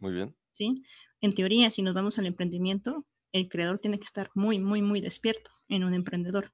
Muy 0.00 0.12
bien. 0.12 0.36
¿Sí? 0.52 0.74
En 1.20 1.32
teoría, 1.32 1.70
si 1.70 1.82
nos 1.82 1.94
vamos 1.94 2.18
al 2.18 2.26
emprendimiento, 2.26 3.06
el 3.32 3.48
creador 3.48 3.78
tiene 3.78 3.98
que 3.98 4.06
estar 4.06 4.30
muy, 4.34 4.58
muy, 4.58 4.80
muy 4.80 5.00
despierto 5.00 5.50
en 5.68 5.84
un 5.84 5.92
emprendedor, 5.92 6.52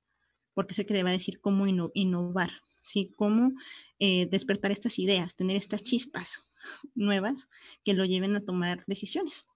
porque 0.55 0.73
es 0.73 0.79
el 0.81 0.87
que 0.87 0.95
le 0.95 1.03
va 1.03 1.11
a 1.11 1.13
decir 1.13 1.41
cómo 1.41 1.67
innovar, 1.95 2.51
¿sí? 2.81 3.13
Cómo 3.17 3.53
eh, 3.99 4.27
despertar 4.27 4.73
estas 4.73 4.99
ideas, 4.99 5.37
tener 5.37 5.57
estas 5.57 5.83
chispas 5.83 6.43
nuevas 6.95 7.49
que 7.85 7.95
lo 7.95 8.05
lleven 8.05 8.37
a 8.37 8.45
tomar 8.45 8.85
decisiones. 8.87 9.47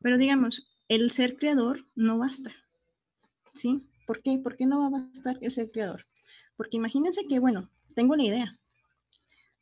Pero 0.00 0.18
digamos, 0.18 0.68
el 0.88 1.10
ser 1.10 1.36
creador 1.36 1.86
no 1.94 2.18
basta, 2.18 2.54
¿sí? 3.52 3.82
¿Por 4.06 4.22
qué? 4.22 4.38
¿Por 4.38 4.56
qué 4.56 4.66
no 4.66 4.80
va 4.80 4.86
a 4.86 4.90
bastar 4.90 5.38
el 5.40 5.50
ser 5.50 5.70
creador? 5.70 6.04
Porque 6.56 6.76
imagínense 6.76 7.26
que, 7.26 7.38
bueno, 7.38 7.70
tengo 7.94 8.16
la 8.16 8.24
idea, 8.24 8.58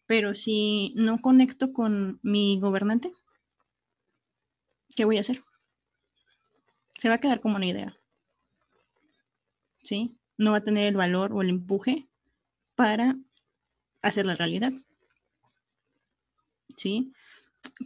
pero 0.06 0.34
si 0.34 0.92
no 0.96 1.20
conecto 1.20 1.72
con 1.72 2.20
mi 2.22 2.60
gobernante, 2.60 3.12
¿qué 4.94 5.04
voy 5.04 5.16
a 5.16 5.20
hacer? 5.20 5.42
Se 6.92 7.08
va 7.08 7.16
a 7.16 7.20
quedar 7.20 7.40
como 7.40 7.56
una 7.56 7.66
idea. 7.66 7.98
¿sí? 9.86 10.18
No 10.36 10.50
va 10.50 10.58
a 10.58 10.64
tener 10.64 10.84
el 10.84 10.96
valor 10.96 11.32
o 11.32 11.40
el 11.40 11.48
empuje 11.48 12.08
para 12.74 13.16
hacer 14.02 14.26
la 14.26 14.34
realidad. 14.34 14.72
¿Sí? 16.76 17.12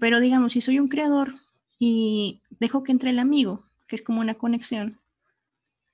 Pero 0.01 0.21
digamos, 0.21 0.53
si 0.53 0.61
soy 0.61 0.79
un 0.79 0.89
creador 0.89 1.35
y 1.79 2.43
dejo 2.51 2.83
que 2.83 2.93
entre 2.93 3.11
el 3.11 3.19
amigo, 3.19 3.65
que 3.87 3.97
es 3.97 4.03
como 4.03 4.21
una 4.21 4.35
conexión, 4.35 5.01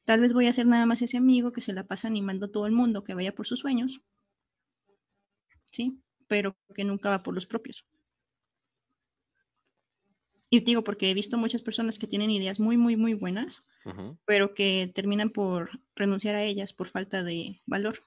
tal 0.04 0.20
vez 0.20 0.32
voy 0.32 0.46
a 0.46 0.52
ser 0.52 0.66
nada 0.66 0.86
más 0.86 1.02
ese 1.02 1.16
amigo 1.16 1.52
que 1.52 1.60
se 1.60 1.72
la 1.72 1.84
pasa 1.86 2.08
animando 2.08 2.46
a 2.46 2.52
todo 2.52 2.66
el 2.66 2.72
mundo 2.72 3.04
que 3.04 3.14
vaya 3.14 3.34
por 3.34 3.46
sus 3.46 3.60
sueños, 3.60 4.00
¿sí? 5.66 6.02
Pero 6.26 6.56
que 6.74 6.84
nunca 6.84 7.10
va 7.10 7.22
por 7.22 7.34
los 7.34 7.46
propios. 7.46 7.86
Y 10.48 10.60
digo, 10.60 10.84
porque 10.84 11.10
he 11.10 11.14
visto 11.14 11.36
muchas 11.38 11.62
personas 11.62 11.98
que 11.98 12.06
tienen 12.06 12.30
ideas 12.30 12.60
muy, 12.60 12.76
muy, 12.76 12.96
muy 12.96 13.14
buenas, 13.14 13.64
pero 14.24 14.54
que 14.54 14.90
terminan 14.94 15.30
por 15.30 15.70
renunciar 15.96 16.36
a 16.36 16.44
ellas 16.44 16.72
por 16.72 16.88
falta 16.88 17.24
de 17.24 17.60
valor. 17.66 17.98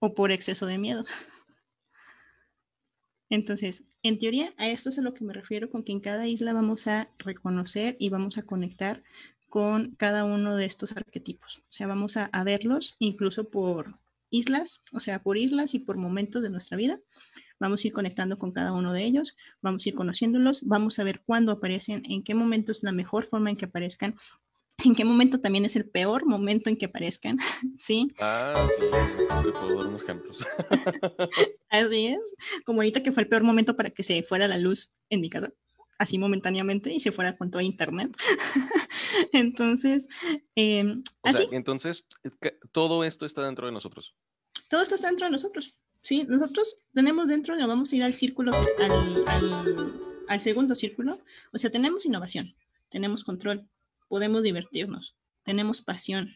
O 0.00 0.14
por 0.14 0.32
exceso 0.32 0.66
de 0.66 0.78
miedo. 0.78 1.04
Entonces, 3.32 3.84
en 4.02 4.18
teoría, 4.18 4.52
a 4.58 4.68
esto 4.68 4.90
es 4.90 4.98
a 4.98 5.02
lo 5.02 5.14
que 5.14 5.24
me 5.24 5.32
refiero 5.32 5.70
con 5.70 5.84
que 5.84 5.92
en 5.92 6.00
cada 6.00 6.26
isla 6.28 6.52
vamos 6.52 6.86
a 6.86 7.08
reconocer 7.16 7.96
y 7.98 8.10
vamos 8.10 8.36
a 8.36 8.42
conectar 8.42 9.02
con 9.48 9.94
cada 9.94 10.24
uno 10.24 10.54
de 10.54 10.66
estos 10.66 10.94
arquetipos. 10.94 11.60
O 11.60 11.72
sea, 11.72 11.86
vamos 11.86 12.18
a, 12.18 12.26
a 12.26 12.44
verlos 12.44 12.94
incluso 12.98 13.48
por 13.48 13.94
islas, 14.28 14.82
o 14.92 15.00
sea, 15.00 15.22
por 15.22 15.38
islas 15.38 15.72
y 15.72 15.78
por 15.78 15.96
momentos 15.96 16.42
de 16.42 16.50
nuestra 16.50 16.76
vida 16.76 17.00
Vamos 17.62 17.84
a 17.84 17.86
ir 17.86 17.92
conectando 17.92 18.38
con 18.40 18.50
cada 18.50 18.72
uno 18.72 18.92
de 18.92 19.04
ellos, 19.04 19.36
vamos 19.60 19.86
a 19.86 19.88
ir 19.90 19.94
conociéndolos, 19.94 20.64
vamos 20.66 20.98
a 20.98 21.04
ver 21.04 21.22
cuándo 21.24 21.52
aparecen, 21.52 22.02
en 22.10 22.24
qué 22.24 22.34
momento 22.34 22.72
es 22.72 22.82
la 22.82 22.90
mejor 22.90 23.22
forma 23.22 23.50
en 23.50 23.56
que 23.56 23.66
aparezcan, 23.66 24.16
en 24.84 24.94
qué 24.94 25.04
momento 25.04 25.40
también 25.40 25.64
es 25.64 25.76
el 25.76 25.88
peor 25.88 26.26
momento 26.26 26.70
en 26.70 26.76
que 26.76 26.86
aparezcan, 26.86 27.38
¿sí? 27.78 28.08
Ah, 28.20 28.68
sí, 28.78 28.86
te 29.44 29.52
puedo 29.52 29.78
dar 29.78 29.86
unos 29.86 30.02
ejemplos. 30.02 30.46
Así 31.70 32.06
es, 32.06 32.34
como 32.64 32.80
ahorita 32.80 33.02
que 33.02 33.12
fue 33.12 33.22
el 33.22 33.28
peor 33.28 33.44
momento 33.44 33.76
para 33.76 33.90
que 33.90 34.02
se 34.02 34.22
fuera 34.22 34.48
la 34.48 34.58
luz 34.58 34.92
en 35.10 35.20
mi 35.20 35.30
casa, 35.30 35.52
así 35.98 36.18
momentáneamente, 36.18 36.92
y 36.92 37.00
se 37.00 37.12
fuera 37.12 37.36
con 37.36 37.50
todo 37.50 37.62
internet. 37.62 38.14
entonces, 39.32 40.08
eh, 40.56 40.84
así. 41.22 41.46
entonces, 41.52 42.06
todo 42.72 43.04
esto 43.04 43.24
está 43.24 43.44
dentro 43.44 43.66
de 43.66 43.72
nosotros. 43.72 44.14
Todo 44.68 44.82
esto 44.82 44.96
está 44.96 45.08
dentro 45.08 45.26
de 45.26 45.32
nosotros. 45.32 45.78
Sí, 46.02 46.24
nosotros 46.24 46.84
tenemos 46.92 47.28
dentro, 47.28 47.56
nos 47.56 47.68
vamos 47.68 47.92
a 47.92 47.96
ir 47.96 48.02
al 48.02 48.14
círculo, 48.14 48.52
al, 50.26 50.40
segundo 50.40 50.74
círculo, 50.74 51.20
o 51.52 51.58
sea, 51.58 51.70
tenemos 51.70 52.04
innovación, 52.06 52.56
tenemos 52.88 53.22
control, 53.22 53.68
podemos 54.12 54.42
divertirnos, 54.42 55.16
tenemos 55.42 55.80
pasión, 55.80 56.34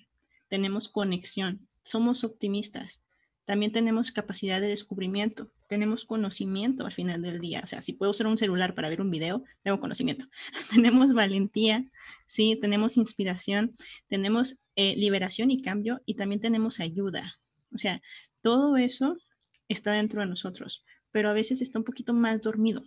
tenemos 0.48 0.88
conexión, 0.88 1.68
somos 1.82 2.24
optimistas, 2.24 3.02
también 3.44 3.70
tenemos 3.70 4.12
capacidad 4.12 4.62
de 4.62 4.68
descubrimiento, 4.68 5.52
tenemos 5.66 6.06
conocimiento 6.06 6.86
al 6.86 6.92
final 6.92 7.20
del 7.20 7.38
día. 7.38 7.60
O 7.62 7.66
sea, 7.66 7.82
si 7.82 7.92
puedo 7.92 8.12
usar 8.12 8.28
un 8.28 8.38
celular 8.38 8.72
para 8.72 8.88
ver 8.88 9.02
un 9.02 9.10
video, 9.10 9.44
tengo 9.62 9.78
conocimiento. 9.78 10.24
tenemos 10.72 11.12
valentía, 11.12 11.84
sí, 12.26 12.56
tenemos 12.58 12.96
inspiración, 12.96 13.68
tenemos 14.08 14.58
eh, 14.76 14.96
liberación 14.96 15.50
y 15.50 15.60
cambio 15.60 16.00
y 16.06 16.14
también 16.14 16.40
tenemos 16.40 16.80
ayuda. 16.80 17.38
O 17.74 17.76
sea, 17.76 18.00
todo 18.40 18.78
eso 18.78 19.18
está 19.68 19.92
dentro 19.92 20.22
de 20.22 20.28
nosotros, 20.28 20.82
pero 21.10 21.28
a 21.28 21.34
veces 21.34 21.60
está 21.60 21.78
un 21.78 21.84
poquito 21.84 22.14
más 22.14 22.40
dormido, 22.40 22.86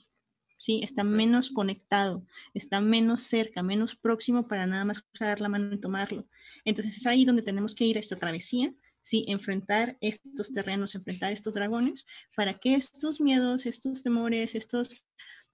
¿sí? 0.60 0.82
Está 0.84 1.04
menos 1.04 1.50
conectado, 1.50 2.24
está 2.54 2.80
menos 2.82 3.24
cerca, 3.24 3.64
menos 3.64 3.96
próximo 3.96 4.48
para 4.48 4.68
nada 4.68 4.86
más 4.86 5.04
dar 5.20 5.42
la 5.42 5.50
mano 5.50 5.74
y 5.74 5.80
tomarlo. 5.80 6.28
Entonces 6.66 6.98
es 6.98 7.08
ahí 7.08 7.26
donde 7.26 7.42
tenemos 7.42 7.74
que 7.74 7.86
ir 7.86 7.98
a 7.98 8.00
esta 8.00 8.16
travesía, 8.16 8.72
¿sí? 9.02 9.26
Enfrentar 9.28 9.98
estos 10.02 10.52
terrenos, 10.52 10.94
enfrentar 10.94 11.34
estos 11.34 11.56
dragones, 11.56 12.06
para 12.36 12.54
que 12.54 12.76
estos 12.76 13.20
miedos, 13.20 13.66
estos 13.66 14.04
temores, 14.04 14.54
estos 14.54 14.96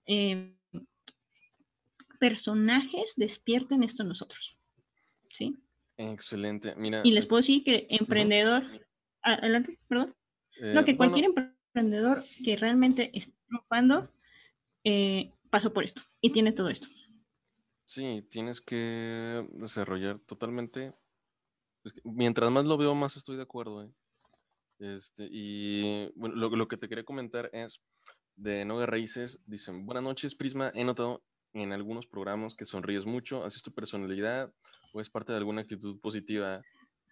eh, 0.05 0.53
personajes 2.19 3.13
despierten 3.15 3.83
esto 3.83 4.03
en 4.03 4.09
nosotros, 4.09 4.57
¿sí? 5.29 5.55
Excelente. 5.95 6.75
Mira, 6.75 6.99
y 7.05 7.11
les 7.11 7.25
puedo 7.25 7.39
decir 7.39 7.63
que 7.63 7.87
emprendedor, 7.89 8.65
adelante, 9.21 9.79
perdón 9.87 10.13
no, 10.61 10.83
que 10.83 10.91
eh, 10.91 10.97
cualquier 10.97 11.25
emprendedor 11.25 12.23
que 12.43 12.55
realmente 12.55 13.11
esté 13.13 13.33
triunfando 13.47 14.09
eh, 14.85 15.33
pasó 15.49 15.73
por 15.73 15.83
esto 15.83 16.03
y 16.21 16.31
tiene 16.31 16.53
todo 16.53 16.69
esto. 16.69 16.87
Sí, 17.85 18.25
tienes 18.29 18.61
que 18.61 19.47
desarrollar 19.53 20.19
totalmente. 20.19 20.93
mientras 22.03 22.51
más 22.51 22.65
lo 22.65 22.77
veo, 22.77 22.95
más 22.95 23.17
estoy 23.17 23.35
de 23.35 23.43
acuerdo. 23.43 23.83
¿eh? 23.83 23.91
Este, 24.79 25.27
y 25.29 26.11
bueno, 26.15 26.35
lo, 26.35 26.67
que 26.67 26.77
te 26.77 26.87
quería 26.87 27.03
comentar 27.03 27.49
es 27.53 27.79
de 28.35 28.65
Noga 28.65 28.85
Raíces. 28.85 29.39
Dicen: 29.45 29.85
Buenas 29.85 30.03
noches, 30.03 30.35
Prisma. 30.35 30.71
He 30.73 30.83
notado 30.83 31.23
en 31.53 31.71
algunos 31.71 32.05
programas 32.05 32.55
que 32.55 32.65
sonríes 32.65 33.05
mucho. 33.05 33.43
¿Haces 33.43 33.63
tu 33.63 33.71
personalidad 33.71 34.53
o 34.93 35.01
es 35.01 35.09
parte 35.09 35.31
de 35.31 35.37
alguna 35.37 35.61
actitud 35.61 35.99
positiva? 35.99 36.59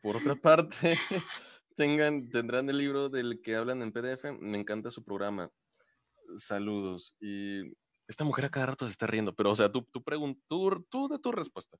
Por 0.01 0.17
otra 0.17 0.35
parte, 0.35 0.97
tengan, 1.77 2.29
tendrán 2.29 2.69
el 2.69 2.77
libro 2.77 3.09
del 3.09 3.41
que 3.41 3.55
hablan 3.55 3.81
en 3.81 3.91
PDF. 3.93 4.25
Me 4.39 4.59
encanta 4.59 4.91
su 4.91 5.03
programa. 5.03 5.49
Saludos. 6.37 7.15
Y 7.19 7.61
esta 8.07 8.23
mujer 8.23 8.45
a 8.45 8.51
cada 8.51 8.67
rato 8.67 8.85
se 8.85 8.91
está 8.91 9.07
riendo, 9.07 9.33
pero 9.33 9.51
o 9.51 9.55
sea, 9.55 9.71
tú, 9.71 9.87
tú, 9.91 10.03
tú, 10.47 10.85
tú 10.89 11.07
de 11.07 11.19
tu 11.19 11.31
respuesta. 11.31 11.77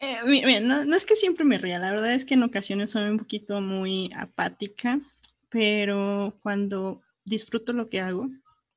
Eh, 0.00 0.60
no, 0.60 0.84
no, 0.84 0.96
es 0.96 1.04
que 1.04 1.16
siempre 1.16 1.44
me 1.44 1.58
ría, 1.58 1.80
la 1.80 1.90
verdad 1.90 2.14
es 2.14 2.24
que 2.24 2.34
en 2.34 2.44
ocasiones 2.44 2.92
soy 2.92 3.10
un 3.10 3.16
poquito 3.16 3.60
muy 3.60 4.10
apática, 4.14 5.00
pero 5.48 6.38
cuando 6.40 7.02
disfruto 7.24 7.72
lo 7.72 7.88
que 7.88 8.00
hago, 8.00 8.28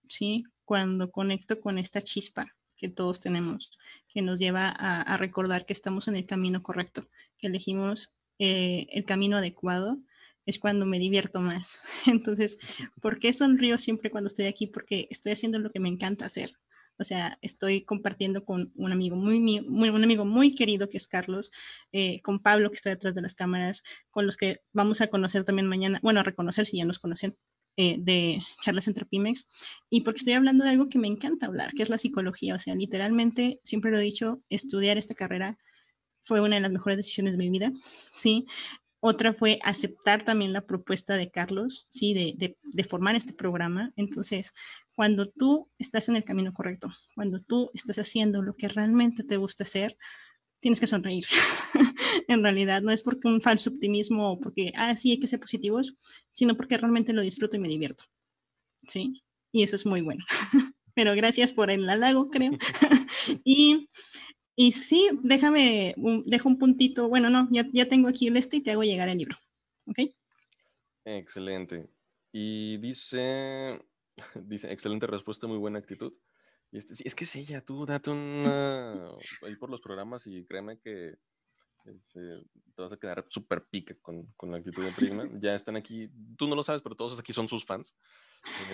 ¿sí? 0.10 0.44
Cuando 0.66 1.12
conecto 1.12 1.62
con 1.62 1.78
esta 1.78 2.02
chispa 2.02 2.48
que 2.76 2.90
todos 2.90 3.20
tenemos, 3.20 3.78
que 4.08 4.24
nos 4.24 4.40
lleva 4.40 4.68
a, 4.70 5.02
a 5.02 5.18
recordar 5.18 5.68
que 5.68 5.74
estamos 5.74 6.08
en 6.08 6.16
el 6.16 6.26
camino 6.26 6.64
correcto, 6.64 7.08
que 7.38 7.48
elegimos 7.48 8.12
eh, 8.40 8.88
el 8.90 9.06
camino 9.06 9.38
adecuado, 9.38 10.00
es 10.46 10.60
cuando 10.60 10.86
me 10.86 11.00
divierto 11.00 11.42
más. 11.42 11.82
Entonces, 12.08 12.58
¿por 13.02 13.20
qué 13.20 13.34
sonrío 13.34 13.78
siempre 13.78 14.12
cuando 14.12 14.28
estoy 14.28 14.46
aquí? 14.46 14.68
Porque 14.68 15.08
estoy 15.10 15.34
haciendo 15.34 15.60
lo 15.60 15.72
que 15.72 15.80
me 15.80 15.90
encanta 15.90 16.26
hacer. 16.26 16.54
O 16.98 17.04
sea, 17.04 17.40
estoy 17.42 17.84
compartiendo 17.84 18.46
con 18.46 18.72
un 18.76 18.92
amigo 18.92 19.16
muy, 19.16 19.40
muy 19.40 19.90
un 19.90 20.04
amigo 20.04 20.24
muy 20.24 20.54
querido 20.54 20.88
que 20.88 20.98
es 20.98 21.08
Carlos, 21.08 21.52
eh, 21.92 22.22
con 22.22 22.40
Pablo 22.40 22.70
que 22.70 22.76
está 22.76 22.92
detrás 22.92 23.16
de 23.16 23.24
las 23.24 23.34
cámaras, 23.34 23.84
con 24.12 24.28
los 24.28 24.38
que 24.38 24.62
vamos 24.72 25.02
a 25.02 25.08
conocer 25.08 25.44
también 25.44 25.68
mañana, 25.68 26.00
bueno, 26.04 26.20
a 26.20 26.24
reconocer 26.24 26.68
si 26.68 26.78
ya 26.78 26.86
nos 26.86 27.00
conocen, 27.00 27.36
eh, 27.78 27.96
de 28.00 28.44
charlas 28.62 28.88
entre 28.88 29.06
Pimex, 29.06 29.48
y 29.90 30.02
porque 30.02 30.20
estoy 30.20 30.34
hablando 30.34 30.64
de 30.64 30.72
algo 30.72 30.90
que 30.90 31.00
me 31.00 31.08
encanta 31.08 31.48
hablar, 31.48 31.74
que 31.74 31.84
es 31.84 31.90
la 31.90 31.98
psicología. 31.98 32.54
O 32.54 32.60
sea, 32.60 32.76
literalmente, 32.76 33.62
siempre 33.64 33.92
lo 33.92 33.98
he 33.98 34.02
dicho, 34.02 34.44
estudiar 34.50 34.98
esta 34.98 35.16
carrera 35.16 35.58
fue 36.22 36.42
una 36.42 36.56
de 36.56 36.62
las 36.62 36.72
mejores 36.72 36.98
decisiones 36.98 37.34
de 37.34 37.38
mi 37.40 37.50
vida, 37.50 37.72
¿sí? 38.10 38.46
Otra 39.04 39.34
fue 39.34 39.58
aceptar 39.64 40.24
también 40.24 40.54
la 40.54 40.62
propuesta 40.62 41.18
de 41.18 41.32
Carlos, 41.32 41.88
¿sí? 41.90 42.14
De, 42.14 42.56
de, 42.62 42.84
formar 42.84 43.16
este 43.16 43.34
programa. 43.34 43.92
Entonces, 43.96 44.54
cuando 44.94 45.26
tú 45.26 45.72
estás 45.80 46.08
en 46.08 46.18
el 46.18 46.24
camino 46.24 46.54
correcto, 46.54 46.92
cuando 47.16 47.40
tú 47.40 47.72
estás 47.74 47.98
haciendo 47.98 48.44
lo 48.44 48.56
que 48.56 48.68
realmente 48.68 49.24
te 49.24 49.38
gusta 49.38 49.64
hacer, 49.64 49.98
tienes 50.60 50.80
que 50.80 50.86
sonreír. 50.86 51.26
en 52.28 52.44
realidad, 52.44 52.84
no 52.84 52.92
es 52.92 53.02
porque 53.02 53.28
un 53.28 53.42
falso 53.42 53.72
optimismo 53.72 54.34
o 54.34 54.40
porque, 54.40 54.72
ah, 54.76 54.96
sí, 54.96 55.10
hay 55.10 55.20
que 55.20 55.28
ser 55.28 55.40
positivos, 55.40 55.96
sino 56.32 56.56
porque 56.56 56.78
realmente 56.78 57.12
lo 57.12 57.24
disfruto 57.24 57.58
y 57.58 57.60
me 57.60 57.70
divierto. 57.70 58.04
¿Sí? 58.88 59.24
Y 59.52 59.64
eso 59.64 59.76
es 59.76 59.86
muy 59.88 60.02
bueno. 60.02 60.24
Pero 60.94 61.16
gracias 61.16 61.54
por 61.54 61.72
el 61.72 61.90
halago, 61.90 62.30
creo. 62.30 62.52
y 63.44 63.90
y 64.56 64.72
sí, 64.72 65.10
déjame, 65.24 65.96
dejo 66.26 66.50
un 66.50 66.58
puntito, 66.58 67.10
bueno, 67.10 67.30
no, 67.30 67.48
ya, 67.52 67.66
ya 67.72 67.88
tengo 67.88 68.08
aquí 68.08 68.28
el 68.28 68.38
este 68.38 68.58
y 68.58 68.62
te 68.62 68.72
hago 68.72 68.84
llegar 68.84 69.10
el 69.10 69.18
libro. 69.18 69.38
¿Ok? 69.86 70.00
Excelente. 71.06 71.90
Y 72.32 72.78
dice, 72.78 73.82
dice, 74.36 74.72
excelente 74.72 75.08
respuesta, 75.08 75.48
muy 75.48 75.58
buena 75.58 75.80
actitud. 75.80 76.14
Y 76.72 76.78
este, 76.78 76.96
sí, 76.96 77.04
es 77.06 77.16
que 77.16 77.26
es 77.26 77.36
ella, 77.36 77.62
tú 77.62 77.86
date 77.86 78.12
una, 78.12 79.12
ahí 79.46 79.56
por 79.58 79.70
los 79.70 79.82
programas 79.82 80.26
y 80.26 80.46
créeme 80.46 80.80
que 80.80 81.16
este, 81.86 82.44
te 82.76 82.82
vas 82.82 82.92
a 82.92 82.98
quedar 82.98 83.26
súper 83.30 83.66
pica 83.66 83.96
con, 84.02 84.26
con, 84.38 84.52
la 84.52 84.58
actitud 84.58 84.84
de 84.84 84.92
Prisma. 84.92 85.24
Ya 85.42 85.56
están 85.56 85.76
aquí, 85.76 86.10
tú 86.38 86.48
no 86.48 86.56
lo 86.56 86.64
sabes, 86.64 86.82
pero 86.82 86.96
todos 86.96 87.20
aquí 87.20 87.34
son 87.34 87.48
sus 87.48 87.66
fans. 87.66 87.96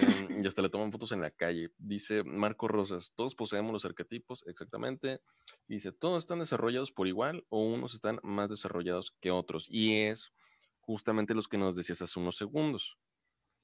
Eh, 0.01 0.41
y 0.43 0.47
hasta 0.47 0.61
le 0.61 0.69
toman 0.69 0.91
fotos 0.91 1.11
en 1.11 1.21
la 1.21 1.31
calle. 1.31 1.71
Dice 1.77 2.23
Marco 2.23 2.67
Rosas, 2.67 3.11
todos 3.15 3.35
poseemos 3.35 3.73
los 3.73 3.85
arquetipos, 3.85 4.45
exactamente. 4.47 5.21
Dice, 5.67 5.91
todos 5.91 6.23
están 6.23 6.39
desarrollados 6.39 6.91
por 6.91 7.07
igual 7.07 7.45
o 7.49 7.63
unos 7.63 7.93
están 7.93 8.19
más 8.23 8.49
desarrollados 8.49 9.11
que 9.19 9.31
otros. 9.31 9.67
Y 9.69 10.01
es 10.01 10.33
justamente 10.79 11.33
los 11.33 11.47
que 11.47 11.57
nos 11.57 11.75
decías 11.75 12.01
hace 12.01 12.19
unos 12.19 12.37
segundos. 12.37 12.97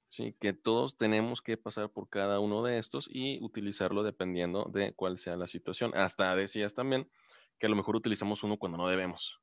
Sí, 0.09 0.35
que 0.39 0.53
todos 0.53 0.95
tenemos 0.95 1.41
que 1.41 1.57
pasar 1.57 1.89
por 1.89 2.07
cada 2.07 2.39
uno 2.39 2.61
de 2.61 2.77
estos 2.77 3.09
y 3.11 3.43
utilizarlo 3.43 4.03
dependiendo 4.03 4.69
de 4.71 4.93
cuál 4.93 5.17
sea 5.17 5.35
la 5.37 5.47
situación. 5.47 5.91
Hasta 5.95 6.35
decías 6.35 6.75
también 6.75 7.09
que 7.63 7.67
a 7.67 7.69
lo 7.69 7.77
mejor 7.77 7.95
utilizamos 7.95 8.43
uno 8.43 8.57
cuando 8.57 8.77
no 8.77 8.89
debemos. 8.89 9.39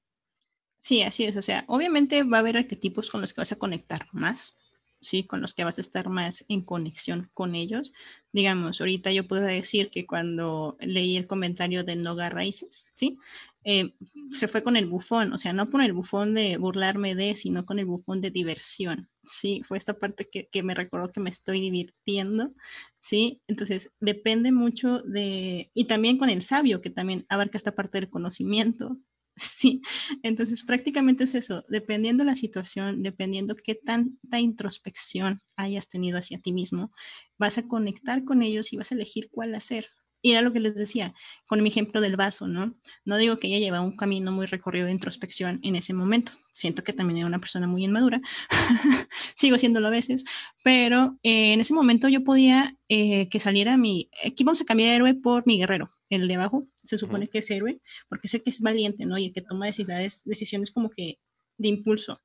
Sí, 0.78 1.00
así 1.00 1.24
es. 1.24 1.38
O 1.38 1.40
sea, 1.40 1.64
obviamente 1.68 2.22
va 2.22 2.36
a 2.36 2.40
haber 2.40 2.58
arquetipos 2.58 3.08
con 3.08 3.22
los 3.22 3.32
que 3.32 3.40
vas 3.40 3.52
a 3.52 3.56
conectar 3.56 4.08
más, 4.12 4.58
¿sí? 5.00 5.24
Con 5.24 5.40
los 5.40 5.54
que 5.54 5.64
vas 5.64 5.78
a 5.78 5.80
estar 5.80 6.10
más 6.10 6.44
en 6.50 6.60
conexión 6.60 7.30
con 7.32 7.54
ellos. 7.54 7.94
Digamos, 8.30 8.82
ahorita 8.82 9.10
yo 9.10 9.26
puedo 9.26 9.40
decir 9.40 9.88
que 9.88 10.06
cuando 10.06 10.76
leí 10.80 11.16
el 11.16 11.26
comentario 11.26 11.82
de 11.82 11.96
Noga 11.96 12.28
Raíces, 12.28 12.90
¿sí? 12.92 13.16
Eh, 13.64 13.94
se 14.30 14.48
fue 14.48 14.62
con 14.62 14.76
el 14.76 14.86
bufón, 14.86 15.32
o 15.34 15.38
sea, 15.38 15.52
no 15.52 15.70
con 15.70 15.82
el 15.82 15.92
bufón 15.92 16.34
de 16.34 16.56
burlarme 16.56 17.14
de, 17.14 17.36
sino 17.36 17.66
con 17.66 17.78
el 17.78 17.84
bufón 17.86 18.20
de 18.22 18.30
diversión, 18.30 19.10
¿sí? 19.24 19.62
Fue 19.64 19.76
esta 19.76 19.98
parte 19.98 20.28
que, 20.30 20.48
que 20.50 20.62
me 20.62 20.74
recordó 20.74 21.12
que 21.12 21.20
me 21.20 21.30
estoy 21.30 21.60
divirtiendo, 21.60 22.54
¿sí? 22.98 23.42
Entonces, 23.48 23.92
depende 24.00 24.50
mucho 24.52 25.00
de, 25.02 25.70
y 25.74 25.84
también 25.86 26.16
con 26.18 26.30
el 26.30 26.42
sabio, 26.42 26.80
que 26.80 26.90
también 26.90 27.26
abarca 27.28 27.58
esta 27.58 27.74
parte 27.74 27.98
del 28.00 28.10
conocimiento, 28.10 28.98
Sí, 29.36 29.80
entonces 30.22 30.64
prácticamente 30.64 31.24
es 31.24 31.34
eso, 31.34 31.64
dependiendo 31.68 32.24
la 32.24 32.34
situación, 32.34 33.02
dependiendo 33.02 33.54
qué 33.56 33.74
tanta 33.74 34.38
introspección 34.38 35.40
hayas 35.56 35.88
tenido 35.88 36.18
hacia 36.18 36.38
ti 36.40 36.52
mismo, 36.52 36.92
vas 37.38 37.56
a 37.58 37.66
conectar 37.66 38.24
con 38.24 38.42
ellos 38.42 38.72
y 38.72 38.76
vas 38.76 38.92
a 38.92 38.94
elegir 38.96 39.28
cuál 39.30 39.54
hacer. 39.54 39.86
Y 40.22 40.32
era 40.32 40.42
lo 40.42 40.52
que 40.52 40.60
les 40.60 40.74
decía 40.74 41.14
con 41.46 41.62
mi 41.62 41.68
ejemplo 41.68 42.00
del 42.00 42.16
vaso, 42.16 42.46
¿no? 42.46 42.74
No 43.04 43.16
digo 43.16 43.38
que 43.38 43.48
ella 43.48 43.58
lleva 43.58 43.80
un 43.80 43.96
camino 43.96 44.32
muy 44.32 44.46
recorrido 44.46 44.86
de 44.86 44.92
introspección 44.92 45.60
en 45.62 45.76
ese 45.76 45.94
momento. 45.94 46.32
Siento 46.52 46.84
que 46.84 46.92
también 46.92 47.18
era 47.18 47.26
una 47.26 47.38
persona 47.38 47.66
muy 47.66 47.84
inmadura. 47.84 48.20
Sigo 49.34 49.56
haciéndolo 49.56 49.88
a 49.88 49.92
veces, 49.92 50.24
pero 50.62 51.18
eh, 51.22 51.52
en 51.52 51.60
ese 51.60 51.74
momento 51.74 52.08
yo 52.08 52.22
podía 52.24 52.76
eh, 52.88 53.28
que 53.28 53.40
saliera 53.40 53.76
mi. 53.76 54.10
Aquí 54.26 54.44
vamos 54.44 54.60
a 54.60 54.64
cambiar 54.64 54.90
héroe 54.90 55.14
por 55.14 55.46
mi 55.46 55.58
guerrero 55.58 55.90
el 56.10 56.26
de 56.26 56.34
abajo, 56.34 56.66
se 56.74 56.98
supone 56.98 57.28
que 57.28 57.38
es 57.38 57.50
héroe, 57.50 57.80
porque 58.08 58.28
sé 58.28 58.42
que 58.42 58.50
es 58.50 58.60
valiente, 58.60 59.06
¿no? 59.06 59.16
Y 59.16 59.26
el 59.26 59.32
que 59.32 59.42
toma 59.42 59.66
decisiones, 59.66 60.22
decisiones 60.24 60.72
como 60.72 60.90
que 60.90 61.20
de 61.60 61.68
impulso. 61.68 62.20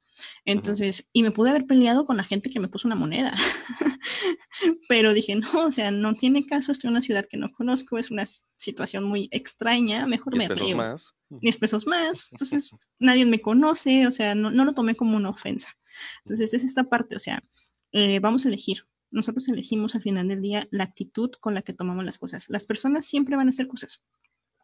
Entonces, 0.46 1.10
y 1.12 1.24
me 1.24 1.32
pude 1.32 1.50
haber 1.50 1.68
peleado 1.68 2.06
con 2.06 2.16
la 2.18 2.24
gente 2.24 2.50
que 2.50 2.60
me 2.60 2.70
puso 2.70 2.88
una 2.88 2.96
moneda. 2.96 3.34
Pero 4.90 5.14
dije, 5.14 5.36
no, 5.36 5.66
o 5.66 5.72
sea, 5.72 5.92
no 5.92 6.14
tiene 6.14 6.46
caso, 6.46 6.72
estoy 6.72 6.88
en 6.88 6.94
una 6.94 7.02
ciudad 7.02 7.26
que 7.30 7.38
no 7.38 7.52
conozco, 7.52 7.98
es 7.98 8.12
una 8.12 8.26
situación 8.56 9.04
muy 9.04 9.28
extraña, 9.32 10.08
mejor 10.08 10.38
me 10.38 10.48
pesos 10.48 10.74
más. 10.74 11.14
Mis 11.30 11.58
pesos 11.58 11.86
más. 11.86 12.30
Entonces, 12.32 12.72
nadie 12.98 13.26
me 13.26 13.42
conoce, 13.42 14.08
o 14.08 14.12
sea, 14.12 14.36
no, 14.36 14.50
lo 14.52 14.74
tomé 14.74 14.96
como 14.96 15.18
una 15.18 15.30
ofensa. 15.30 15.78
Entonces, 16.24 16.54
es 16.54 16.64
esta 16.64 16.86
parte, 16.86 17.16
o 17.16 17.20
sea, 17.20 17.44
eh, 17.92 18.20
vamos 18.20 18.46
a 18.46 18.50
elegir 18.50 18.86
nosotros 19.12 19.48
elegimos 19.48 19.96
al 19.96 20.02
final 20.02 20.28
del 20.28 20.42
día 20.42 20.68
la 20.72 20.84
actitud 20.84 21.32
con 21.40 21.54
la 21.54 21.62
que 21.62 21.74
tomamos 21.74 22.04
las 22.04 22.18
cosas. 22.18 22.50
Las 22.50 22.66
personas 22.66 23.06
siempre 23.06 23.38
van 23.38 23.48
a 23.48 23.52
hacer 23.52 23.68
cosas. 23.68 24.04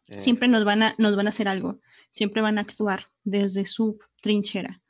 Siempre 0.02 0.48
nos 0.48 0.64
van, 0.64 0.82
a, 0.82 0.94
nos 0.98 1.16
van 1.16 1.26
a 1.26 1.30
hacer 1.30 1.48
algo. 1.48 1.80
Siempre 2.10 2.42
van 2.42 2.58
a 2.58 2.62
actuar 2.62 3.06
desde 3.24 3.64
su 3.64 3.98
trinchera. 4.20 4.82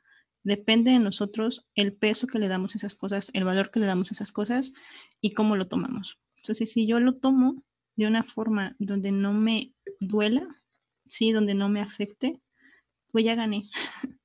Depende 0.43 0.91
de 0.91 0.99
nosotros 0.99 1.65
el 1.75 1.95
peso 1.95 2.27
que 2.27 2.39
le 2.39 2.47
damos 2.49 2.75
a 2.75 2.77
esas 2.77 2.95
cosas, 2.95 3.31
el 3.33 3.45
valor 3.45 3.71
que 3.71 3.79
le 3.79 3.85
damos 3.85 4.11
a 4.11 4.13
esas 4.13 4.31
cosas 4.31 4.73
y 5.21 5.31
cómo 5.31 5.55
lo 5.55 5.67
tomamos. 5.67 6.19
Entonces, 6.37 6.71
si 6.71 6.85
yo 6.85 6.99
lo 6.99 7.15
tomo 7.15 7.63
de 7.95 8.07
una 8.07 8.23
forma 8.23 8.75
donde 8.79 9.11
no 9.11 9.33
me 9.33 9.73
duela, 9.99 10.47
sí, 11.07 11.31
donde 11.31 11.53
no 11.53 11.69
me 11.69 11.79
afecte, 11.79 12.41
pues 13.11 13.23
ya 13.23 13.35
gané. 13.35 13.69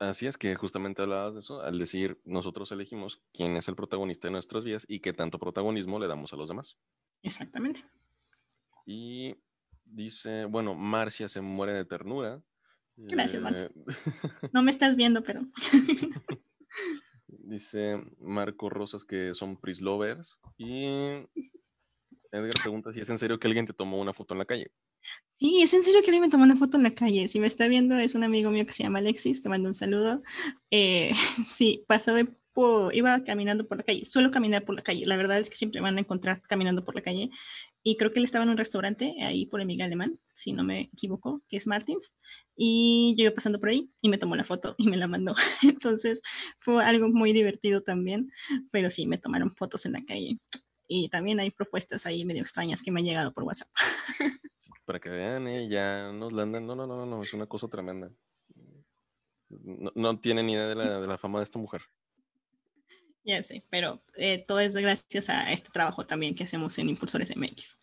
Así 0.00 0.26
es 0.26 0.36
que 0.36 0.56
justamente 0.56 1.02
hablabas 1.02 1.34
de 1.34 1.40
eso, 1.40 1.62
al 1.62 1.78
decir 1.78 2.20
nosotros 2.24 2.72
elegimos 2.72 3.22
quién 3.32 3.56
es 3.56 3.68
el 3.68 3.76
protagonista 3.76 4.26
de 4.26 4.32
nuestras 4.32 4.64
vidas 4.64 4.84
y 4.88 4.98
qué 4.98 5.12
tanto 5.12 5.38
protagonismo 5.38 6.00
le 6.00 6.08
damos 6.08 6.32
a 6.32 6.36
los 6.36 6.48
demás. 6.48 6.76
Exactamente. 7.22 7.84
Y 8.86 9.36
dice, 9.84 10.44
bueno, 10.46 10.74
Marcia 10.74 11.28
se 11.28 11.40
muere 11.40 11.72
de 11.72 11.84
ternura. 11.84 12.42
Gracias, 12.96 13.42
Marcia. 13.42 13.66
Eh, 13.66 13.70
no 14.52 14.62
me 14.62 14.70
estás 14.70 14.96
viendo, 14.96 15.22
pero. 15.22 15.40
dice 17.26 18.00
Marco 18.18 18.70
Rosas 18.70 19.04
que 19.04 19.34
son 19.34 19.56
prislovers. 19.56 20.40
Y 20.56 20.86
Edgar 22.32 22.62
pregunta 22.62 22.92
si 22.92 23.00
es 23.00 23.10
en 23.10 23.18
serio 23.18 23.38
que 23.38 23.46
alguien 23.46 23.66
te 23.66 23.74
tomó 23.74 24.00
una 24.00 24.14
foto 24.14 24.34
en 24.34 24.38
la 24.38 24.44
calle. 24.44 24.72
Sí, 25.28 25.60
es 25.60 25.74
en 25.74 25.82
serio 25.82 26.00
que 26.00 26.06
alguien 26.06 26.22
me 26.22 26.30
tomó 26.30 26.44
una 26.44 26.56
foto 26.56 26.76
en 26.76 26.84
la 26.84 26.94
calle. 26.94 27.28
Si 27.28 27.40
me 27.40 27.46
está 27.46 27.68
viendo, 27.68 27.96
es 27.98 28.14
un 28.14 28.24
amigo 28.24 28.50
mío 28.50 28.64
que 28.64 28.72
se 28.72 28.84
llama 28.84 29.00
Alexis, 29.00 29.42
te 29.42 29.48
mando 29.48 29.68
un 29.68 29.74
saludo. 29.74 30.22
Eh, 30.70 31.12
sí, 31.46 31.84
pasó 31.86 32.14
por, 32.52 32.94
iba 32.94 33.22
caminando 33.24 33.66
por 33.66 33.78
la 33.78 33.82
calle, 33.82 34.04
suelo 34.04 34.30
caminar 34.30 34.64
por 34.64 34.74
la 34.74 34.82
calle. 34.82 35.04
La 35.04 35.16
verdad 35.16 35.38
es 35.38 35.50
que 35.50 35.56
siempre 35.56 35.80
me 35.80 35.88
van 35.88 35.98
a 35.98 36.00
encontrar 36.00 36.40
caminando 36.42 36.84
por 36.84 36.94
la 36.94 37.02
calle. 37.02 37.30
Y 37.82 37.96
creo 37.96 38.10
que 38.10 38.20
él 38.20 38.24
estaba 38.24 38.44
en 38.44 38.50
un 38.50 38.56
restaurante 38.56 39.16
ahí 39.20 39.46
por 39.46 39.60
el 39.60 39.66
Miguel 39.66 39.86
Alemán, 39.86 40.20
si 40.32 40.52
no 40.52 40.62
me 40.62 40.82
equivoco, 40.82 41.42
que 41.48 41.56
es 41.56 41.66
Martins. 41.66 42.12
Y 42.54 43.14
yo 43.16 43.24
iba 43.24 43.34
pasando 43.34 43.58
por 43.58 43.70
ahí 43.70 43.90
y 44.02 44.08
me 44.08 44.18
tomó 44.18 44.36
la 44.36 44.44
foto 44.44 44.74
y 44.78 44.88
me 44.88 44.96
la 44.96 45.08
mandó. 45.08 45.34
Entonces 45.62 46.20
fue 46.58 46.84
algo 46.84 47.08
muy 47.08 47.32
divertido 47.32 47.82
también. 47.82 48.30
Pero 48.70 48.90
sí, 48.90 49.06
me 49.06 49.18
tomaron 49.18 49.50
fotos 49.50 49.84
en 49.86 49.92
la 49.92 50.04
calle. 50.04 50.38
Y 50.86 51.08
también 51.08 51.40
hay 51.40 51.50
propuestas 51.50 52.06
ahí 52.06 52.24
medio 52.24 52.42
extrañas 52.42 52.82
que 52.82 52.92
me 52.92 53.00
han 53.00 53.06
llegado 53.06 53.32
por 53.32 53.44
WhatsApp. 53.44 53.68
para 54.84 55.00
que 55.00 55.08
vean, 55.08 55.48
¿eh? 55.48 55.68
ya 55.68 56.12
nos 56.12 56.32
la 56.32 56.42
andan. 56.42 56.66
No, 56.66 56.74
no, 56.74 56.86
no, 56.86 57.06
no, 57.06 57.22
es 57.22 57.32
una 57.32 57.46
cosa 57.46 57.68
tremenda. 57.68 58.10
No, 59.48 60.18
tiene 60.20 60.42
ni 60.42 60.54
idea 60.54 60.68
de 60.68 61.06
la, 61.06 61.18
fama 61.18 61.38
de 61.38 61.44
esta 61.44 61.58
mujer. 61.58 61.82
Ya 63.24 63.40
sé, 63.42 63.64
pero 63.70 64.02
eh, 64.16 64.44
todo 64.46 64.58
es 64.58 64.74
gracias 64.74 65.30
a 65.30 65.52
este 65.52 65.70
trabajo 65.70 66.04
también 66.04 66.34
que 66.34 66.42
hacemos 66.42 66.76
en 66.78 66.88
Impulsores 66.88 67.36
MX. 67.36 67.78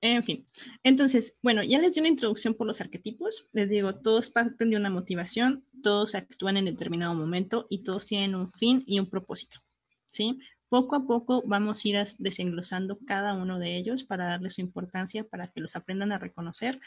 En 0.00 0.24
fin, 0.24 0.44
entonces, 0.82 1.38
bueno, 1.42 1.62
ya 1.62 1.78
les 1.78 1.94
di 1.94 2.00
una 2.00 2.08
introducción 2.08 2.54
por 2.54 2.66
los 2.66 2.80
arquetipos. 2.80 3.50
Les 3.52 3.68
digo, 3.68 3.94
todos 3.96 4.30
parten 4.30 4.70
de 4.70 4.76
una 4.76 4.88
motivación, 4.88 5.66
todos 5.82 6.14
actúan 6.14 6.56
en 6.56 6.64
determinado 6.64 7.14
momento 7.14 7.66
y 7.68 7.82
todos 7.82 8.06
tienen 8.06 8.34
un 8.34 8.50
fin 8.52 8.82
y 8.86 8.98
un 8.98 9.10
propósito. 9.10 9.58
¿Sí? 10.06 10.38
Poco 10.70 10.96
a 10.96 11.06
poco 11.06 11.42
vamos 11.46 11.84
a 11.84 11.88
ir 11.88 11.98
desenglosando 12.18 12.98
cada 13.06 13.34
uno 13.34 13.58
de 13.58 13.76
ellos 13.76 14.04
para 14.04 14.26
darle 14.26 14.48
su 14.48 14.62
importancia, 14.62 15.24
para 15.24 15.48
que 15.48 15.60
los 15.60 15.76
aprendan 15.76 16.10
a 16.12 16.18
reconocer 16.18 16.80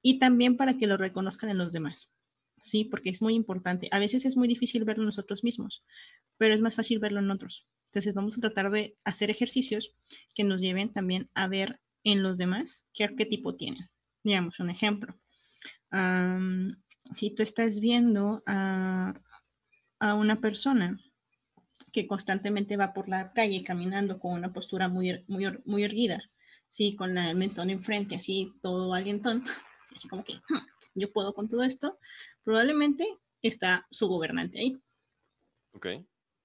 y 0.00 0.20
también 0.20 0.56
para 0.56 0.74
que 0.74 0.86
lo 0.86 0.96
reconozcan 0.96 1.50
en 1.50 1.58
los 1.58 1.72
demás. 1.72 2.12
Sí, 2.58 2.84
porque 2.84 3.10
es 3.10 3.20
muy 3.20 3.34
importante. 3.34 3.88
A 3.90 3.98
veces 3.98 4.24
es 4.24 4.36
muy 4.36 4.48
difícil 4.48 4.84
verlo 4.84 5.04
nosotros 5.04 5.44
mismos, 5.44 5.84
pero 6.38 6.54
es 6.54 6.60
más 6.60 6.74
fácil 6.74 6.98
verlo 6.98 7.20
en 7.20 7.30
otros. 7.30 7.66
Entonces 7.86 8.14
vamos 8.14 8.36
a 8.36 8.40
tratar 8.40 8.70
de 8.70 8.96
hacer 9.04 9.30
ejercicios 9.30 9.94
que 10.34 10.44
nos 10.44 10.60
lleven 10.60 10.92
también 10.92 11.30
a 11.34 11.48
ver 11.48 11.80
en 12.04 12.22
los 12.22 12.38
demás 12.38 12.86
qué 12.92 13.04
arquetipo 13.04 13.56
tienen. 13.56 13.88
Digamos, 14.22 14.60
un 14.60 14.70
ejemplo. 14.70 15.18
si 17.14 17.30
tú 17.30 17.42
estás 17.42 17.80
viendo 17.80 18.42
a, 18.46 19.14
a 20.00 20.14
una 20.14 20.36
persona 20.40 20.98
que 21.92 22.06
constantemente 22.06 22.76
va 22.76 22.92
por 22.92 23.08
la 23.08 23.32
calle 23.32 23.64
caminando 23.64 24.18
con 24.18 24.32
una 24.32 24.52
postura 24.52 24.88
muy, 24.88 25.10
er, 25.10 25.24
muy, 25.28 25.46
muy 25.64 25.82
erguida, 25.82 26.22
¿sí? 26.68 26.94
con 26.94 27.16
el 27.16 27.36
mentón 27.36 27.70
enfrente, 27.70 28.16
así 28.16 28.52
todo 28.60 28.92
alientón, 28.92 29.42
así 29.94 30.06
como 30.08 30.22
que 30.22 30.34
hmm, 30.34 30.66
yo 30.94 31.12
puedo 31.12 31.32
con 31.32 31.48
todo 31.48 31.62
esto, 31.62 31.98
probablemente 32.44 33.06
está 33.40 33.86
su 33.90 34.08
gobernante 34.08 34.60
ahí. 34.60 34.76
Ok. 35.72 35.86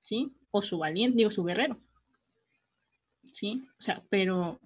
¿Sí? 0.02 0.34
O 0.52 0.62
su 0.62 0.78
valiente, 0.78 1.18
digo, 1.18 1.32
su 1.32 1.44
guerrero. 1.44 1.80
¿Sí? 3.24 3.64
O 3.80 3.82
sea, 3.82 4.04
pero 4.10 4.60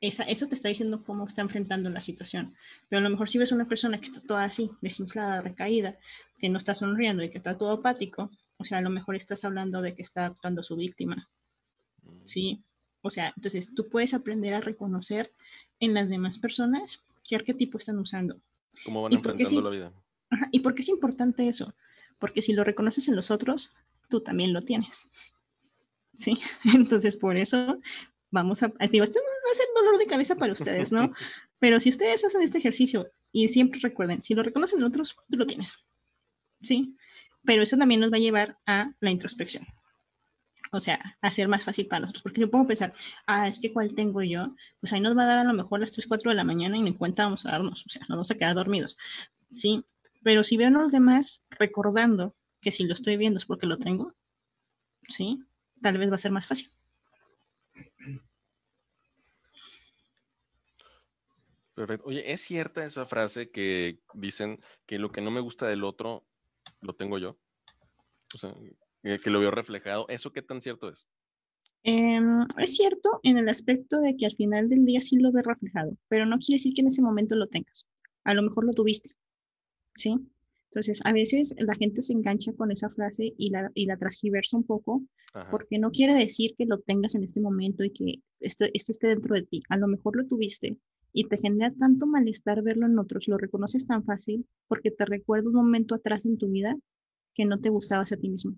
esa, 0.00 0.24
eso 0.24 0.48
te 0.48 0.56
está 0.56 0.68
diciendo 0.68 1.02
cómo 1.04 1.26
está 1.26 1.40
enfrentando 1.42 1.88
la 1.88 2.00
situación. 2.00 2.54
Pero 2.88 3.00
a 3.00 3.02
lo 3.02 3.10
mejor 3.10 3.28
si 3.28 3.38
ves 3.38 3.52
una 3.52 3.68
persona 3.68 3.98
que 3.98 4.06
está 4.06 4.20
toda 4.20 4.44
así, 4.44 4.70
desinflada, 4.80 5.40
recaída, 5.40 5.96
que 6.38 6.50
no 6.50 6.58
está 6.58 6.74
sonriendo 6.74 7.22
y 7.22 7.30
que 7.30 7.38
está 7.38 7.56
todo 7.56 7.70
apático, 7.70 8.30
o 8.58 8.64
sea, 8.64 8.78
a 8.78 8.82
lo 8.82 8.90
mejor 8.90 9.16
estás 9.16 9.44
hablando 9.44 9.80
de 9.80 9.94
que 9.94 10.02
está 10.02 10.26
actuando 10.26 10.62
su 10.62 10.76
víctima. 10.76 11.30
¿Sí? 12.24 12.62
O 13.00 13.10
sea, 13.10 13.32
entonces 13.36 13.74
tú 13.74 13.88
puedes 13.88 14.14
aprender 14.14 14.54
a 14.54 14.60
reconocer 14.60 15.32
en 15.80 15.94
las 15.94 16.08
demás 16.08 16.38
personas 16.38 17.02
qué 17.24 17.36
arquetipo 17.36 17.78
están 17.78 17.98
usando. 17.98 18.40
Cómo 18.84 19.02
van 19.02 19.12
enfrentando 19.12 19.62
la 19.62 19.70
vida. 19.70 19.92
¿Y 20.50 20.60
por 20.60 20.74
qué 20.74 20.82
es 20.82 20.88
importante 20.88 21.48
eso? 21.48 21.74
Porque 22.18 22.42
si 22.42 22.52
lo 22.52 22.64
reconoces 22.64 23.08
en 23.08 23.16
los 23.16 23.30
otros, 23.30 23.72
tú 24.12 24.20
también 24.20 24.52
lo 24.52 24.60
tienes. 24.60 25.08
¿Sí? 26.14 26.34
Entonces, 26.74 27.16
por 27.16 27.36
eso 27.36 27.80
vamos 28.30 28.62
a... 28.62 28.72
Digo, 28.90 29.04
esto 29.04 29.18
va 29.20 29.52
a 29.52 29.56
ser 29.56 29.66
dolor 29.74 29.98
de 29.98 30.06
cabeza 30.06 30.36
para 30.36 30.52
ustedes, 30.52 30.92
¿no? 30.92 31.12
Pero 31.58 31.80
si 31.80 31.88
ustedes 31.88 32.24
hacen 32.24 32.42
este 32.42 32.58
ejercicio 32.58 33.10
y 33.32 33.48
siempre 33.48 33.80
recuerden, 33.80 34.22
si 34.22 34.34
lo 34.34 34.42
reconocen 34.42 34.78
en 34.80 34.84
otros, 34.84 35.16
tú 35.30 35.38
lo 35.38 35.46
tienes. 35.46 35.84
¿Sí? 36.58 36.96
pero 37.44 37.62
eso 37.62 37.76
también 37.76 38.00
nos 38.00 38.12
va 38.12 38.16
a 38.16 38.20
llevar 38.20 38.58
a 38.66 38.92
la 39.00 39.10
introspección. 39.10 39.66
O 40.70 40.80
sea, 40.80 40.98
a 41.20 41.30
ser 41.30 41.48
más 41.48 41.64
fácil 41.64 41.86
para 41.86 42.00
nosotros. 42.00 42.22
Porque 42.22 42.40
yo 42.40 42.50
puedo 42.50 42.66
pensar, 42.66 42.94
ah, 43.26 43.46
es 43.46 43.58
que 43.58 43.72
cuál 43.72 43.94
tengo 43.94 44.22
yo, 44.22 44.54
pues 44.80 44.92
ahí 44.92 45.00
nos 45.00 45.16
va 45.16 45.24
a 45.24 45.26
dar 45.26 45.38
a 45.38 45.44
lo 45.44 45.52
mejor 45.52 45.80
las 45.80 45.90
3, 45.90 46.06
4 46.06 46.30
de 46.30 46.36
la 46.36 46.44
mañana 46.44 46.76
y 46.76 46.82
ni 46.82 46.96
cuenta 46.96 47.24
vamos 47.24 47.44
a 47.44 47.50
darnos, 47.50 47.84
o 47.84 47.88
sea, 47.88 48.00
nos 48.02 48.10
vamos 48.10 48.30
a 48.30 48.36
quedar 48.36 48.54
dormidos. 48.54 48.96
Sí, 49.50 49.84
pero 50.22 50.44
si 50.44 50.56
veo 50.56 50.68
a 50.68 50.70
los 50.70 50.92
demás 50.92 51.42
recordando 51.50 52.34
que 52.62 52.70
si 52.70 52.84
lo 52.84 52.94
estoy 52.94 53.16
viendo 53.18 53.38
es 53.38 53.44
porque 53.44 53.66
lo 53.66 53.76
tengo, 53.76 54.14
sí, 55.02 55.40
tal 55.82 55.98
vez 55.98 56.10
va 56.10 56.14
a 56.14 56.18
ser 56.18 56.30
más 56.30 56.46
fácil. 56.46 56.70
Perfecto. 61.74 62.06
Oye, 62.06 62.32
¿es 62.32 62.40
cierta 62.42 62.84
esa 62.84 63.04
frase 63.06 63.50
que 63.50 64.00
dicen 64.14 64.60
que 64.86 64.98
lo 64.98 65.10
que 65.10 65.20
no 65.20 65.30
me 65.30 65.40
gusta 65.40 65.66
del 65.66 65.84
otro 65.84 66.24
lo 66.80 66.94
tengo 66.94 67.18
yo? 67.18 67.38
O 68.34 68.38
sea, 68.38 68.54
que 69.02 69.30
lo 69.30 69.40
veo 69.40 69.50
reflejado. 69.50 70.06
¿Eso 70.08 70.32
qué 70.32 70.42
tan 70.42 70.62
cierto 70.62 70.88
es? 70.88 71.08
Em, 71.82 72.46
es 72.58 72.76
cierto 72.76 73.18
en 73.24 73.38
el 73.38 73.48
aspecto 73.48 74.00
de 74.00 74.16
que 74.16 74.26
al 74.26 74.36
final 74.36 74.68
del 74.68 74.84
día 74.84 75.00
sí 75.00 75.16
lo 75.16 75.32
ves 75.32 75.44
reflejado, 75.44 75.96
pero 76.08 76.26
no 76.26 76.38
quiere 76.38 76.56
decir 76.56 76.74
que 76.74 76.82
en 76.82 76.88
ese 76.88 77.02
momento 77.02 77.34
lo 77.34 77.48
tengas. 77.48 77.88
A 78.22 78.34
lo 78.34 78.42
mejor 78.42 78.64
lo 78.64 78.72
tuviste, 78.72 79.16
¿sí? 79.94 80.14
Entonces, 80.72 81.02
a 81.04 81.12
veces 81.12 81.54
la 81.58 81.74
gente 81.74 82.00
se 82.00 82.14
engancha 82.14 82.54
con 82.54 82.70
esa 82.70 82.88
frase 82.88 83.34
y 83.36 83.50
la, 83.50 83.70
y 83.74 83.84
la 83.84 83.98
transgiversa 83.98 84.56
un 84.56 84.64
poco, 84.64 85.02
porque 85.50 85.78
no 85.78 85.90
quiere 85.90 86.14
decir 86.14 86.54
que 86.56 86.64
lo 86.64 86.78
tengas 86.80 87.14
en 87.14 87.24
este 87.24 87.42
momento 87.42 87.84
y 87.84 87.90
que 87.90 88.22
esto, 88.40 88.64
esto 88.72 88.92
esté 88.92 89.08
dentro 89.08 89.34
de 89.34 89.42
ti. 89.42 89.62
A 89.68 89.76
lo 89.76 89.86
mejor 89.86 90.16
lo 90.16 90.26
tuviste 90.26 90.78
y 91.12 91.24
te 91.24 91.36
genera 91.36 91.70
tanto 91.78 92.06
malestar 92.06 92.62
verlo 92.62 92.86
en 92.86 92.98
otros, 92.98 93.28
lo 93.28 93.36
reconoces 93.36 93.86
tan 93.86 94.02
fácil 94.02 94.46
porque 94.66 94.90
te 94.90 95.04
recuerda 95.04 95.48
un 95.48 95.56
momento 95.56 95.94
atrás 95.94 96.24
en 96.24 96.38
tu 96.38 96.48
vida 96.48 96.74
que 97.34 97.44
no 97.44 97.60
te 97.60 97.68
gustabas 97.68 98.10
a 98.12 98.16
ti 98.16 98.30
mismo. 98.30 98.56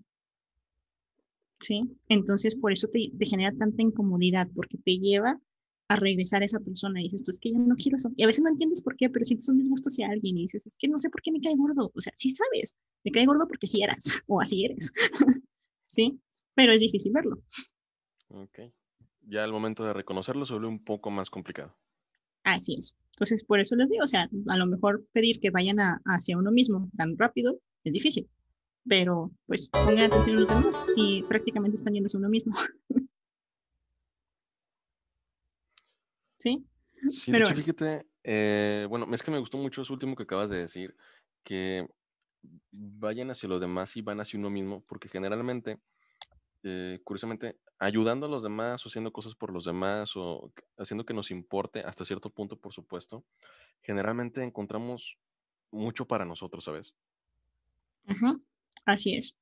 ¿Sí? 1.59 1.81
Entonces, 2.07 2.55
por 2.55 2.71
eso 2.71 2.87
te, 2.87 3.11
te 3.17 3.25
genera 3.25 3.51
tanta 3.57 3.81
incomodidad, 3.81 4.47
porque 4.55 4.77
te 4.77 4.99
lleva 4.99 5.41
a 5.87 5.95
regresar 5.95 6.41
a 6.41 6.45
esa 6.45 6.59
persona 6.59 6.99
y 6.99 7.03
dices, 7.03 7.23
tú 7.23 7.31
es 7.31 7.39
que 7.39 7.51
yo 7.51 7.59
no 7.59 7.75
quiero 7.75 7.97
eso. 7.97 8.11
Y 8.15 8.23
a 8.23 8.27
veces 8.27 8.43
no 8.43 8.49
entiendes 8.49 8.81
por 8.81 8.95
qué, 8.95 9.09
pero 9.09 9.23
sientes 9.23 9.47
un 9.49 9.59
disgusto 9.59 9.89
hacia 9.89 10.09
alguien 10.09 10.37
y 10.37 10.41
dices, 10.41 10.65
es 10.65 10.77
que 10.77 10.87
no 10.87 10.97
sé 10.97 11.09
por 11.09 11.21
qué 11.21 11.31
me 11.31 11.41
cae 11.41 11.55
gordo. 11.55 11.91
O 11.95 12.01
sea, 12.01 12.13
sí 12.15 12.31
sabes, 12.31 12.75
me 13.03 13.11
cae 13.11 13.25
gordo 13.25 13.47
porque 13.47 13.67
sí 13.67 13.83
eras 13.83 14.03
o 14.27 14.41
así 14.41 14.65
eres. 14.65 14.91
¿Sí? 15.87 16.19
Pero 16.55 16.73
es 16.73 16.79
difícil 16.79 17.11
verlo. 17.13 17.43
Ok. 18.29 18.59
Ya 19.27 19.43
al 19.43 19.51
momento 19.51 19.83
de 19.83 19.93
reconocerlo 19.93 20.45
se 20.45 20.53
vuelve 20.53 20.67
un 20.67 20.83
poco 20.83 21.11
más 21.11 21.29
complicado. 21.29 21.75
Así 22.43 22.75
es. 22.77 22.95
Entonces, 23.15 23.43
por 23.43 23.59
eso 23.59 23.75
les 23.75 23.89
digo, 23.89 24.03
o 24.03 24.07
sea, 24.07 24.29
a 24.47 24.57
lo 24.57 24.67
mejor 24.67 25.07
pedir 25.13 25.39
que 25.39 25.49
vayan 25.49 25.77
hacia 26.05 26.37
uno 26.37 26.51
mismo 26.51 26.89
tan 26.97 27.17
rápido 27.17 27.59
es 27.83 27.93
difícil, 27.93 28.29
pero 28.87 29.31
pues 29.47 29.69
pongan 29.69 30.05
atención 30.05 30.37
a 30.37 30.41
los 30.41 30.49
demás 30.49 30.83
y 30.95 31.23
prácticamente 31.23 31.77
están 31.77 31.93
yendo 31.93 32.07
hacia 32.07 32.19
uno 32.19 32.29
mismo. 32.29 32.53
¿sí? 36.45 36.63
Sí, 37.09 37.31
de 37.31 37.39
hecho, 37.39 37.55
fíjate, 37.55 38.05
eh, 38.23 38.85
bueno, 38.89 39.07
es 39.13 39.23
que 39.23 39.31
me 39.31 39.39
gustó 39.39 39.57
mucho 39.57 39.81
eso 39.81 39.93
último 39.93 40.15
que 40.15 40.23
acabas 40.23 40.49
de 40.49 40.57
decir, 40.57 40.95
que 41.43 41.87
vayan 42.71 43.31
hacia 43.31 43.49
los 43.49 43.59
demás 43.59 43.95
y 43.97 44.01
van 44.01 44.19
hacia 44.19 44.39
uno 44.39 44.49
mismo, 44.49 44.83
porque 44.87 45.09
generalmente, 45.09 45.79
eh, 46.63 46.99
curiosamente, 47.03 47.57
ayudando 47.79 48.27
a 48.27 48.29
los 48.29 48.43
demás 48.43 48.85
o 48.85 48.89
haciendo 48.89 49.11
cosas 49.11 49.35
por 49.35 49.51
los 49.51 49.65
demás 49.65 50.15
o 50.15 50.51
haciendo 50.77 51.05
que 51.05 51.13
nos 51.13 51.31
importe 51.31 51.79
hasta 51.81 52.05
cierto 52.05 52.29
punto, 52.29 52.57
por 52.57 52.73
supuesto, 52.73 53.25
generalmente 53.81 54.43
encontramos 54.43 55.17
mucho 55.71 56.07
para 56.07 56.25
nosotros, 56.25 56.63
¿sabes? 56.63 56.93
Así 58.85 59.15
es. 59.15 59.35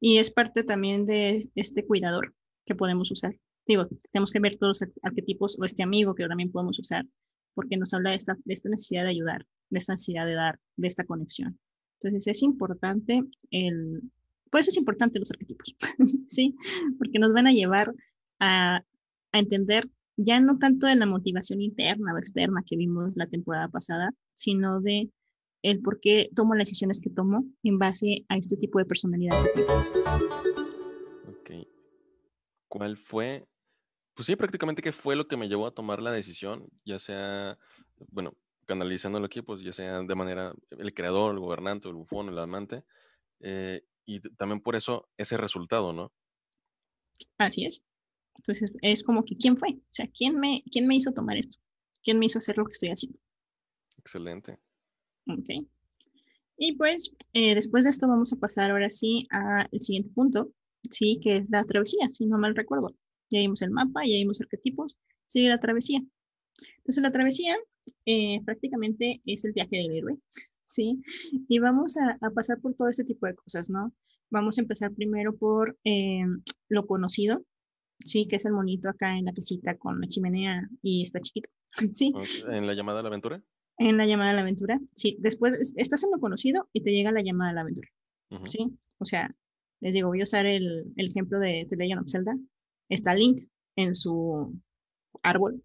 Y 0.00 0.18
es 0.18 0.32
parte 0.32 0.64
también 0.64 1.06
de 1.06 1.48
este 1.54 1.86
cuidador 1.86 2.34
que 2.64 2.74
podemos 2.74 3.10
usar 3.10 3.36
digo, 3.66 3.86
tenemos 4.12 4.30
que 4.30 4.40
ver 4.40 4.56
todos 4.56 4.80
los 4.80 4.90
arquetipos 5.02 5.56
o 5.58 5.64
este 5.64 5.82
amigo 5.82 6.14
que 6.14 6.26
también 6.26 6.50
podemos 6.50 6.78
usar, 6.78 7.06
porque 7.54 7.76
nos 7.76 7.92
habla 7.94 8.10
de 8.10 8.16
esta, 8.16 8.36
de 8.44 8.54
esta 8.54 8.68
necesidad 8.68 9.04
de 9.04 9.10
ayudar, 9.10 9.46
de 9.70 9.78
esta 9.78 9.92
necesidad 9.94 10.26
de 10.26 10.34
dar, 10.34 10.58
de 10.76 10.88
esta 10.88 11.04
conexión. 11.04 11.58
Entonces 12.00 12.26
es 12.26 12.42
importante 12.42 13.22
el, 13.50 14.02
por 14.50 14.60
eso 14.60 14.70
es 14.70 14.76
importante 14.76 15.18
los 15.18 15.30
arquetipos, 15.30 15.74
¿sí? 16.28 16.56
Porque 16.98 17.18
nos 17.18 17.32
van 17.32 17.46
a 17.46 17.52
llevar 17.52 17.94
a, 18.40 18.82
a 19.32 19.38
entender 19.38 19.84
ya 20.16 20.40
no 20.40 20.58
tanto 20.58 20.86
de 20.86 20.96
la 20.96 21.06
motivación 21.06 21.62
interna 21.62 22.12
o 22.12 22.18
externa 22.18 22.62
que 22.66 22.76
vimos 22.76 23.16
la 23.16 23.26
temporada 23.26 23.68
pasada, 23.68 24.10
sino 24.34 24.80
de 24.80 25.10
el 25.62 25.80
por 25.80 26.00
qué 26.00 26.28
tomo 26.34 26.54
las 26.54 26.68
decisiones 26.68 27.00
que 27.00 27.10
tomo 27.10 27.44
en 27.62 27.78
base 27.78 28.24
a 28.28 28.36
este 28.36 28.56
tipo 28.56 28.78
de 28.78 28.84
personalidad 28.84 29.38
Ok. 31.28 31.50
¿Cuál 32.68 32.96
fue 32.96 33.46
pues 34.14 34.26
sí, 34.26 34.36
prácticamente 34.36 34.82
que 34.82 34.92
fue 34.92 35.16
lo 35.16 35.26
que 35.26 35.36
me 35.36 35.48
llevó 35.48 35.66
a 35.66 35.74
tomar 35.74 36.02
la 36.02 36.12
decisión, 36.12 36.68
ya 36.84 36.98
sea, 36.98 37.58
bueno, 38.10 38.36
canalizándolo 38.66 39.26
aquí, 39.26 39.42
pues 39.42 39.62
ya 39.62 39.72
sea 39.72 40.02
de 40.02 40.14
manera 40.14 40.54
el 40.70 40.94
creador, 40.94 41.32
el 41.32 41.40
gobernante, 41.40 41.88
el 41.88 41.94
bufón, 41.94 42.28
el 42.28 42.38
amante, 42.38 42.84
eh, 43.40 43.84
y 44.04 44.20
también 44.36 44.60
por 44.60 44.76
eso 44.76 45.08
ese 45.16 45.36
resultado, 45.36 45.92
¿no? 45.92 46.12
Así 47.38 47.64
es. 47.64 47.82
Entonces, 48.36 48.72
es 48.82 49.02
como 49.02 49.24
que, 49.24 49.36
¿quién 49.36 49.56
fue? 49.56 49.70
O 49.70 49.92
sea, 49.92 50.06
¿quién 50.12 50.38
me, 50.38 50.62
quién 50.70 50.86
me 50.86 50.96
hizo 50.96 51.12
tomar 51.12 51.36
esto? 51.36 51.58
¿Quién 52.02 52.18
me 52.18 52.26
hizo 52.26 52.38
hacer 52.38 52.58
lo 52.58 52.64
que 52.64 52.72
estoy 52.72 52.90
haciendo? 52.90 53.18
Excelente. 53.98 54.58
Ok. 55.26 55.66
Y 56.56 56.72
pues, 56.76 57.14
eh, 57.32 57.54
después 57.54 57.84
de 57.84 57.90
esto 57.90 58.08
vamos 58.08 58.32
a 58.32 58.36
pasar 58.36 58.70
ahora 58.70 58.90
sí 58.90 59.26
al 59.30 59.68
siguiente 59.80 60.10
punto, 60.14 60.52
sí, 60.90 61.20
que 61.22 61.38
es 61.38 61.50
la 61.50 61.64
travesía, 61.64 62.10
si 62.12 62.26
no 62.26 62.38
mal 62.38 62.54
recuerdo 62.54 62.88
ya 63.32 63.40
vimos 63.40 63.62
el 63.62 63.70
mapa, 63.70 64.02
ya 64.04 64.14
vimos 64.16 64.40
arquetipos, 64.40 64.98
sigue 65.26 65.48
la 65.48 65.60
travesía. 65.60 66.02
Entonces 66.78 67.02
la 67.02 67.12
travesía 67.12 67.56
eh, 68.06 68.40
prácticamente 68.44 69.22
es 69.26 69.44
el 69.44 69.52
viaje 69.52 69.76
del 69.76 69.92
héroe, 69.92 70.18
¿sí? 70.62 71.02
Y 71.48 71.58
vamos 71.58 71.96
a, 71.96 72.18
pasar 72.30 72.60
por 72.60 72.74
todo 72.74 72.88
este 72.88 73.04
tipo 73.04 73.26
de 73.26 73.34
cosas, 73.34 73.70
¿no? 73.70 73.92
Vamos 74.30 74.58
a 74.58 74.62
empezar 74.62 74.92
primero 74.92 75.36
por 75.36 75.78
eh, 75.84 76.24
lo 76.68 76.86
conocido, 76.86 77.44
¿sí? 78.04 78.26
Que 78.28 78.36
es 78.36 78.44
el 78.44 78.52
monito 78.52 78.88
acá 78.88 79.16
en 79.16 79.26
la 79.26 79.32
casita 79.32 79.76
con 79.76 80.00
la 80.00 80.06
chimenea 80.06 80.68
y 80.82 81.02
está 81.02 81.20
chiquito, 81.20 81.50
¿sí? 81.92 82.12
¿En 82.48 82.66
la 82.66 82.74
llamada 82.74 83.00
a 83.00 83.02
la 83.02 83.08
aventura? 83.08 83.42
En 83.78 83.96
la 83.96 84.06
llamada 84.06 84.30
a 84.30 84.34
la 84.34 84.42
aventura, 84.42 84.80
sí. 84.94 85.16
Después 85.20 85.72
estás 85.76 86.04
en 86.04 86.10
lo 86.10 86.20
conocido 86.20 86.68
y 86.72 86.82
te 86.82 86.92
llega 86.92 87.10
la 87.10 87.22
llamada 87.22 87.50
a 87.50 87.54
la 87.54 87.60
aventura, 87.62 87.88
¿sí? 88.44 88.78
O 88.98 89.04
sea, 89.04 89.34
les 89.80 89.94
digo, 89.94 90.08
voy 90.08 90.20
a 90.20 90.24
usar 90.24 90.46
el, 90.46 90.92
el 90.96 91.06
ejemplo 91.06 91.40
de 91.40 91.66
The 91.68 91.76
Legend 91.76 92.02
of 92.02 92.10
Zelda, 92.10 92.36
Está 92.92 93.14
Link 93.14 93.48
en 93.76 93.94
su 93.94 94.54
árbol, 95.22 95.64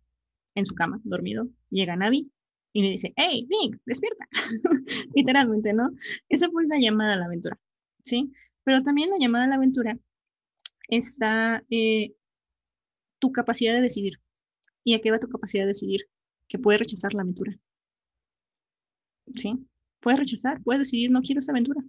en 0.56 0.66
su 0.66 0.76
cama, 0.76 1.02
dormido. 1.04 1.50
Llega 1.70 1.98
Navi 1.98 2.32
y 2.72 2.82
le 2.84 2.92
dice, 2.92 3.14
hey, 3.18 3.46
Link, 3.50 3.82
despierta. 3.86 4.30
Literalmente, 5.14 5.74
¿no? 5.74 5.92
Esa 6.30 6.50
fue 6.50 6.64
una 6.64 6.80
llamada 6.80 7.16
a 7.16 7.18
la 7.18 7.26
aventura, 7.26 7.60
¿sí? 8.02 8.32
Pero 8.64 8.82
también 8.82 9.10
la 9.10 9.18
llamada 9.20 9.44
a 9.44 9.48
la 9.50 9.56
aventura 9.56 10.00
está 10.88 11.66
eh, 11.70 12.16
tu 13.20 13.34
capacidad 13.34 13.74
de 13.74 13.82
decidir. 13.82 14.22
¿Y 14.86 14.94
a 14.94 15.02
qué 15.02 15.12
va 15.12 15.20
tu 15.20 15.28
capacidad 15.28 15.64
de 15.64 15.70
decidir? 15.70 16.08
Que 16.48 16.60
puedes 16.60 16.80
rechazar 16.80 17.14
la 17.14 17.24
aventura. 17.24 17.60
¿Sí? 19.34 19.54
Puedes 20.00 20.22
rechazar, 20.22 20.64
puedes 20.64 20.80
decidir, 20.80 21.12
no 21.12 21.22
quiero 21.22 21.40
esa 21.40 21.52
aventura. 21.52 21.82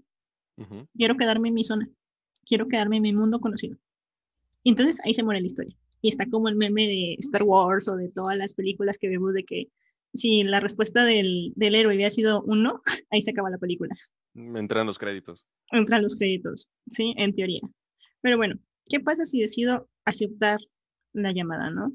Quiero 0.97 1.17
quedarme 1.17 1.47
en 1.47 1.55
mi 1.55 1.63
zona. 1.63 1.89
Quiero 2.45 2.67
quedarme 2.67 2.97
en 2.97 3.03
mi 3.03 3.13
mundo 3.13 3.39
conocido. 3.39 3.79
Entonces 4.65 5.01
ahí 5.05 5.15
se 5.15 5.23
muere 5.23 5.41
la 5.41 5.47
historia. 5.47 5.77
Y 6.01 6.11
está 6.11 6.27
como 6.31 6.49
el 6.49 6.57
meme 6.57 6.87
de 6.87 7.17
Star 7.19 7.43
Wars 7.43 7.89
o 7.89 7.97
de 7.97 8.09
todas 8.09 8.37
las 8.37 8.55
películas 8.55 8.99
que 8.99 9.09
vemos 9.09 9.35
de 9.35 9.45
que 9.45 9.69
si 10.15 10.43
la 10.43 10.61
respuesta 10.61 11.05
del, 11.05 11.53
del 11.57 11.75
héroe 11.75 11.95
había 11.95 12.11
sido 12.11 12.43
un 12.43 12.63
no, 12.63 12.83
ahí 13.11 13.23
se 13.23 13.31
acaba 13.31 13.51
la 13.51 13.59
película. 13.59 13.95
Entran 14.35 14.87
los 14.87 14.99
créditos. 14.99 15.45
Entran 15.71 16.03
los 16.03 16.17
créditos, 16.17 16.69
sí, 16.89 17.15
en 17.17 17.35
teoría. 17.35 17.61
Pero 18.21 18.37
bueno, 18.37 18.57
¿qué 18.89 19.01
pasa 19.01 19.27
si 19.27 19.41
decido 19.41 19.89
aceptar 20.05 20.59
la 21.13 21.33
llamada, 21.33 21.71
no? 21.71 21.93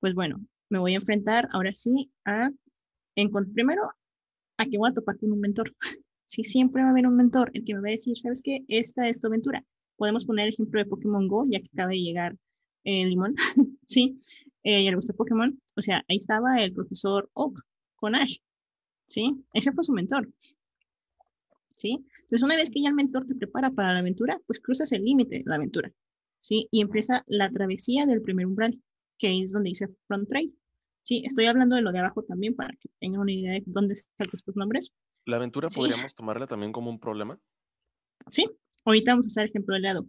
Pues 0.00 0.14
bueno, 0.14 0.44
me 0.68 0.78
voy 0.78 0.92
a 0.92 0.96
enfrentar 0.96 1.48
ahora 1.52 1.72
sí 1.72 2.12
a, 2.24 2.50
primero, 3.54 3.82
a 4.58 4.64
que 4.66 4.78
voy 4.78 4.90
a 4.90 4.94
topar 4.94 5.18
con 5.18 5.32
un 5.32 5.40
mentor. 5.40 5.74
Sí, 6.28 6.42
siempre 6.42 6.82
va 6.82 6.88
a 6.88 6.90
haber 6.90 7.06
un 7.06 7.14
mentor, 7.14 7.52
el 7.54 7.64
que 7.64 7.72
me 7.72 7.80
va 7.80 7.86
a 7.86 7.92
decir, 7.92 8.18
¿sabes 8.18 8.42
qué? 8.42 8.64
Esta 8.66 9.08
es 9.08 9.20
tu 9.20 9.28
aventura. 9.28 9.64
Podemos 9.96 10.24
poner 10.24 10.48
el 10.48 10.54
ejemplo 10.54 10.80
de 10.80 10.86
Pokémon 10.86 11.26
Go, 11.28 11.44
ya 11.46 11.60
que 11.60 11.68
acaba 11.72 11.90
de 11.90 12.00
llegar 12.00 12.36
el 12.84 13.10
Limón, 13.10 13.34
¿sí? 13.86 14.20
Eh, 14.62 14.84
ya 14.84 14.90
le 14.90 14.96
gusta 14.96 15.12
Pokémon. 15.12 15.60
O 15.76 15.80
sea, 15.80 16.04
ahí 16.08 16.16
estaba 16.16 16.62
el 16.62 16.72
profesor 16.72 17.30
Oak 17.34 17.60
con 17.96 18.14
Ash, 18.14 18.38
¿sí? 19.08 19.44
Ese 19.52 19.72
fue 19.72 19.84
su 19.84 19.92
mentor, 19.92 20.32
¿sí? 21.74 22.04
Entonces, 22.20 22.42
una 22.42 22.56
vez 22.56 22.70
que 22.70 22.82
ya 22.82 22.88
el 22.88 22.94
mentor 22.94 23.26
te 23.26 23.34
prepara 23.34 23.70
para 23.70 23.92
la 23.92 24.00
aventura, 24.00 24.40
pues 24.46 24.60
cruzas 24.60 24.90
el 24.92 25.04
límite 25.04 25.38
de 25.38 25.44
la 25.46 25.56
aventura, 25.56 25.92
¿sí? 26.40 26.68
Y 26.70 26.80
empieza 26.80 27.24
la 27.26 27.50
travesía 27.50 28.06
del 28.06 28.22
primer 28.22 28.46
umbral, 28.46 28.80
que 29.18 29.40
es 29.40 29.52
donde 29.52 29.70
dice 29.70 29.88
Front 30.06 30.28
Trade. 30.28 30.50
Sí, 31.02 31.22
estoy 31.24 31.46
hablando 31.46 31.76
de 31.76 31.82
lo 31.82 31.92
de 31.92 32.00
abajo 32.00 32.24
también 32.24 32.56
para 32.56 32.70
que 32.70 32.88
tengan 32.98 33.20
una 33.20 33.32
idea 33.32 33.52
de 33.52 33.62
dónde 33.66 33.94
están 33.94 34.28
estos 34.32 34.56
nombres. 34.56 34.92
¿La 35.24 35.36
aventura 35.36 35.68
podríamos 35.68 36.14
tomarla 36.14 36.48
también 36.48 36.72
como 36.72 36.90
un 36.90 36.98
problema? 36.98 37.38
Sí, 38.26 38.50
Ahorita 38.86 39.12
vamos 39.12 39.26
a 39.26 39.28
usar 39.28 39.46
ejemplo 39.46 39.74
de 39.74 39.80
lado. 39.80 40.08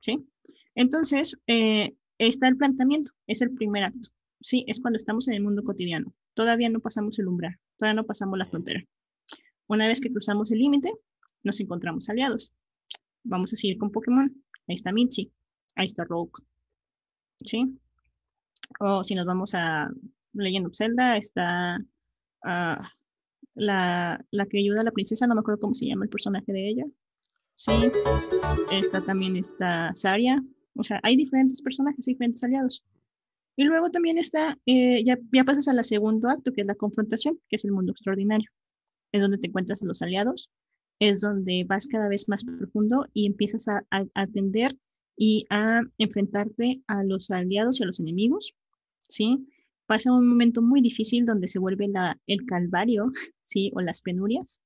¿Sí? 0.00 0.26
Entonces, 0.74 1.36
eh, 1.46 1.94
está 2.16 2.48
el 2.48 2.56
planteamiento, 2.56 3.10
es 3.26 3.42
el 3.42 3.54
primer 3.54 3.84
acto. 3.84 4.08
Sí, 4.40 4.64
es 4.66 4.80
cuando 4.80 4.96
estamos 4.96 5.28
en 5.28 5.34
el 5.34 5.42
mundo 5.42 5.62
cotidiano. 5.62 6.14
Todavía 6.32 6.70
no 6.70 6.80
pasamos 6.80 7.18
el 7.18 7.28
umbral, 7.28 7.58
todavía 7.76 8.00
no 8.00 8.06
pasamos 8.06 8.38
la 8.38 8.46
frontera. 8.46 8.82
Una 9.66 9.86
vez 9.86 10.00
que 10.00 10.10
cruzamos 10.10 10.50
el 10.50 10.60
límite, 10.60 10.90
nos 11.42 11.60
encontramos 11.60 12.08
aliados. 12.08 12.52
Vamos 13.22 13.52
a 13.52 13.56
seguir 13.56 13.76
con 13.76 13.92
Pokémon. 13.92 14.32
Ahí 14.66 14.74
está 14.74 14.90
Michi, 14.90 15.30
ahí 15.74 15.86
está 15.86 16.04
Rogue. 16.04 16.32
¿Sí? 17.44 17.78
O 18.80 19.04
si 19.04 19.14
nos 19.14 19.26
vamos 19.26 19.54
a 19.54 19.90
Legend 20.32 20.68
of 20.68 20.76
Zelda, 20.76 21.18
está 21.18 21.84
ah, 22.44 22.90
la, 23.58 24.24
la, 24.30 24.46
que 24.46 24.58
ayuda 24.58 24.80
a 24.80 24.84
la 24.84 24.92
princesa, 24.92 25.26
no 25.26 25.34
me 25.34 25.40
acuerdo 25.40 25.60
cómo 25.60 25.74
se 25.74 25.86
llama 25.86 26.04
el 26.04 26.10
personaje 26.10 26.52
de 26.52 26.68
ella. 26.68 26.84
Sí, 27.54 27.72
está 28.70 29.04
también 29.04 29.36
está 29.36 29.92
Saria, 29.94 30.42
o 30.74 30.84
sea, 30.84 31.00
hay 31.02 31.16
diferentes 31.16 31.60
personajes, 31.60 32.06
diferentes 32.06 32.42
aliados. 32.44 32.84
Y 33.56 33.64
luego 33.64 33.90
también 33.90 34.18
está, 34.18 34.56
eh, 34.66 35.02
ya, 35.04 35.18
ya 35.32 35.44
pasas 35.44 35.66
al 35.66 35.82
segundo 35.84 36.28
acto, 36.28 36.52
que 36.52 36.60
es 36.60 36.66
la 36.66 36.76
confrontación, 36.76 37.40
que 37.48 37.56
es 37.56 37.64
el 37.64 37.72
mundo 37.72 37.90
extraordinario. 37.90 38.48
Es 39.10 39.20
donde 39.20 39.38
te 39.38 39.48
encuentras 39.48 39.82
a 39.82 39.86
los 39.86 40.00
aliados, 40.02 40.50
es 41.00 41.20
donde 41.20 41.64
vas 41.64 41.88
cada 41.88 42.08
vez 42.08 42.28
más 42.28 42.44
profundo 42.44 43.06
y 43.12 43.26
empiezas 43.26 43.66
a 43.66 43.84
atender 44.14 44.76
y 45.16 45.44
a 45.50 45.82
enfrentarte 45.98 46.82
a 46.86 47.02
los 47.02 47.30
aliados 47.30 47.80
y 47.80 47.82
a 47.82 47.86
los 47.86 47.98
enemigos, 47.98 48.54
¿sí? 49.08 49.48
Pasa 49.88 50.12
un 50.12 50.28
momento 50.28 50.60
muy 50.60 50.82
difícil 50.82 51.24
donde 51.24 51.48
se 51.48 51.58
vuelve 51.58 51.88
la, 51.88 52.20
el 52.26 52.44
calvario, 52.44 53.10
¿sí? 53.42 53.72
O 53.74 53.80
las 53.80 54.02
penurias, 54.02 54.60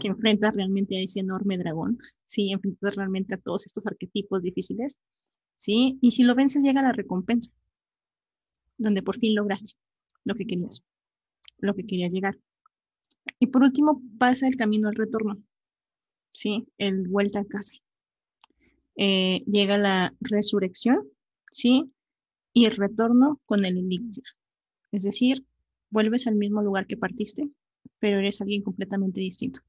que 0.00 0.06
enfrentas 0.06 0.54
realmente 0.54 0.96
a 0.96 1.02
ese 1.02 1.18
enorme 1.18 1.58
dragón, 1.58 1.98
¿sí? 2.22 2.52
Enfrentas 2.52 2.94
realmente 2.94 3.34
a 3.34 3.38
todos 3.38 3.66
estos 3.66 3.84
arquetipos 3.86 4.40
difíciles, 4.42 5.00
¿sí? 5.56 5.98
Y 6.00 6.12
si 6.12 6.22
lo 6.22 6.36
vences 6.36 6.62
llega 6.62 6.80
la 6.80 6.92
recompensa, 6.92 7.50
donde 8.76 9.02
por 9.02 9.16
fin 9.18 9.34
lograste 9.34 9.72
lo 10.24 10.36
que 10.36 10.46
querías, 10.46 10.84
lo 11.58 11.74
que 11.74 11.84
querías 11.84 12.12
llegar. 12.12 12.38
Y 13.40 13.48
por 13.48 13.62
último 13.62 14.00
pasa 14.16 14.46
el 14.46 14.54
camino 14.54 14.88
al 14.88 14.94
retorno, 14.94 15.42
¿sí? 16.30 16.68
El 16.78 17.08
vuelta 17.08 17.40
a 17.40 17.44
casa. 17.44 17.74
Eh, 18.94 19.42
llega 19.44 19.76
la 19.76 20.14
resurrección, 20.20 21.08
¿sí? 21.50 21.92
Y 22.52 22.66
el 22.66 22.76
retorno 22.76 23.40
con 23.44 23.64
el 23.64 23.76
elixir. 23.76 24.24
Es 24.92 25.02
decir, 25.02 25.44
vuelves 25.90 26.26
al 26.26 26.36
mismo 26.36 26.62
lugar 26.62 26.86
que 26.86 26.96
partiste, 26.96 27.48
pero 27.98 28.18
eres 28.18 28.40
alguien 28.40 28.62
completamente 28.62 29.20
distinto. 29.20 29.60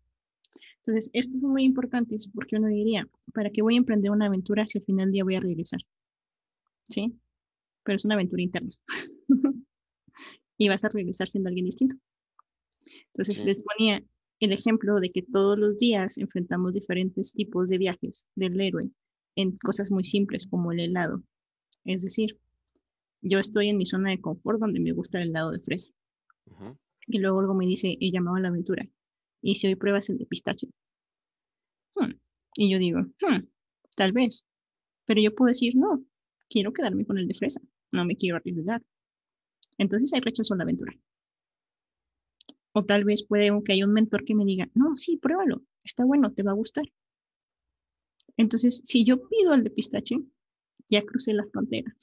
Entonces, 0.77 1.09
esto 1.13 1.37
es 1.37 1.43
muy 1.43 1.63
importante 1.63 2.17
porque 2.33 2.55
uno 2.55 2.67
diría, 2.67 3.07
¿para 3.33 3.49
qué 3.49 3.61
voy 3.61 3.75
a 3.75 3.77
emprender 3.77 4.11
una 4.11 4.27
aventura 4.27 4.65
si 4.65 4.79
al 4.79 4.85
final 4.85 5.07
del 5.07 5.13
día 5.13 5.23
voy 5.23 5.35
a 5.35 5.41
regresar? 5.41 5.81
¿Sí? 6.89 7.13
Pero 7.83 7.97
es 7.97 8.05
una 8.05 8.15
aventura 8.15 8.41
interna. 8.41 8.71
y 10.57 10.69
vas 10.69 10.83
a 10.83 10.89
regresar 10.89 11.27
siendo 11.27 11.49
alguien 11.49 11.65
distinto. 11.65 11.97
Entonces, 13.07 13.43
les 13.43 13.63
ponía 13.63 14.03
el 14.39 14.53
ejemplo 14.53 14.99
de 14.99 15.09
que 15.09 15.21
todos 15.21 15.57
los 15.57 15.77
días 15.77 16.17
enfrentamos 16.17 16.73
diferentes 16.73 17.33
tipos 17.33 17.69
de 17.69 17.77
viajes 17.77 18.25
del 18.35 18.59
héroe 18.59 18.89
en 19.35 19.57
cosas 19.57 19.91
muy 19.91 20.03
simples 20.03 20.47
como 20.47 20.71
el 20.71 20.79
helado. 20.79 21.23
Es 21.85 22.03
decir, 22.03 22.37
yo 23.21 23.39
estoy 23.39 23.69
en 23.69 23.77
mi 23.77 23.85
zona 23.85 24.11
de 24.11 24.21
confort 24.21 24.59
donde 24.59 24.79
me 24.79 24.91
gusta 24.91 25.21
el 25.21 25.29
helado 25.29 25.51
de 25.51 25.59
fresa. 25.59 25.91
Y 27.07 27.19
luego 27.19 27.39
algo 27.39 27.53
me 27.53 27.65
dice, 27.65 27.97
he 27.99 28.11
llamado 28.11 28.37
a 28.37 28.39
la 28.39 28.49
aventura. 28.49 28.85
Y 29.41 29.55
si 29.55 29.67
hoy 29.67 29.75
pruebas 29.75 30.09
el 30.09 30.17
de 30.17 30.25
pistache. 30.25 30.67
Hmm. 31.95 32.13
Y 32.55 32.71
yo 32.71 32.77
digo, 32.77 32.99
hmm, 32.99 33.47
tal 33.95 34.11
vez. 34.11 34.45
Pero 35.05 35.21
yo 35.21 35.33
puedo 35.33 35.49
decir, 35.49 35.75
no, 35.75 36.05
quiero 36.49 36.73
quedarme 36.73 37.05
con 37.05 37.17
el 37.17 37.27
de 37.27 37.33
fresa. 37.33 37.61
No 37.91 38.05
me 38.05 38.15
quiero 38.15 38.37
arriesgar. 38.37 38.83
Entonces 39.77 40.13
hay 40.13 40.21
rechazo 40.21 40.55
la 40.55 40.63
aventura. 40.63 40.93
O 42.73 42.85
tal 42.85 43.03
vez 43.03 43.23
puede 43.23 43.51
que 43.63 43.73
haya 43.73 43.85
un 43.85 43.93
mentor 43.93 44.23
que 44.23 44.35
me 44.35 44.45
diga, 44.45 44.69
no, 44.75 44.95
sí, 44.95 45.17
pruébalo, 45.17 45.63
está 45.83 46.05
bueno, 46.05 46.33
te 46.33 46.43
va 46.43 46.51
a 46.51 46.55
gustar. 46.55 46.85
Entonces, 48.37 48.81
si 48.85 49.03
yo 49.03 49.27
pido 49.27 49.53
el 49.53 49.63
de 49.63 49.71
pistache, 49.71 50.17
ya 50.87 51.01
crucé 51.03 51.33
la 51.33 51.45
frontera. 51.45 51.95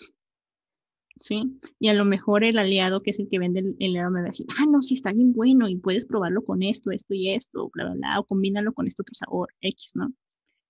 ¿Sí? 1.20 1.58
Y 1.78 1.88
a 1.88 1.94
lo 1.94 2.04
mejor 2.04 2.44
el 2.44 2.58
aliado, 2.58 3.02
que 3.02 3.10
es 3.10 3.18
el 3.18 3.28
que 3.28 3.38
vende 3.38 3.60
el, 3.60 3.76
helado, 3.78 4.10
me 4.10 4.20
va 4.20 4.26
a 4.26 4.30
decir, 4.30 4.46
ah, 4.58 4.66
no, 4.68 4.82
sí 4.82 4.94
está 4.94 5.12
bien 5.12 5.32
bueno 5.32 5.68
y 5.68 5.76
puedes 5.76 6.04
probarlo 6.04 6.44
con 6.44 6.62
esto, 6.62 6.90
esto 6.90 7.14
y 7.14 7.30
esto, 7.30 7.70
bla, 7.72 7.84
bla, 7.84 7.94
bla, 7.94 8.20
o 8.20 8.24
combínalo 8.24 8.74
con 8.74 8.86
este 8.86 9.02
otro 9.02 9.14
sabor, 9.14 9.48
X, 9.62 9.92
¿no? 9.94 10.12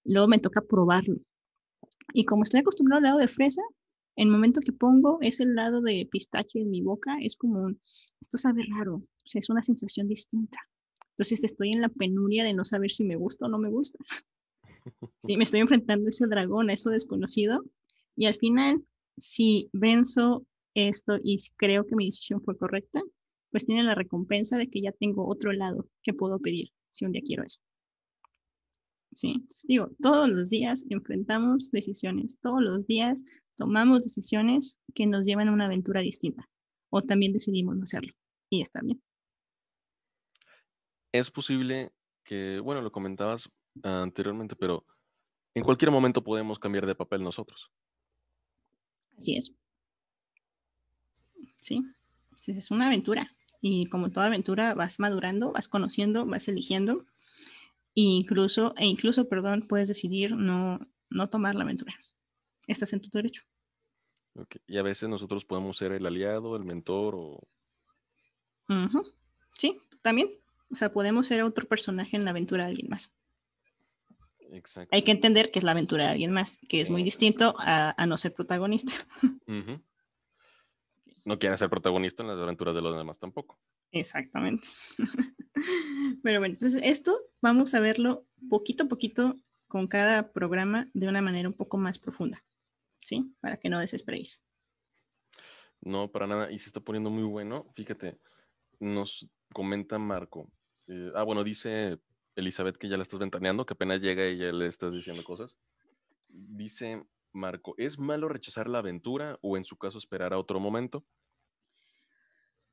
Luego 0.05 0.29
me 0.29 0.39
toca 0.39 0.61
probarlo. 0.61 1.17
Y 2.13 2.25
como 2.25 2.45
estoy 2.45 2.61
acostumbrado 2.61 2.99
al 2.99 3.05
helado 3.05 3.19
de 3.19 3.29
fresa, 3.29 3.63
el 4.17 4.29
momento 4.29 4.61
que 4.61 4.73
pongo 4.73 5.19
ese 5.21 5.43
helado 5.43 5.83
de 5.83 6.09
pistache 6.11 6.61
en 6.61 6.71
mi 6.71 6.81
boca, 6.81 7.19
es 7.21 7.37
como, 7.37 7.69
esto 8.21 8.39
sabe 8.39 8.65
raro, 8.69 8.97
o 8.97 9.29
sea, 9.29 9.41
es 9.41 9.51
una 9.51 9.63
sensación 9.63 10.09
distinta. 10.09 10.59
Entonces 11.11 11.45
estoy 11.45 11.73
en 11.73 11.81
la 11.81 11.89
penuria 11.89 12.45
de 12.45 12.55
no 12.55 12.65
saber 12.65 12.91
si 12.91 13.05
me 13.05 13.17
gusta 13.17 13.47
o 13.47 13.49
no 13.49 13.59
me 13.59 13.71
gusta. 13.71 13.99
me 15.25 15.45
estoy 15.45 15.61
enfrentando 15.61 16.07
a 16.07 16.11
ese 16.11 16.27
dragón, 16.27 16.71
a 16.71 16.75
eso 16.75 16.91
desconocido. 16.91 17.65
Y 18.15 18.27
al 18.27 18.35
final, 18.35 18.85
si 19.19 19.71
venzo 19.73 20.47
esto 20.75 21.19
y 21.23 21.37
creo 21.57 21.87
que 21.87 21.97
mi 21.97 22.07
decisión 22.07 22.43
fue 22.43 22.57
correcta, 22.57 23.03
pues 23.51 23.65
tiene 23.65 23.83
la 23.83 23.95
recompensa 23.95 24.59
de 24.59 24.69
que 24.69 24.83
ya 24.83 24.93
tengo 24.93 25.29
otro 25.29 25.53
lado 25.53 25.89
que 26.03 26.13
puedo 26.13 26.39
pedir 26.39 26.71
si 26.91 27.05
un 27.05 27.13
día 27.13 27.23
quiero 27.25 27.45
eso. 27.45 27.61
Sí, 29.13 29.47
digo, 29.67 29.91
todos 30.03 30.29
los 30.29 30.51
días 30.51 30.85
enfrentamos 30.91 31.71
decisiones, 31.71 32.39
todos 32.43 32.61
los 32.61 32.87
días 32.87 33.25
tomamos 33.57 34.03
decisiones 34.03 34.79
que 34.95 35.07
nos 35.07 35.25
llevan 35.27 35.49
a 35.49 35.53
una 35.53 35.67
aventura 35.67 36.03
distinta 36.03 36.47
o 36.91 37.01
también 37.01 37.33
decidimos 37.33 37.77
no 37.77 37.85
hacerlo 37.85 38.13
y 38.51 38.61
está 38.61 38.83
bien. 38.83 39.03
Es 41.13 41.31
posible 41.31 41.93
que, 42.25 42.61
bueno, 42.61 42.83
lo 42.83 42.93
comentabas, 42.93 43.49
anteriormente, 43.83 44.57
pero 44.57 44.85
en 45.55 45.65
cualquier 45.65 45.91
momento 45.91 46.23
podemos 46.23 46.59
cambiar 46.59 46.87
de 46.87 46.95
papel 46.95 47.23
nosotros. 47.23 47.71
Así 49.17 49.37
es. 49.37 49.55
Sí, 51.57 51.85
es 52.47 52.71
una 52.71 52.87
aventura. 52.87 53.33
Y 53.61 53.87
como 53.87 54.13
toda 54.13 54.27
aventura, 54.27 54.75
vas 54.75 55.01
madurando, 55.01 55.53
vas 55.53 55.69
conociendo, 55.69 56.27
vas 56.27 56.47
eligiendo. 56.49 57.05
E 57.95 58.03
incluso, 58.03 58.75
e 58.77 58.87
incluso, 58.87 59.29
perdón, 59.29 59.67
puedes 59.67 59.89
decidir 59.89 60.37
no, 60.37 60.79
no 61.11 61.29
tomar 61.29 61.55
la 61.55 61.65
aventura. 61.65 61.95
Estás 62.67 62.93
en 62.93 63.01
tu 63.01 63.11
derecho. 63.11 63.43
Y 64.67 64.77
a 64.77 64.83
veces 64.83 65.09
nosotros 65.09 65.45
podemos 65.45 65.79
ser 65.79 65.93
el 65.93 66.07
aliado, 66.07 66.57
el 66.57 66.65
mentor 66.65 67.15
o... 67.17 67.49
Sí, 69.55 69.81
también. 70.03 70.31
O 70.71 70.75
sea, 70.75 70.93
podemos 70.93 71.27
ser 71.27 71.43
otro 71.43 71.67
personaje 71.67 72.17
en 72.17 72.25
la 72.25 72.31
aventura 72.31 72.65
de 72.65 72.71
alguien 72.71 72.89
más. 72.91 73.13
Hay 74.91 75.03
que 75.03 75.13
entender 75.13 75.51
que 75.51 75.59
es 75.59 75.65
la 75.65 75.73
aventura 75.73 76.05
de 76.05 76.11
alguien 76.11 76.33
más, 76.33 76.59
que 76.69 76.81
es 76.81 76.91
muy 76.91 77.03
distinto 77.03 77.55
a, 77.59 78.07
no 78.07 78.17
ser 78.17 78.35
protagonista. 78.35 78.93
No 81.25 81.41
quiere 81.41 81.59
ser 81.59 81.69
protagonista 81.69 82.23
en 82.23 82.29
las 82.29 82.39
aventuras 82.39 82.73
de 82.73 82.81
los 82.81 82.97
demás 82.97 83.19
tampoco. 83.19 83.59
Exactamente. 83.91 84.69
Pero 86.23 86.39
bueno, 86.39 86.55
entonces 86.55 86.81
esto 86.85 87.19
vamos 87.43 87.75
a 87.75 87.81
verlo 87.81 88.29
poquito 88.49 88.85
a 88.85 88.87
poquito 88.87 89.35
con 89.67 89.89
cada 89.89 90.33
programa 90.33 90.89
de 90.95 91.09
una 91.09 91.23
manera 91.23 91.49
un 91.49 91.55
poco 91.57 91.79
más 91.79 91.99
profunda, 91.99 92.45
¿sí? 92.99 93.35
Para 93.41 93.57
que 93.57 93.69
no 93.69 93.81
desesperéis. 93.81 94.45
No, 95.81 96.13
para 96.13 96.29
nada. 96.29 96.53
Y 96.53 96.61
se 96.61 96.69
está 96.69 96.79
poniendo 96.79 97.11
muy 97.11 97.25
bueno. 97.25 97.67
Fíjate, 97.75 98.21
nos 98.79 99.29
comenta 99.53 99.99
Marco. 99.99 100.49
Eh, 100.87 101.11
ah, 101.17 101.25
bueno, 101.25 101.43
dice 101.43 101.99
Elizabeth 102.37 102.77
que 102.77 102.89
ya 102.89 102.97
la 102.97 103.03
estás 103.03 103.19
ventaneando, 103.19 103.67
que 103.67 103.75
apenas 103.75 104.01
llega 104.01 104.29
y 104.29 104.39
ya 104.39 104.53
le 104.53 104.67
estás 104.67 104.93
diciendo 104.93 105.25
cosas. 105.25 105.57
Dice 106.29 107.05
Marco, 107.33 107.75
¿es 107.79 107.99
malo 107.99 108.29
rechazar 108.29 108.69
la 108.69 108.79
aventura 108.79 109.39
o 109.43 109.57
en 109.57 109.65
su 109.65 109.77
caso 109.77 109.99
esperar 109.99 110.33
a 110.33 110.39
otro 110.39 110.61
momento? 110.61 111.05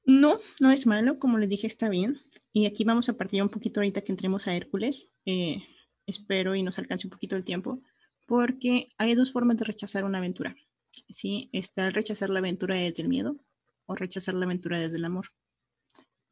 No, 0.06 0.40
no 0.60 0.72
es 0.72 0.86
malo, 0.86 1.18
como 1.18 1.38
les 1.38 1.50
dije, 1.50 1.66
está 1.66 1.90
bien. 1.90 2.20
Y 2.52 2.66
aquí 2.66 2.84
vamos 2.84 3.08
a 3.08 3.18
partir 3.18 3.42
un 3.42 3.50
poquito 3.50 3.80
ahorita 3.80 4.02
que 4.02 4.12
entremos 4.12 4.48
a 4.48 4.56
Hércules. 4.56 5.10
Eh, 5.26 5.64
espero 6.06 6.56
y 6.56 6.64
nos 6.64 6.78
alcance 6.78 7.08
un 7.08 7.12
poquito 7.12 7.38
el 7.38 7.46
tiempo, 7.46 7.82
porque 8.28 8.90
hay 8.98 9.16
dos 9.16 9.32
formas 9.32 9.58
de 9.58 9.66
rechazar 9.66 10.04
una 10.04 10.18
aventura. 10.18 10.56
¿sí? 10.90 11.50
Está 11.54 11.88
el 11.88 11.94
rechazar 11.94 12.30
la 12.30 12.40
aventura 12.40 12.76
desde 12.76 13.02
el 13.02 13.08
miedo 13.08 13.38
o 13.86 13.96
rechazar 13.96 14.36
la 14.36 14.46
aventura 14.46 14.78
desde 14.78 14.98
el 14.98 15.06
amor 15.06 15.28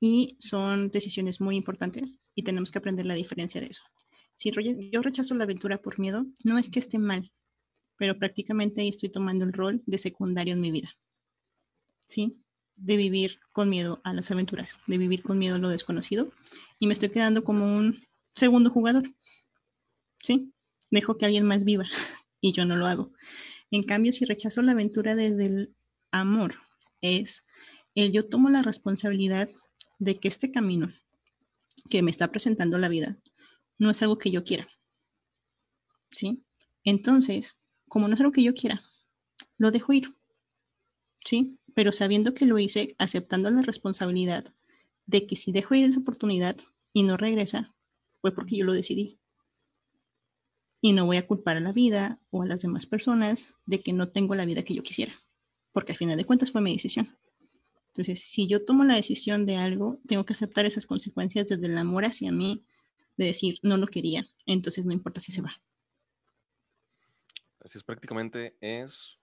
y 0.02 0.36
son 0.39 0.89
decisiones 0.89 1.39
muy 1.39 1.56
importantes 1.56 2.20
y 2.36 2.41
tenemos 2.41 2.72
que 2.72 2.80
aprender 2.80 3.06
la 3.06 3.14
diferencia 3.14 3.62
de 3.62 3.68
eso. 3.68 3.84
Si 4.36 4.52
yo 4.91 5.02
rechazo 5.02 5.36
la 5.36 5.43
aventura 5.43 5.80
por 5.80 5.99
miedo, 5.99 6.26
no 6.43 6.58
es 6.58 6.70
que 6.70 6.80
esté 6.80 6.97
mal, 6.97 7.32
pero 7.97 8.18
prácticamente 8.18 8.86
estoy 8.88 9.10
tomando 9.10 9.45
el 9.45 9.54
rol 9.54 9.84
de 9.86 9.99
secundario 9.99 10.56
en 10.56 10.62
mi 10.62 10.72
vida. 10.72 10.89
¿Sí? 11.99 12.43
De 12.76 12.97
vivir 12.97 13.39
con 13.52 13.70
miedo 13.70 14.02
a 14.04 14.14
las 14.14 14.32
aventuras, 14.32 14.78
de 14.88 14.97
vivir 14.97 15.22
con 15.22 15.38
miedo 15.38 15.56
a 15.56 15.60
lo 15.60 15.70
desconocido 15.70 16.32
y 16.80 16.88
me 16.88 16.93
estoy 16.93 17.10
quedando 17.10 17.43
como 17.43 17.78
un 17.78 17.99
segundo 18.34 18.72
jugador. 18.72 19.04
¿Sí? 20.18 20.52
Dejo 20.89 21.20
que 21.20 21.26
alguien 21.26 21.45
más 21.45 21.64
viva 21.64 21.86
y 22.41 22.54
yo 22.54 22.66
no 22.66 22.76
lo 22.76 22.88
hago. 22.88 23.14
En 23.70 23.84
cambio, 23.84 24.12
si 24.12 24.26
rechazo 24.26 24.64
la 24.64 24.72
aventura 24.72 25.14
desde 25.14 25.45
el 25.45 25.76
amor, 26.10 26.56
es 27.02 27.45
el 27.93 28.12
yo 28.12 28.28
tomo 28.28 28.49
la 28.49 28.64
responsabilidad 28.64 29.49
de 30.02 30.20
que 30.20 30.28
este 30.28 30.52
camino 30.52 30.93
que 31.89 32.02
me 32.02 32.12
está 32.12 32.32
presentando 32.32 32.78
la 32.78 32.89
vida 32.89 33.18
no 33.78 33.89
es 33.89 34.02
algo 34.02 34.18
que 34.18 34.32
yo 34.32 34.43
quiera. 34.43 34.68
¿Sí? 36.10 36.43
Entonces, 36.84 37.58
como 37.88 38.08
no 38.08 38.16
es 38.16 38.20
algo 38.20 38.32
que 38.32 38.43
yo 38.43 38.54
quiera, 38.54 38.82
lo 39.58 39.72
dejo 39.72 39.93
ir. 39.93 40.16
¿Sí? 41.24 41.62
pero 41.74 41.91
sabiendo 41.91 42.34
que 42.34 42.45
lo 42.45 42.60
hice, 42.60 42.95
aceptando 42.97 43.49
la 43.49 43.62
responsabilidad 43.62 44.45
de 45.06 45.26
que 45.26 45.36
si 45.36 45.52
dejo 45.52 45.76
ir 45.76 45.86
esa 45.86 45.99
oportunidad 45.99 46.58
y 46.93 47.04
no 47.04 47.18
regresa, 47.18 47.74
fue 48.22 48.34
porque 48.34 48.58
yo 48.58 48.66
lo 48.66 48.74
decidí. 48.74 49.20
Y 50.82 50.93
no 50.93 51.06
voy 51.06 51.18
a 51.18 51.28
culpar 51.28 51.58
a 51.58 51.62
la 51.62 51.74
vida 51.74 52.20
o 52.32 52.43
a 52.43 52.47
las 52.47 52.62
demás 52.62 52.86
personas 52.86 53.56
de 53.66 53.82
que 53.82 53.93
no 53.93 54.10
tengo 54.10 54.36
la 54.36 54.45
vida 54.45 54.64
que 54.64 54.74
yo 54.74 54.84
quisiera, 54.84 55.14
porque 55.72 55.93
al 55.93 55.97
final 55.97 56.18
de 56.18 56.26
cuentas 56.26 56.52
fue 56.52 56.62
mi 56.62 56.74
decisión. 56.74 57.18
Entonces, 57.92 58.24
si 58.24 58.48
yo 58.48 58.64
tomo 58.64 58.86
la 58.86 58.96
decisión 58.96 59.46
de 59.46 59.58
algo, 59.58 60.00
tengo 60.08 60.26
que 60.26 60.32
aceptar 60.32 60.66
esas 60.66 60.86
consecuencias 60.86 61.46
desde 61.48 61.66
el 61.66 61.78
amor 61.78 62.06
hacia 62.06 62.32
mí, 62.32 62.64
de 63.18 63.26
decir, 63.26 63.60
no 63.64 63.76
lo 63.76 63.88
quería, 63.88 64.26
entonces 64.46 64.86
no 64.86 64.94
importa 64.94 65.20
si 65.20 65.34
se 65.34 65.42
va. 65.42 65.54
Así 67.60 67.78
es, 67.78 67.84
prácticamente 67.84 68.56
es, 68.62 69.18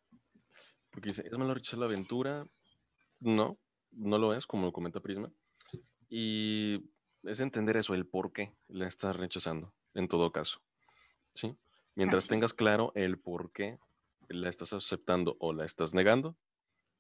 porque 0.91 1.09
dice, 1.09 1.25
¿es 1.27 1.33
malo 1.33 1.55
rechazar 1.55 1.81
la 1.81 1.87
aventura? 1.87 2.47
No, 3.21 3.55
no 3.91 4.19
lo 4.19 4.35
es, 4.35 4.47
como 4.47 4.67
lo 4.67 4.73
comenta 4.73 5.01
Prisma. 5.01 5.33
Y 6.11 6.85
es 7.23 7.41
entender 7.41 7.79
eso, 7.79 7.95
el 7.95 8.07
por 8.07 8.33
qué 8.33 8.53
la 8.69 8.87
estás 8.87 9.17
rechazando, 9.17 9.73
en 9.95 10.09
todo 10.09 10.31
caso. 10.31 10.61
¿Sí? 11.33 11.57
Mientras 11.95 12.29
tengas 12.29 12.53
claro 12.53 12.93
el 12.95 13.19
por 13.19 13.51
qué 13.51 13.79
la 14.29 14.51
estás 14.51 14.75
aceptando 14.75 15.37
o 15.41 15.55
la 15.55 15.65
estás 15.65 15.95
negando, 15.95 16.37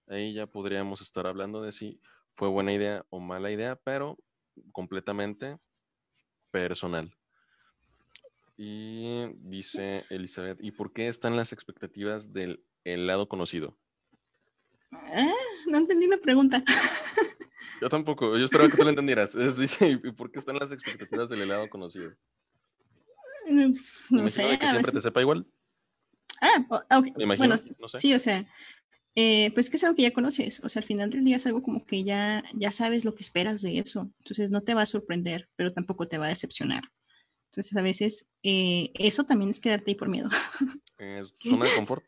ahí 0.08 0.32
ya 0.32 0.46
podríamos 0.46 1.00
estar 1.00 1.26
hablando 1.26 1.62
de 1.62 1.72
si 1.72 2.00
fue 2.32 2.48
buena 2.48 2.72
idea 2.72 3.04
o 3.10 3.20
mala 3.20 3.50
idea, 3.50 3.76
pero 3.76 4.18
completamente 4.72 5.58
personal. 6.50 7.14
Y 8.56 9.26
dice 9.36 10.04
Elizabeth, 10.10 10.58
¿y 10.60 10.72
por 10.72 10.92
qué 10.92 11.08
están 11.08 11.36
las 11.36 11.52
expectativas 11.52 12.32
del 12.32 12.64
helado 12.84 13.28
conocido? 13.28 13.78
Ah, 14.90 15.32
no 15.66 15.78
entendí 15.78 16.06
la 16.06 16.18
pregunta. 16.18 16.62
Yo 17.80 17.88
tampoco, 17.88 18.36
yo 18.36 18.44
esperaba 18.44 18.70
que 18.70 18.76
tú 18.76 18.82
lo 18.82 18.90
entendieras. 18.90 19.32
dice, 19.56 20.00
¿y 20.02 20.12
por 20.12 20.32
qué 20.32 20.40
están 20.40 20.56
las 20.56 20.72
expectativas 20.72 21.28
del 21.28 21.42
helado 21.42 21.68
conocido? 21.68 22.12
No, 23.46 23.68
no 23.68 24.30
sé. 24.30 24.58
Que 24.58 24.66
siempre 24.66 24.92
te 24.92 25.00
sepa 25.00 25.20
igual. 25.20 25.46
Ah, 26.40 26.98
ok. 26.98 27.08
bueno, 27.36 27.56
sí, 27.58 28.14
o 28.14 28.18
sea, 28.18 28.46
eh, 29.20 29.50
pues 29.52 29.68
que 29.68 29.78
es 29.78 29.82
algo 29.82 29.96
que 29.96 30.02
ya 30.02 30.12
conoces, 30.12 30.60
o 30.62 30.68
sea, 30.68 30.78
al 30.78 30.86
final 30.86 31.10
del 31.10 31.24
día 31.24 31.38
es 31.38 31.46
algo 31.48 31.60
como 31.60 31.84
que 31.84 32.04
ya, 32.04 32.44
ya 32.54 32.70
sabes 32.70 33.04
lo 33.04 33.16
que 33.16 33.24
esperas 33.24 33.62
de 33.62 33.80
eso, 33.80 34.12
entonces 34.18 34.52
no 34.52 34.62
te 34.62 34.74
va 34.74 34.82
a 34.82 34.86
sorprender, 34.86 35.48
pero 35.56 35.72
tampoco 35.72 36.06
te 36.06 36.18
va 36.18 36.26
a 36.26 36.28
decepcionar. 36.28 36.84
Entonces 37.50 37.76
a 37.76 37.82
veces 37.82 38.28
eh, 38.44 38.92
eso 38.94 39.24
también 39.24 39.50
es 39.50 39.58
quedarte 39.58 39.90
ahí 39.90 39.94
por 39.96 40.08
miedo. 40.08 40.28
¿Es 40.98 41.32
zona 41.34 41.66
de 41.66 41.74
confort? 41.74 42.04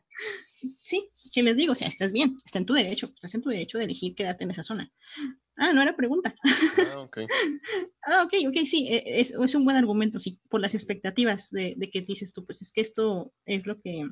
Sí, 0.85 1.11
que 1.33 1.43
les 1.43 1.57
digo, 1.57 1.73
o 1.73 1.75
sea, 1.75 1.89
estás 1.89 2.13
bien, 2.13 2.37
está 2.45 2.61
en 2.61 2.67
tu 2.67 2.75
derecho, 2.75 3.07
estás 3.07 3.35
en 3.35 3.43
tu 3.43 3.49
derecho 3.49 3.79
de 3.79 3.85
elegir 3.85 4.15
quedarte 4.15 4.45
en 4.45 4.53
esa 4.53 4.63
zona. 4.63 4.93
Ah, 5.57 5.73
no 5.73 5.83
era 5.83 5.97
pregunta. 5.97 6.37
Ah, 6.95 7.01
ok. 7.01 7.19
ah, 8.03 8.23
ok, 8.23 8.35
ok, 8.47 8.57
sí, 8.65 8.87
e, 8.89 9.21
es, 9.21 9.33
es, 9.33 9.55
un 9.57 9.65
buen 9.65 9.77
argumento, 9.77 10.21
sí, 10.21 10.39
por 10.49 10.61
las 10.61 10.77
expectativas 10.77 11.51
de, 11.51 11.75
de 11.77 11.91
que 11.91 12.03
dices 12.03 12.33
tú, 12.33 12.47
pues 12.47 12.63
es 12.63 12.71
que 12.71 12.83
esto 12.83 13.35
es 13.47 13.67
lo 13.67 13.81
que 13.81 14.09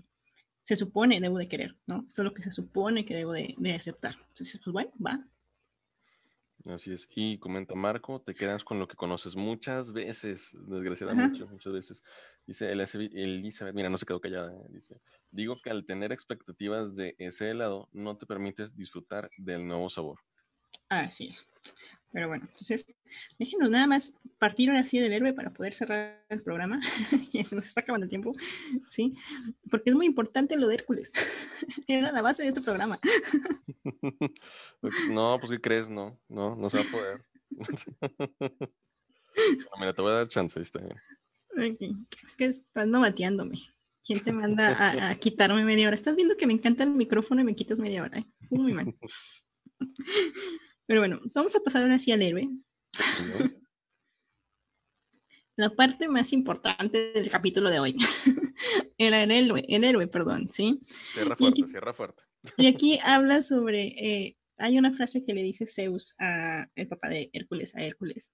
se 0.68 0.76
supone 0.76 1.18
debo 1.18 1.38
de 1.38 1.48
querer, 1.48 1.74
¿no? 1.86 2.04
Eso 2.06 2.20
es 2.20 2.24
lo 2.26 2.34
que 2.34 2.42
se 2.42 2.50
supone 2.50 3.06
que 3.06 3.16
debo 3.16 3.32
de, 3.32 3.56
aceptar. 3.74 4.16
Entonces, 4.28 4.60
pues 4.62 4.70
bueno, 4.70 4.90
va. 5.04 5.26
Así 6.66 6.92
es. 6.92 7.08
Y 7.16 7.38
comenta 7.38 7.74
Marco, 7.74 8.20
te 8.20 8.34
quedas 8.34 8.64
con 8.64 8.78
lo 8.78 8.86
que 8.86 8.94
conoces 8.94 9.34
muchas 9.34 9.94
veces, 9.94 10.50
desgraciadamente, 10.52 11.42
muchas, 11.46 11.72
veces. 11.72 12.02
Dice 12.46 12.70
Elizabeth, 12.70 13.74
mira, 13.74 13.88
no 13.88 13.96
se 13.96 14.04
quedó 14.04 14.20
callada. 14.20 14.52
¿eh? 14.52 14.66
Dice, 14.68 15.00
digo 15.30 15.56
que 15.56 15.70
al 15.70 15.86
tener 15.86 16.12
expectativas 16.12 16.94
de 16.94 17.16
ese 17.16 17.48
helado, 17.48 17.88
no 17.92 18.18
te 18.18 18.26
permites 18.26 18.76
disfrutar 18.76 19.30
del 19.38 19.66
nuevo 19.66 19.88
sabor. 19.88 20.18
Así 20.88 21.24
es. 21.24 21.44
Pero 22.12 22.28
bueno, 22.28 22.44
entonces, 22.46 22.86
déjenos 23.38 23.70
nada 23.70 23.86
más 23.86 24.14
partir 24.38 24.70
ahora 24.70 24.86
sí 24.86 24.98
del 24.98 25.12
héroe 25.12 25.34
para 25.34 25.52
poder 25.52 25.74
cerrar 25.74 26.24
el 26.28 26.42
programa. 26.42 26.80
y 27.32 27.44
se 27.44 27.54
nos 27.54 27.66
está 27.66 27.82
acabando 27.82 28.04
el 28.04 28.10
tiempo, 28.10 28.32
¿sí? 28.88 29.14
Porque 29.70 29.90
es 29.90 29.96
muy 29.96 30.06
importante 30.06 30.56
lo 30.56 30.68
de 30.68 30.76
Hércules. 30.76 31.12
Era 31.86 32.10
la 32.12 32.22
base 32.22 32.42
de 32.42 32.48
este 32.48 32.62
programa. 32.62 32.98
no, 35.10 35.36
pues 35.38 35.50
¿qué 35.50 35.60
crees? 35.60 35.90
No, 35.90 36.18
no, 36.28 36.56
no 36.56 36.70
se 36.70 36.78
va 36.78 36.84
a 36.84 36.90
poder. 36.90 37.22
mira, 39.78 39.92
te 39.92 40.02
voy 40.02 40.12
a 40.12 40.14
dar 40.14 40.28
chance, 40.28 40.58
está 40.60 40.80
Es 41.56 42.36
que 42.36 42.46
estás 42.46 42.86
novateándome. 42.86 43.58
¿Quién 44.02 44.20
te 44.20 44.32
manda 44.32 44.70
a, 44.70 45.10
a, 45.10 45.14
quitarme 45.16 45.62
media 45.64 45.88
hora? 45.88 45.94
Estás 45.94 46.16
viendo 46.16 46.38
que 46.38 46.46
me 46.46 46.54
encanta 46.54 46.84
el 46.84 46.90
micrófono 46.90 47.42
y 47.42 47.44
me 47.44 47.54
quitas 47.54 47.78
media 47.78 48.02
hora. 48.02 48.18
¿eh? 48.18 48.24
Muy 48.48 48.72
mal. 48.72 48.96
Pero 50.86 51.00
bueno, 51.00 51.20
vamos 51.34 51.54
a 51.54 51.60
pasar 51.60 51.82
ahora 51.82 51.96
hacia 51.96 52.14
el 52.14 52.22
héroe. 52.22 52.48
La 55.56 55.70
parte 55.70 56.08
más 56.08 56.32
importante 56.32 57.12
del 57.12 57.28
capítulo 57.30 57.68
de 57.68 57.80
hoy 57.80 57.96
era 58.98 59.22
el 59.22 59.30
héroe, 59.30 59.64
el 59.68 59.84
héroe, 59.84 60.06
perdón, 60.06 60.48
¿sí? 60.48 60.78
Cierra 60.82 61.36
fuerte, 61.36 61.66
cierra 61.66 61.92
fuerte. 61.92 62.22
Y 62.56 62.68
aquí 62.68 62.98
habla 63.02 63.42
sobre, 63.42 63.86
eh, 63.86 64.36
hay 64.56 64.78
una 64.78 64.92
frase 64.92 65.24
que 65.24 65.34
le 65.34 65.42
dice 65.42 65.66
Zeus 65.66 66.14
a 66.20 66.68
el 66.76 66.88
papá 66.88 67.08
de 67.08 67.28
Hércules, 67.32 67.74
a 67.74 67.82
Hércules, 67.82 68.30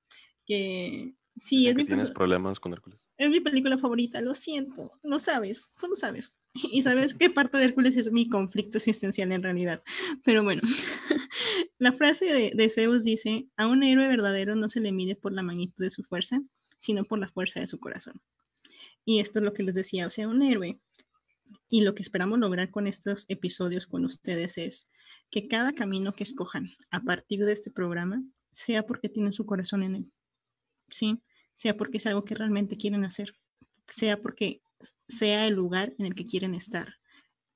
que 0.46 1.14
sí, 1.38 1.68
es 1.68 1.74
mi 1.74 1.84
tienes 1.84 2.10
problemas 2.10 2.60
con 2.60 2.72
Hércules. 2.72 3.00
Es 3.16 3.30
mi 3.30 3.40
película 3.40 3.78
favorita, 3.78 4.20
lo 4.20 4.34
siento, 4.34 4.90
no 5.02 5.18
sabes, 5.18 5.70
tú 5.78 5.88
lo 5.88 5.96
sabes. 5.96 6.36
Y 6.72 6.82
sabes 6.82 7.14
qué 7.14 7.30
parte 7.30 7.58
de 7.58 7.64
Hércules 7.64 7.96
es 7.96 8.12
mi 8.12 8.28
conflicto 8.28 8.78
existencial 8.78 9.32
en 9.32 9.42
realidad. 9.42 9.82
Pero 10.24 10.44
bueno, 10.44 10.62
la 11.78 11.92
frase 11.92 12.26
de, 12.26 12.52
de, 12.54 12.68
Zeus 12.68 13.04
dice, 13.04 13.48
a 13.56 13.66
un 13.66 13.82
héroe 13.82 14.08
verdadero 14.08 14.54
no 14.54 14.68
se 14.68 14.80
le 14.80 14.92
mide 14.92 15.16
por 15.16 15.32
la 15.32 15.42
magnitud 15.42 15.82
de 15.82 15.90
su 15.90 16.04
fuerza, 16.04 16.40
sino 16.78 17.04
por 17.04 17.18
la 17.18 17.28
fuerza 17.28 17.60
de 17.60 17.66
su 17.66 17.80
corazón. 17.80 18.20
Y 19.04 19.20
esto 19.20 19.38
es 19.38 19.44
lo 19.44 19.52
que 19.52 19.62
les 19.62 19.74
decía, 19.74 20.06
o 20.06 20.10
sea, 20.10 20.28
un 20.28 20.42
héroe. 20.42 20.80
Y 21.68 21.82
lo 21.82 21.94
que 21.94 22.02
esperamos 22.02 22.38
lograr 22.38 22.70
con 22.70 22.86
estos 22.86 23.26
episodios 23.28 23.86
con 23.86 24.04
ustedes 24.04 24.58
es 24.58 24.90
que 25.30 25.48
cada 25.48 25.72
camino 25.72 26.12
que 26.12 26.24
escojan 26.24 26.70
a 26.90 27.00
partir 27.00 27.44
de 27.44 27.52
este 27.52 27.70
programa 27.70 28.22
sea 28.52 28.86
porque 28.86 29.08
tienen 29.08 29.32
su 29.32 29.44
corazón 29.44 29.82
en 29.82 29.96
él. 29.96 30.12
¿Sí? 30.88 31.20
sea 31.54 31.76
porque 31.76 31.98
es 31.98 32.06
algo 32.06 32.24
que 32.24 32.34
realmente 32.34 32.76
quieren 32.76 33.04
hacer, 33.04 33.34
sea 33.88 34.20
porque 34.20 34.60
sea 35.08 35.46
el 35.46 35.54
lugar 35.54 35.94
en 35.98 36.06
el 36.06 36.14
que 36.14 36.24
quieren 36.24 36.54
estar. 36.54 36.94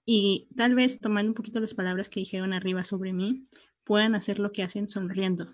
Y 0.06 0.48
tal 0.56 0.74
vez 0.74 1.00
tomando 1.00 1.30
un 1.30 1.34
poquito 1.34 1.60
las 1.60 1.74
palabras 1.74 2.08
que 2.08 2.20
dijeron 2.20 2.52
arriba 2.52 2.84
sobre 2.84 3.12
mí, 3.12 3.42
puedan 3.84 4.14
hacer 4.14 4.38
lo 4.38 4.52
que 4.52 4.62
hacen 4.62 4.88
sonriendo, 4.88 5.48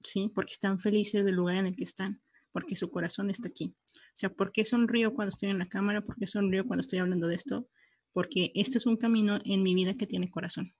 ¿sí? 0.00 0.32
Porque 0.34 0.54
están 0.54 0.80
felices 0.80 1.24
del 1.24 1.36
lugar 1.36 1.56
en 1.56 1.66
el 1.66 1.76
que 1.76 1.84
están, 1.84 2.22
porque 2.50 2.74
su 2.74 2.90
corazón 2.90 3.30
está 3.30 3.48
aquí. 3.48 3.76
O 3.94 4.18
sea, 4.18 4.30
¿por 4.30 4.50
qué 4.50 4.64
sonrío 4.64 5.14
cuando 5.14 5.28
estoy 5.28 5.50
en 5.50 5.58
la 5.58 5.68
cámara? 5.68 6.00
¿Por 6.00 6.16
qué 6.16 6.26
sonrío 6.26 6.66
cuando 6.66 6.80
estoy 6.80 6.98
hablando 6.98 7.28
de 7.28 7.36
esto? 7.36 7.68
Porque 8.12 8.50
este 8.54 8.78
es 8.78 8.86
un 8.86 8.96
camino 8.96 9.38
en 9.44 9.62
mi 9.62 9.74
vida 9.74 9.94
que 9.94 10.06
tiene 10.06 10.30
corazón. 10.30 10.74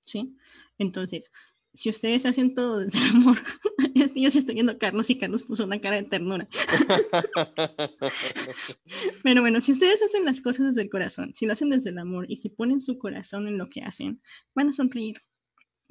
¿Sí? 0.00 0.36
Entonces, 0.78 1.30
si 1.76 1.90
ustedes 1.90 2.24
hacen 2.24 2.54
todo 2.54 2.78
desde 2.78 2.98
el 2.98 3.16
amor, 3.16 3.36
yo 4.16 4.30
sí 4.30 4.38
estoy 4.38 4.54
viendo 4.54 4.72
a 4.72 4.78
Carlos 4.78 5.10
y 5.10 5.18
Carlos 5.18 5.42
puso 5.42 5.64
una 5.64 5.80
cara 5.80 5.96
de 5.96 6.04
ternura. 6.04 6.48
Pero 9.22 9.42
bueno, 9.42 9.60
si 9.60 9.72
ustedes 9.72 10.02
hacen 10.02 10.24
las 10.24 10.40
cosas 10.40 10.66
desde 10.66 10.82
el 10.82 10.90
corazón, 10.90 11.34
si 11.34 11.44
lo 11.44 11.52
hacen 11.52 11.70
desde 11.70 11.90
el 11.90 11.98
amor 11.98 12.26
y 12.28 12.36
si 12.36 12.48
ponen 12.48 12.80
su 12.80 12.98
corazón 12.98 13.46
en 13.46 13.58
lo 13.58 13.68
que 13.68 13.82
hacen, 13.82 14.22
van 14.54 14.70
a 14.70 14.72
sonreír, 14.72 15.20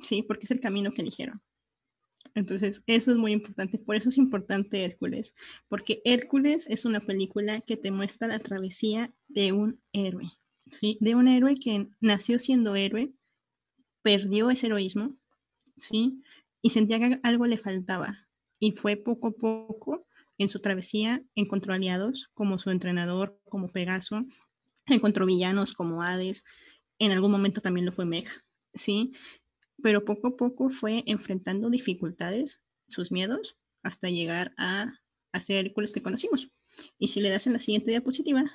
¿sí? 0.02 0.24
Porque 0.24 0.46
es 0.46 0.52
el 0.52 0.60
camino 0.60 0.92
que 0.92 1.04
eligieron. 1.04 1.42
Entonces, 2.34 2.82
eso 2.88 3.12
es 3.12 3.18
muy 3.18 3.32
importante. 3.32 3.78
Por 3.78 3.96
eso 3.96 4.10
es 4.10 4.18
importante 4.18 4.84
Hércules, 4.84 5.36
porque 5.68 6.02
Hércules 6.04 6.66
es 6.68 6.86
una 6.86 7.00
película 7.00 7.62
que 7.62 7.78
te 7.78 7.92
muestra 7.92 8.28
la 8.28 8.40
travesía 8.40 9.14
de 9.28 9.52
un 9.52 9.80
héroe, 9.94 10.32
¿sí? 10.70 10.98
De 11.00 11.14
un 11.14 11.28
héroe 11.28 11.56
que 11.56 11.88
nació 12.02 12.40
siendo 12.40 12.76
héroe, 12.76 13.14
perdió 14.02 14.50
ese 14.50 14.68
heroísmo, 14.68 15.16
¿sí? 15.78 16.24
Y 16.62 16.72
sentía 16.72 17.00
que 17.00 17.20
algo 17.24 17.48
le 17.48 17.58
faltaba. 17.58 18.28
Y 18.60 18.72
fue 18.72 18.96
poco 18.96 19.30
a 19.30 19.32
poco 19.32 20.08
en 20.38 20.48
su 20.48 20.60
travesía, 20.60 21.24
encontró 21.36 21.74
aliados 21.74 22.30
como 22.34 22.60
su 22.60 22.70
entrenador, 22.70 23.40
como 23.50 23.70
Pegaso, 23.70 24.26
encontró 24.88 25.26
villanos 25.26 25.74
como 25.74 26.04
Hades, 26.04 26.44
en 27.00 27.12
algún 27.12 27.32
momento 27.32 27.62
también 27.62 27.86
lo 27.86 27.92
fue 27.92 28.06
Meg, 28.06 28.28
¿sí? 28.74 29.12
Pero 29.82 30.06
poco 30.06 30.28
a 30.28 30.38
poco 30.38 30.70
fue 30.70 31.04
enfrentando 31.06 31.70
dificultades, 31.70 32.62
sus 32.88 33.12
miedos, 33.12 33.58
hasta 33.84 34.10
llegar 34.10 34.54
a, 34.58 34.94
ser 35.40 35.66
Hércules 35.66 35.92
que 35.92 36.02
conocimos. 36.02 36.50
Y 36.98 37.10
si 37.10 37.20
le 37.20 37.30
das 37.30 37.46
en 37.46 37.54
la 37.54 37.60
siguiente 37.60 37.92
diapositiva. 37.92 38.46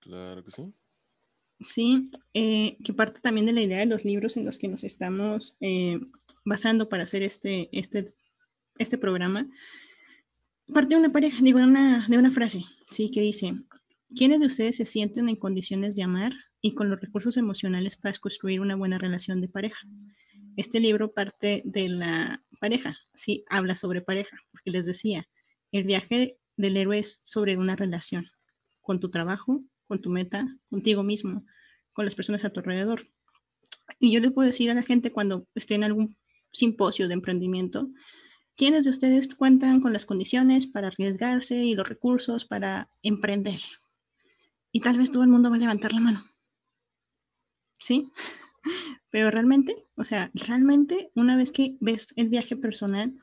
Claro 0.00 0.44
que 0.44 0.50
sí. 0.50 0.74
Sí, 1.60 2.04
eh, 2.34 2.76
que 2.84 2.92
parte 2.92 3.20
también 3.20 3.46
de 3.46 3.52
la 3.52 3.62
idea 3.62 3.78
de 3.78 3.86
los 3.86 4.04
libros 4.04 4.36
en 4.36 4.44
los 4.44 4.58
que 4.58 4.68
nos 4.68 4.84
estamos 4.84 5.56
eh, 5.60 6.00
basando 6.44 6.88
para 6.88 7.04
hacer 7.04 7.22
este, 7.22 7.68
este, 7.72 8.14
este 8.78 8.98
programa. 8.98 9.48
Parte 10.72 10.94
de 10.94 11.00
una 11.00 11.12
pareja, 11.12 11.38
digo, 11.42 11.60
una, 11.60 12.06
de 12.08 12.18
una 12.18 12.30
frase, 12.30 12.64
sí, 12.90 13.10
que 13.10 13.20
dice, 13.20 13.54
¿quiénes 14.16 14.40
de 14.40 14.46
ustedes 14.46 14.76
se 14.76 14.84
sienten 14.84 15.28
en 15.28 15.36
condiciones 15.36 15.94
de 15.96 16.02
amar 16.02 16.32
y 16.64 16.74
con 16.74 16.88
los 16.88 16.98
recursos 16.98 17.36
emocionales 17.36 17.98
para 17.98 18.16
construir 18.18 18.58
una 18.58 18.74
buena 18.74 18.96
relación 18.96 19.42
de 19.42 19.50
pareja. 19.50 19.86
Este 20.56 20.80
libro 20.80 21.12
parte 21.12 21.60
de 21.66 21.90
la 21.90 22.42
pareja, 22.58 22.96
sí, 23.12 23.44
habla 23.50 23.76
sobre 23.76 24.00
pareja, 24.00 24.38
porque 24.50 24.70
les 24.70 24.86
decía, 24.86 25.28
el 25.72 25.84
viaje 25.84 26.38
del 26.56 26.78
héroe 26.78 27.00
es 27.00 27.20
sobre 27.22 27.58
una 27.58 27.76
relación 27.76 28.30
con 28.80 28.98
tu 28.98 29.10
trabajo, 29.10 29.62
con 29.86 30.00
tu 30.00 30.10
meta, 30.10 30.46
contigo 30.70 31.02
mismo, 31.02 31.44
con 31.92 32.04
las 32.04 32.14
personas 32.14 32.44
a 32.44 32.50
tu 32.50 32.60
alrededor. 32.60 33.02
Y 33.98 34.12
yo 34.12 34.20
le 34.20 34.30
puedo 34.30 34.46
decir 34.46 34.70
a 34.70 34.74
la 34.74 34.82
gente 34.82 35.12
cuando 35.12 35.46
esté 35.54 35.74
en 35.74 35.84
algún 35.84 36.16
simposio 36.50 37.08
de 37.08 37.14
emprendimiento, 37.14 37.88
¿quiénes 38.56 38.84
de 38.84 38.90
ustedes 38.90 39.34
cuentan 39.34 39.80
con 39.80 39.92
las 39.92 40.06
condiciones 40.06 40.66
para 40.66 40.88
arriesgarse 40.88 41.56
y 41.64 41.74
los 41.74 41.88
recursos 41.88 42.44
para 42.44 42.90
emprender? 43.02 43.60
Y 44.72 44.80
tal 44.80 44.98
vez 44.98 45.10
todo 45.10 45.22
el 45.22 45.28
mundo 45.28 45.50
va 45.50 45.56
a 45.56 45.60
levantar 45.60 45.92
la 45.92 46.00
mano. 46.00 46.22
¿Sí? 47.80 48.10
Pero 49.10 49.30
realmente, 49.30 49.86
o 49.96 50.04
sea, 50.04 50.30
realmente 50.34 51.10
una 51.14 51.36
vez 51.36 51.52
que 51.52 51.76
ves 51.80 52.12
el 52.16 52.28
viaje 52.28 52.56
personal, 52.56 53.14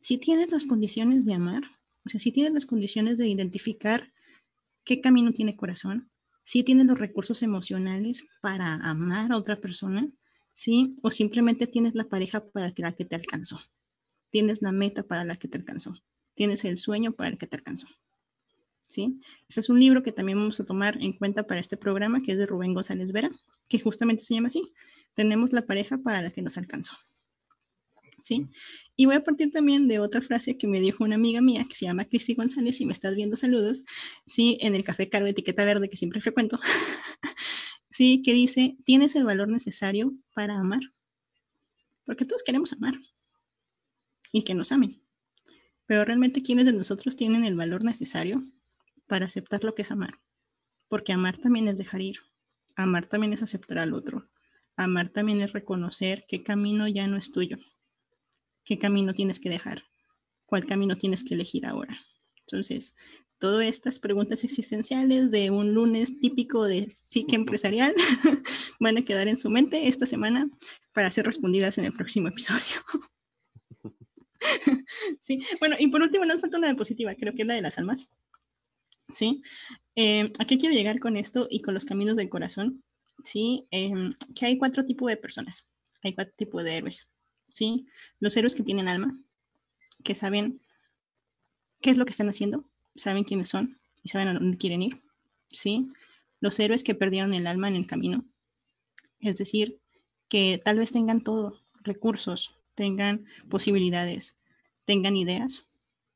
si 0.00 0.18
tienes 0.18 0.50
las 0.50 0.66
condiciones 0.66 1.24
de 1.26 1.34
amar, 1.34 1.62
o 2.04 2.08
sea, 2.08 2.20
si 2.20 2.32
tienes 2.32 2.52
las 2.52 2.66
condiciones 2.66 3.18
de 3.18 3.28
identificar 3.28 4.12
qué 4.86 5.00
camino 5.02 5.32
tiene 5.32 5.56
corazón, 5.56 6.10
si 6.44 6.62
tienes 6.62 6.86
los 6.86 6.98
recursos 6.98 7.42
emocionales 7.42 8.28
para 8.40 8.76
amar 8.76 9.32
a 9.32 9.36
otra 9.36 9.60
persona, 9.60 10.08
¿sí? 10.52 10.92
O 11.02 11.10
simplemente 11.10 11.66
tienes 11.66 11.94
la 11.96 12.04
pareja 12.04 12.46
para 12.46 12.72
la 12.76 12.92
que 12.92 13.04
te 13.04 13.16
alcanzó. 13.16 13.60
Tienes 14.30 14.62
la 14.62 14.70
meta 14.70 15.02
para 15.02 15.24
la 15.24 15.34
que 15.34 15.48
te 15.48 15.58
alcanzó. 15.58 16.00
Tienes 16.34 16.64
el 16.64 16.78
sueño 16.78 17.12
para 17.12 17.30
el 17.30 17.36
que 17.36 17.48
te 17.48 17.56
alcanzó. 17.56 17.88
¿Sí? 18.82 19.20
Este 19.48 19.58
es 19.58 19.68
un 19.68 19.80
libro 19.80 20.04
que 20.04 20.12
también 20.12 20.38
vamos 20.38 20.60
a 20.60 20.64
tomar 20.64 20.96
en 21.02 21.12
cuenta 21.14 21.48
para 21.48 21.58
este 21.58 21.76
programa, 21.76 22.20
que 22.22 22.32
es 22.32 22.38
de 22.38 22.46
Rubén 22.46 22.72
González 22.72 23.10
Vera, 23.10 23.30
que 23.68 23.80
justamente 23.80 24.22
se 24.22 24.34
llama 24.34 24.46
así. 24.46 24.62
Tenemos 25.14 25.52
la 25.52 25.66
pareja 25.66 25.98
para 25.98 26.22
la 26.22 26.30
que 26.30 26.42
nos 26.42 26.56
alcanzó. 26.56 26.94
¿Sí? 28.26 28.48
Y 28.96 29.06
voy 29.06 29.14
a 29.14 29.22
partir 29.22 29.52
también 29.52 29.86
de 29.86 30.00
otra 30.00 30.20
frase 30.20 30.58
que 30.58 30.66
me 30.66 30.80
dijo 30.80 31.04
una 31.04 31.14
amiga 31.14 31.40
mía 31.40 31.64
que 31.68 31.76
se 31.76 31.84
llama 31.84 32.06
Cristi 32.06 32.34
González, 32.34 32.80
y 32.80 32.84
me 32.84 32.92
estás 32.92 33.14
viendo 33.14 33.36
saludos, 33.36 33.84
¿sí? 34.26 34.58
En 34.60 34.74
el 34.74 34.82
café 34.82 35.08
caro 35.08 35.26
de 35.26 35.30
etiqueta 35.30 35.64
verde 35.64 35.88
que 35.88 35.96
siempre 35.96 36.20
frecuento. 36.20 36.58
¿sí? 37.88 38.20
Que 38.22 38.34
dice, 38.34 38.76
tienes 38.84 39.14
el 39.14 39.24
valor 39.24 39.48
necesario 39.48 40.12
para 40.34 40.58
amar. 40.58 40.80
Porque 42.04 42.24
todos 42.24 42.42
queremos 42.42 42.72
amar 42.72 42.94
y 44.32 44.42
que 44.42 44.54
nos 44.54 44.72
amen. 44.72 45.00
Pero 45.86 46.04
realmente, 46.04 46.42
¿quiénes 46.42 46.64
de 46.64 46.72
nosotros 46.72 47.14
tienen 47.14 47.44
el 47.44 47.54
valor 47.54 47.84
necesario 47.84 48.42
para 49.06 49.26
aceptar 49.26 49.62
lo 49.62 49.76
que 49.76 49.82
es 49.82 49.92
amar? 49.92 50.20
Porque 50.88 51.12
amar 51.12 51.38
también 51.38 51.68
es 51.68 51.78
dejar 51.78 52.02
ir. 52.02 52.18
Amar 52.74 53.06
también 53.06 53.32
es 53.32 53.42
aceptar 53.42 53.78
al 53.78 53.94
otro. 53.94 54.28
Amar 54.76 55.08
también 55.08 55.40
es 55.40 55.52
reconocer 55.52 56.26
qué 56.28 56.42
camino 56.42 56.88
ya 56.88 57.06
no 57.06 57.16
es 57.16 57.30
tuyo. 57.30 57.56
¿Qué 58.66 58.78
camino 58.78 59.14
tienes 59.14 59.38
que 59.38 59.48
dejar? 59.48 59.84
¿Cuál 60.44 60.66
camino 60.66 60.98
tienes 60.98 61.22
que 61.22 61.34
elegir 61.34 61.66
ahora? 61.66 61.96
Entonces, 62.40 62.96
todas 63.38 63.64
estas 63.64 64.00
preguntas 64.00 64.42
existenciales 64.42 65.30
de 65.30 65.50
un 65.50 65.72
lunes 65.72 66.18
típico 66.18 66.64
de 66.64 66.88
psique 66.90 67.36
empresarial 67.36 67.94
van 68.80 68.98
a 68.98 69.04
quedar 69.04 69.28
en 69.28 69.36
su 69.36 69.50
mente 69.50 69.86
esta 69.86 70.04
semana 70.04 70.50
para 70.92 71.12
ser 71.12 71.26
respondidas 71.26 71.78
en 71.78 71.84
el 71.84 71.92
próximo 71.92 72.26
episodio. 72.26 72.82
sí, 75.20 75.38
bueno, 75.60 75.76
y 75.78 75.86
por 75.86 76.02
último 76.02 76.24
nos 76.24 76.40
falta 76.40 76.58
una 76.58 76.66
diapositiva, 76.66 77.14
creo 77.14 77.34
que 77.34 77.42
es 77.42 77.48
la 77.48 77.54
de 77.54 77.62
las 77.62 77.78
almas. 77.78 78.10
Sí, 78.96 79.42
eh, 79.94 80.32
¿a 80.40 80.44
qué 80.44 80.58
quiero 80.58 80.74
llegar 80.74 80.98
con 80.98 81.16
esto 81.16 81.46
y 81.48 81.60
con 81.60 81.72
los 81.72 81.84
caminos 81.84 82.16
del 82.16 82.28
corazón? 82.28 82.82
Sí, 83.22 83.68
em, 83.70 84.12
que 84.34 84.46
hay 84.46 84.58
cuatro 84.58 84.84
tipos 84.84 85.08
de 85.08 85.16
personas, 85.16 85.68
hay 86.02 86.16
cuatro 86.16 86.34
tipos 86.36 86.64
de 86.64 86.76
héroes. 86.76 87.08
Sí, 87.48 87.86
los 88.18 88.36
héroes 88.36 88.54
que 88.54 88.62
tienen 88.62 88.88
alma, 88.88 89.14
que 90.04 90.14
saben 90.14 90.60
qué 91.80 91.90
es 91.90 91.98
lo 91.98 92.04
que 92.04 92.10
están 92.10 92.28
haciendo, 92.28 92.68
saben 92.94 93.24
quiénes 93.24 93.48
son 93.48 93.78
y 94.02 94.08
saben 94.08 94.28
a 94.28 94.34
dónde 94.34 94.58
quieren 94.58 94.82
ir, 94.82 95.00
¿sí? 95.48 95.88
Los 96.40 96.58
héroes 96.58 96.84
que 96.84 96.94
perdieron 96.94 97.34
el 97.34 97.46
alma 97.46 97.68
en 97.68 97.76
el 97.76 97.86
camino, 97.86 98.24
es 99.20 99.38
decir, 99.38 99.80
que 100.28 100.60
tal 100.62 100.78
vez 100.78 100.92
tengan 100.92 101.22
todo, 101.22 101.60
recursos, 101.82 102.56
tengan 102.74 103.26
posibilidades, 103.48 104.38
tengan 104.84 105.16
ideas, 105.16 105.66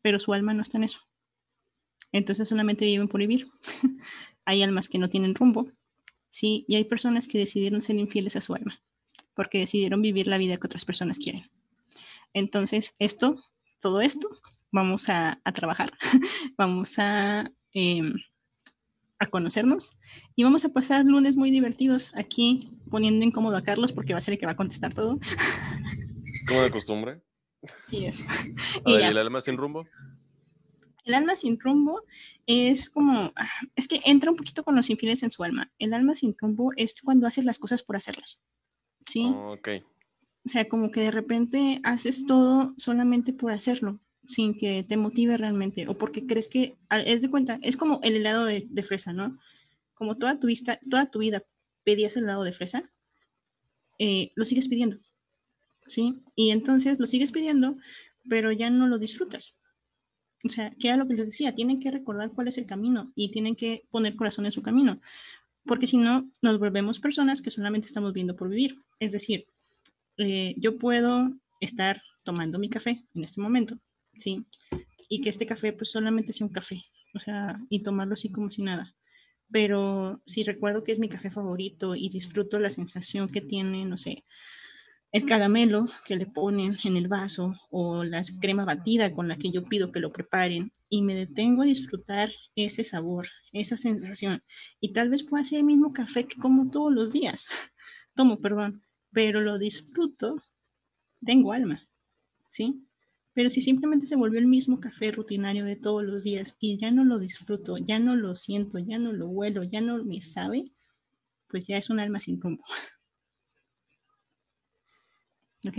pero 0.02 0.20
su 0.20 0.32
alma 0.32 0.54
no 0.54 0.62
está 0.62 0.78
en 0.78 0.84
eso. 0.84 1.00
Entonces 2.12 2.48
solamente 2.48 2.84
viven 2.84 3.08
por 3.08 3.20
vivir. 3.20 3.48
hay 4.44 4.62
almas 4.62 4.88
que 4.88 4.98
no 4.98 5.08
tienen 5.08 5.34
rumbo, 5.34 5.70
¿sí? 6.28 6.64
Y 6.68 6.76
hay 6.76 6.84
personas 6.84 7.26
que 7.26 7.38
decidieron 7.38 7.82
ser 7.82 7.96
infieles 7.96 8.36
a 8.36 8.40
su 8.40 8.54
alma, 8.54 8.80
porque 9.40 9.60
decidieron 9.60 10.02
vivir 10.02 10.26
la 10.26 10.36
vida 10.36 10.58
que 10.58 10.66
otras 10.66 10.84
personas 10.84 11.18
quieren. 11.18 11.50
Entonces, 12.34 12.94
esto, 12.98 13.42
todo 13.80 14.02
esto, 14.02 14.28
vamos 14.70 15.08
a, 15.08 15.40
trabajar, 15.54 15.90
vamos 16.58 16.98
a, 16.98 17.50
em, 17.72 18.12
a 19.18 19.26
conocernos 19.28 19.96
y 20.36 20.44
vamos 20.44 20.66
a 20.66 20.74
pasar 20.74 21.06
lunes 21.06 21.38
muy 21.38 21.50
divertidos 21.50 22.12
aquí 22.16 22.60
poniendo 22.90 23.24
incómodo 23.24 23.56
a 23.56 23.62
Carlos 23.62 23.94
porque 23.94 24.12
va 24.12 24.18
a 24.18 24.20
ser 24.20 24.34
el 24.34 24.38
que 24.38 24.44
va 24.44 24.52
a 24.52 24.56
contestar 24.56 24.92
todo. 24.92 25.18
Como 26.46 26.60
de 26.60 26.70
costumbre. 26.70 27.22
Sí 27.86 28.04
es. 28.04 28.26
¿Y 28.84 28.92
el 28.92 29.16
alma 29.16 29.40
sin 29.40 29.56
rumbo? 29.56 29.86
El 31.06 31.14
alma 31.14 31.34
sin 31.34 31.58
rumbo 31.58 32.04
es 32.44 32.90
como, 32.90 33.32
ah, 33.36 33.48
es 33.74 33.88
que 33.88 34.02
entra 34.04 34.30
un 34.30 34.36
poquito 34.36 34.64
con 34.64 34.76
los 34.76 34.90
infieles 34.90 35.22
en 35.22 35.30
su 35.30 35.42
alma. 35.44 35.72
El 35.78 35.94
alma 35.94 36.14
sin 36.14 36.36
rumbo 36.38 36.72
es 36.76 37.00
cuando 37.00 37.26
haces 37.26 37.46
las 37.46 37.58
cosas 37.58 37.82
por 37.82 37.96
hacerlas. 37.96 38.38
¿Sí? 39.06 39.24
Ok. 39.26 39.68
O 40.44 40.48
sea, 40.48 40.68
como 40.68 40.90
que 40.90 41.00
de 41.00 41.10
repente 41.10 41.80
haces 41.84 42.26
todo 42.26 42.74
solamente 42.78 43.32
por 43.32 43.52
hacerlo 43.52 44.00
sin 44.26 44.56
que 44.56 44.84
te 44.84 44.96
motive 44.96 45.36
realmente 45.36 45.88
o 45.88 45.98
porque 45.98 46.26
crees 46.26 46.48
que 46.48 46.76
es 47.04 47.20
de 47.20 47.30
cuenta, 47.30 47.58
es 47.62 47.76
como 47.76 48.00
el 48.02 48.16
helado 48.16 48.44
de, 48.44 48.82
fresa, 48.82 49.12
¿no? 49.12 49.38
Como 49.94 50.16
toda 50.16 50.38
tu, 50.38 50.46
vista, 50.46 50.78
toda 50.88 51.10
tu 51.10 51.18
vida 51.18 51.42
pedías 51.82 52.16
el 52.16 52.24
helado 52.24 52.44
de 52.44 52.52
fresa, 52.52 52.90
eh, 53.98 54.30
lo 54.36 54.44
sigues 54.44 54.68
pidiendo, 54.68 54.98
¿sí? 55.88 56.22
Y 56.36 56.52
entonces 56.52 57.00
lo 57.00 57.06
sigues 57.06 57.32
pidiendo, 57.32 57.76
pero 58.28 58.52
ya 58.52 58.70
no 58.70 58.86
lo 58.86 58.98
disfrutas. 58.98 59.56
O 60.44 60.48
sea, 60.48 60.70
que 60.70 60.88
era 60.88 60.96
lo 60.96 61.06
que 61.06 61.14
les 61.14 61.26
decía, 61.26 61.54
tienen 61.54 61.80
que 61.80 61.90
recordar 61.90 62.30
cuál 62.30 62.48
es 62.48 62.56
el 62.56 62.66
camino 62.66 63.12
y 63.14 63.30
tienen 63.30 63.56
que 63.56 63.84
poner 63.90 64.16
corazón 64.16 64.46
en 64.46 64.52
su 64.52 64.62
camino, 64.62 65.00
porque 65.66 65.86
si 65.86 65.96
no, 65.96 66.30
nos 66.42 66.58
volvemos 66.58 67.00
personas 67.00 67.42
que 67.42 67.50
solamente 67.50 67.86
estamos 67.86 68.12
viendo 68.12 68.36
por 68.36 68.48
vivir. 68.48 68.76
Es 68.98 69.12
decir, 69.12 69.46
eh, 70.18 70.54
yo 70.56 70.76
puedo 70.76 71.30
estar 71.60 72.00
tomando 72.24 72.58
mi 72.58 72.68
café 72.68 73.04
en 73.14 73.24
este 73.24 73.40
momento, 73.40 73.78
¿sí? 74.14 74.46
Y 75.08 75.20
que 75.20 75.30
este 75.30 75.46
café 75.46 75.72
pues 75.72 75.90
solamente 75.90 76.32
sea 76.32 76.46
un 76.46 76.52
café, 76.52 76.82
o 77.14 77.18
sea, 77.18 77.58
y 77.68 77.82
tomarlo 77.82 78.14
así 78.14 78.30
como 78.30 78.50
si 78.50 78.62
nada. 78.62 78.94
Pero 79.52 80.22
si 80.26 80.42
recuerdo 80.44 80.84
que 80.84 80.92
es 80.92 80.98
mi 80.98 81.08
café 81.08 81.30
favorito 81.30 81.94
y 81.94 82.08
disfruto 82.08 82.58
la 82.58 82.70
sensación 82.70 83.28
que 83.28 83.40
tiene, 83.40 83.84
no 83.84 83.96
sé, 83.96 84.24
el 85.12 85.26
caramelo 85.26 85.88
que 86.04 86.14
le 86.16 86.26
ponen 86.26 86.76
en 86.84 86.96
el 86.96 87.08
vaso 87.08 87.56
o 87.70 88.04
la 88.04 88.22
crema 88.40 88.64
batida 88.64 89.12
con 89.12 89.26
la 89.26 89.34
que 89.34 89.50
yo 89.50 89.64
pido 89.64 89.90
que 89.90 89.98
lo 89.98 90.12
preparen 90.12 90.70
y 90.88 91.02
me 91.02 91.16
detengo 91.16 91.62
a 91.62 91.66
disfrutar 91.66 92.30
ese 92.54 92.84
sabor, 92.84 93.26
esa 93.52 93.76
sensación. 93.76 94.42
Y 94.80 94.92
tal 94.92 95.10
vez 95.10 95.24
pueda 95.24 95.44
ser 95.44 95.58
el 95.58 95.64
mismo 95.64 95.92
café 95.92 96.26
que 96.26 96.36
como 96.36 96.70
todos 96.70 96.92
los 96.92 97.12
días, 97.12 97.48
tomo, 98.14 98.40
perdón, 98.40 98.84
pero 99.12 99.40
lo 99.40 99.58
disfruto, 99.58 100.36
tengo 101.24 101.52
alma, 101.52 101.88
¿sí? 102.48 102.86
Pero 103.32 103.50
si 103.50 103.60
simplemente 103.60 104.06
se 104.06 104.16
volvió 104.16 104.38
el 104.38 104.46
mismo 104.46 104.80
café 104.80 105.10
rutinario 105.10 105.64
de 105.64 105.76
todos 105.76 106.04
los 106.04 106.22
días 106.22 106.56
y 106.60 106.78
ya 106.78 106.90
no 106.92 107.04
lo 107.04 107.18
disfruto, 107.18 107.78
ya 107.78 107.98
no 107.98 108.14
lo 108.14 108.36
siento, 108.36 108.78
ya 108.78 108.98
no 108.98 109.12
lo 109.12 109.28
huelo, 109.28 109.64
ya 109.64 109.80
no 109.80 110.04
me 110.04 110.20
sabe, 110.20 110.72
pues 111.48 111.66
ya 111.66 111.78
es 111.78 111.90
un 111.90 111.98
alma 111.98 112.20
sin 112.20 112.40
rumbo. 112.40 112.64
¿Ok? 115.68 115.78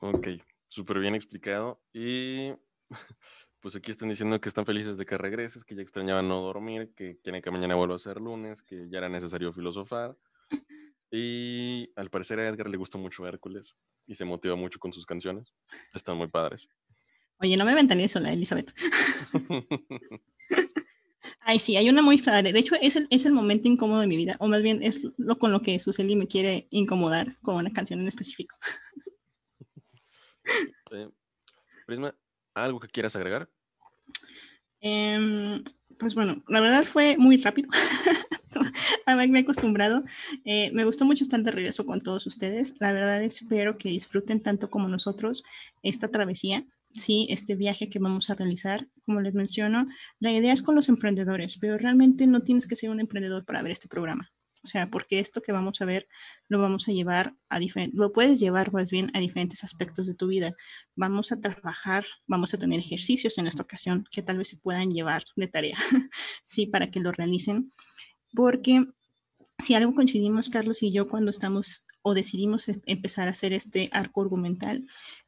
Ok, 0.00 0.28
súper 0.68 0.98
bien 0.98 1.14
explicado. 1.14 1.80
Y 1.92 2.52
pues 3.60 3.76
aquí 3.76 3.90
están 3.90 4.08
diciendo 4.08 4.40
que 4.40 4.48
están 4.48 4.66
felices 4.66 4.98
de 4.98 5.06
que 5.06 5.18
regreses, 5.18 5.64
que 5.64 5.74
ya 5.74 5.82
extrañaban 5.82 6.28
no 6.28 6.40
dormir, 6.40 6.92
que 6.96 7.18
quieren 7.22 7.42
que 7.42 7.50
mañana 7.50 7.74
vuelva 7.74 7.96
a 7.96 7.98
ser 7.98 8.20
lunes, 8.20 8.62
que 8.62 8.88
ya 8.90 8.98
era 8.98 9.08
necesario 9.08 9.52
filosofar. 9.52 10.16
Y 11.10 11.90
al 11.96 12.10
parecer 12.10 12.38
a 12.38 12.48
Edgar 12.48 12.68
le 12.68 12.76
gusta 12.76 12.96
mucho 12.96 13.26
Hércules 13.26 13.74
y 14.06 14.14
se 14.14 14.24
motiva 14.24 14.56
mucho 14.56 14.78
con 14.78 14.92
sus 14.92 15.06
canciones. 15.06 15.52
Están 15.92 16.16
muy 16.16 16.28
padres. 16.28 16.68
Oye, 17.38 17.56
no 17.56 17.64
me 17.64 18.04
eso, 18.04 18.20
la 18.20 18.32
Elizabeth. 18.32 18.72
Ay, 21.40 21.58
sí, 21.58 21.76
hay 21.76 21.88
una 21.88 22.02
muy 22.02 22.18
padre. 22.18 22.52
De 22.52 22.58
hecho, 22.58 22.74
es 22.80 22.96
el, 22.96 23.06
es 23.10 23.24
el 23.26 23.32
momento 23.32 23.68
incómodo 23.68 24.00
de 24.00 24.06
mi 24.06 24.16
vida, 24.16 24.36
o 24.38 24.48
más 24.48 24.62
bien 24.62 24.82
es 24.82 25.02
lo 25.16 25.38
con 25.38 25.52
lo 25.52 25.62
que 25.62 25.78
Suseli 25.78 26.14
me 26.16 26.28
quiere 26.28 26.68
incomodar 26.70 27.38
con 27.42 27.56
una 27.56 27.72
canción 27.72 28.00
en 28.00 28.08
específico. 28.08 28.56
Eh, 30.92 31.08
Prisma, 31.86 32.12
¿algo 32.54 32.80
que 32.80 32.88
quieras 32.88 33.14
agregar? 33.14 33.48
Em, 34.80 35.62
pues 35.98 36.16
bueno, 36.16 36.42
la 36.48 36.60
verdad 36.60 36.82
fue 36.82 37.16
muy 37.16 37.36
rápido. 37.36 37.68
me 39.16 39.38
he 39.38 39.42
acostumbrado. 39.42 40.02
Eh, 40.44 40.70
me 40.72 40.84
gustó 40.84 41.04
mucho 41.04 41.24
estar 41.24 41.42
de 41.42 41.50
regreso 41.50 41.86
con 41.86 42.00
todos 42.00 42.26
ustedes. 42.26 42.74
La 42.80 42.92
verdad 42.92 43.22
espero 43.22 43.78
que 43.78 43.90
disfruten 43.90 44.42
tanto 44.42 44.70
como 44.70 44.88
nosotros 44.88 45.44
esta 45.82 46.08
travesía. 46.08 46.66
Sí, 46.92 47.26
este 47.30 47.54
viaje 47.54 47.88
que 47.88 48.00
vamos 48.00 48.30
a 48.30 48.34
realizar, 48.34 48.88
como 49.04 49.20
les 49.20 49.34
menciono, 49.34 49.86
la 50.18 50.32
idea 50.32 50.52
es 50.52 50.62
con 50.62 50.74
los 50.74 50.88
emprendedores, 50.88 51.58
pero 51.58 51.78
realmente 51.78 52.26
no 52.26 52.42
tienes 52.42 52.66
que 52.66 52.76
ser 52.76 52.90
un 52.90 53.00
emprendedor 53.00 53.44
para 53.44 53.62
ver 53.62 53.72
este 53.72 53.88
programa. 53.88 54.30
O 54.62 54.66
sea, 54.66 54.90
porque 54.90 55.20
esto 55.20 55.40
que 55.40 55.52
vamos 55.52 55.80
a 55.80 55.86
ver 55.86 56.06
lo 56.48 56.58
vamos 56.58 56.88
a 56.88 56.92
llevar 56.92 57.34
a 57.48 57.58
diferentes, 57.58 57.98
lo 57.98 58.12
puedes 58.12 58.40
llevar 58.40 58.72
más 58.72 58.90
bien 58.90 59.10
a 59.14 59.20
diferentes 59.20 59.64
aspectos 59.64 60.06
de 60.06 60.14
tu 60.14 60.26
vida. 60.26 60.54
Vamos 60.96 61.32
a 61.32 61.40
trabajar, 61.40 62.04
vamos 62.26 62.52
a 62.52 62.58
tener 62.58 62.80
ejercicios 62.80 63.38
en 63.38 63.46
esta 63.46 63.62
ocasión 63.62 64.04
que 64.10 64.22
tal 64.22 64.36
vez 64.36 64.48
se 64.48 64.58
puedan 64.58 64.90
llevar 64.90 65.22
de 65.36 65.48
tarea, 65.48 65.78
sí, 66.44 66.66
para 66.66 66.90
que 66.90 67.00
lo 67.00 67.12
realicen. 67.12 67.70
Porque 68.34 68.84
si 69.58 69.74
algo 69.74 69.94
coincidimos, 69.94 70.48
Carlos 70.48 70.82
y 70.82 70.92
yo, 70.92 71.08
cuando 71.08 71.30
estamos 71.30 71.84
o 72.02 72.14
decidimos 72.14 72.68
em, 72.68 72.80
empezar 72.86 73.28
a 73.28 73.32
hacer 73.32 73.52
este 73.52 73.88
arco 73.92 74.22
argumental, 74.22 74.86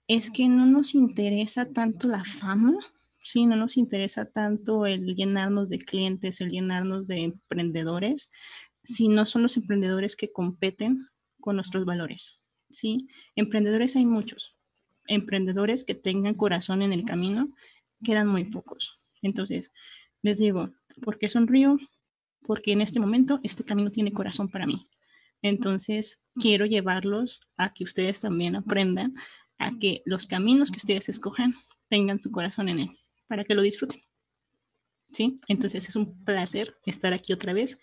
es 0.09 0.31
que 0.31 0.49
no 0.49 0.67
nos 0.67 0.95
interesa 0.95 1.67
tanto 1.67 2.09
la 2.09 2.25
fama, 2.25 2.79
sí, 3.19 3.47
no 3.47 3.57
nos 3.57 3.77
interesa 3.77 4.25
tanto 4.27 4.87
el 4.87 5.15
llenarnos 5.15 5.69
de 5.69 5.79
clientes, 5.79 6.41
el 6.41 6.51
llenarnos 6.51 7.07
de 7.07 7.23
emprendedores, 7.23 8.31
si 8.83 9.09
no 9.09 9.27
son 9.27 9.43
los 9.43 9.57
emprendedores 9.57 10.17
que 10.17 10.33
competen 10.33 11.07
con 11.41 11.57
nuestros 11.57 11.85
valores. 11.85 12.41
¿sí? 12.71 13.09
Emprendedores 13.37 13.97
hay 13.97 14.07
muchos. 14.07 14.57
Emprendedores 15.07 15.85
que 15.85 15.95
tengan 15.95 16.35
corazón 16.35 16.83
en 16.83 16.93
el 16.93 17.05
camino, 17.05 17.55
quedan 18.03 18.29
muy 18.29 18.45
pocos. 18.45 18.99
Entonces, 19.21 19.73
les 20.23 20.39
digo, 20.39 20.71
¿por 21.03 21.19
qué 21.19 21.29
sonrío? 21.29 21.79
Porque 22.43 22.73
en 22.73 22.81
este 22.81 23.01
momento 23.01 23.41
este 23.43 23.65
camino 23.65 23.91
tiene 23.91 24.13
corazón 24.13 24.49
para 24.49 24.67
mí. 24.67 24.89
Entonces, 25.43 26.21
quiero 26.37 26.67
llevarlos 26.67 27.41
a 27.57 27.73
que 27.73 27.85
ustedes 27.85 28.21
también 28.21 28.57
aprendan 28.57 29.15
a 29.67 29.79
que 29.79 30.03
los 30.05 30.27
caminos 30.27 30.71
que 30.71 30.79
ustedes 30.79 31.09
escojan 31.09 31.55
tengan 31.89 32.21
su 32.21 32.31
corazón 32.31 32.69
en 32.69 32.81
él, 32.81 32.99
para 33.27 33.45
que 33.45 33.55
lo 33.55 33.63
disfruten. 33.63 34.03
¿Sí? 35.09 35.37
Entonces 35.49 35.89
es 35.89 35.97
un 35.97 36.25
placer 36.25 36.75
estar 36.87 37.13
aquí 37.13 37.33
otra 37.33 37.53
vez 37.53 37.79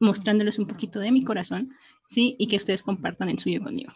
mostrándoles 0.00 0.58
un 0.58 0.66
poquito 0.66 0.98
de 0.98 1.12
mi 1.12 1.22
corazón, 1.22 1.74
¿sí? 2.06 2.36
Y 2.38 2.46
que 2.46 2.56
ustedes 2.56 2.82
compartan 2.82 3.28
el 3.28 3.38
suyo 3.38 3.62
conmigo. 3.62 3.92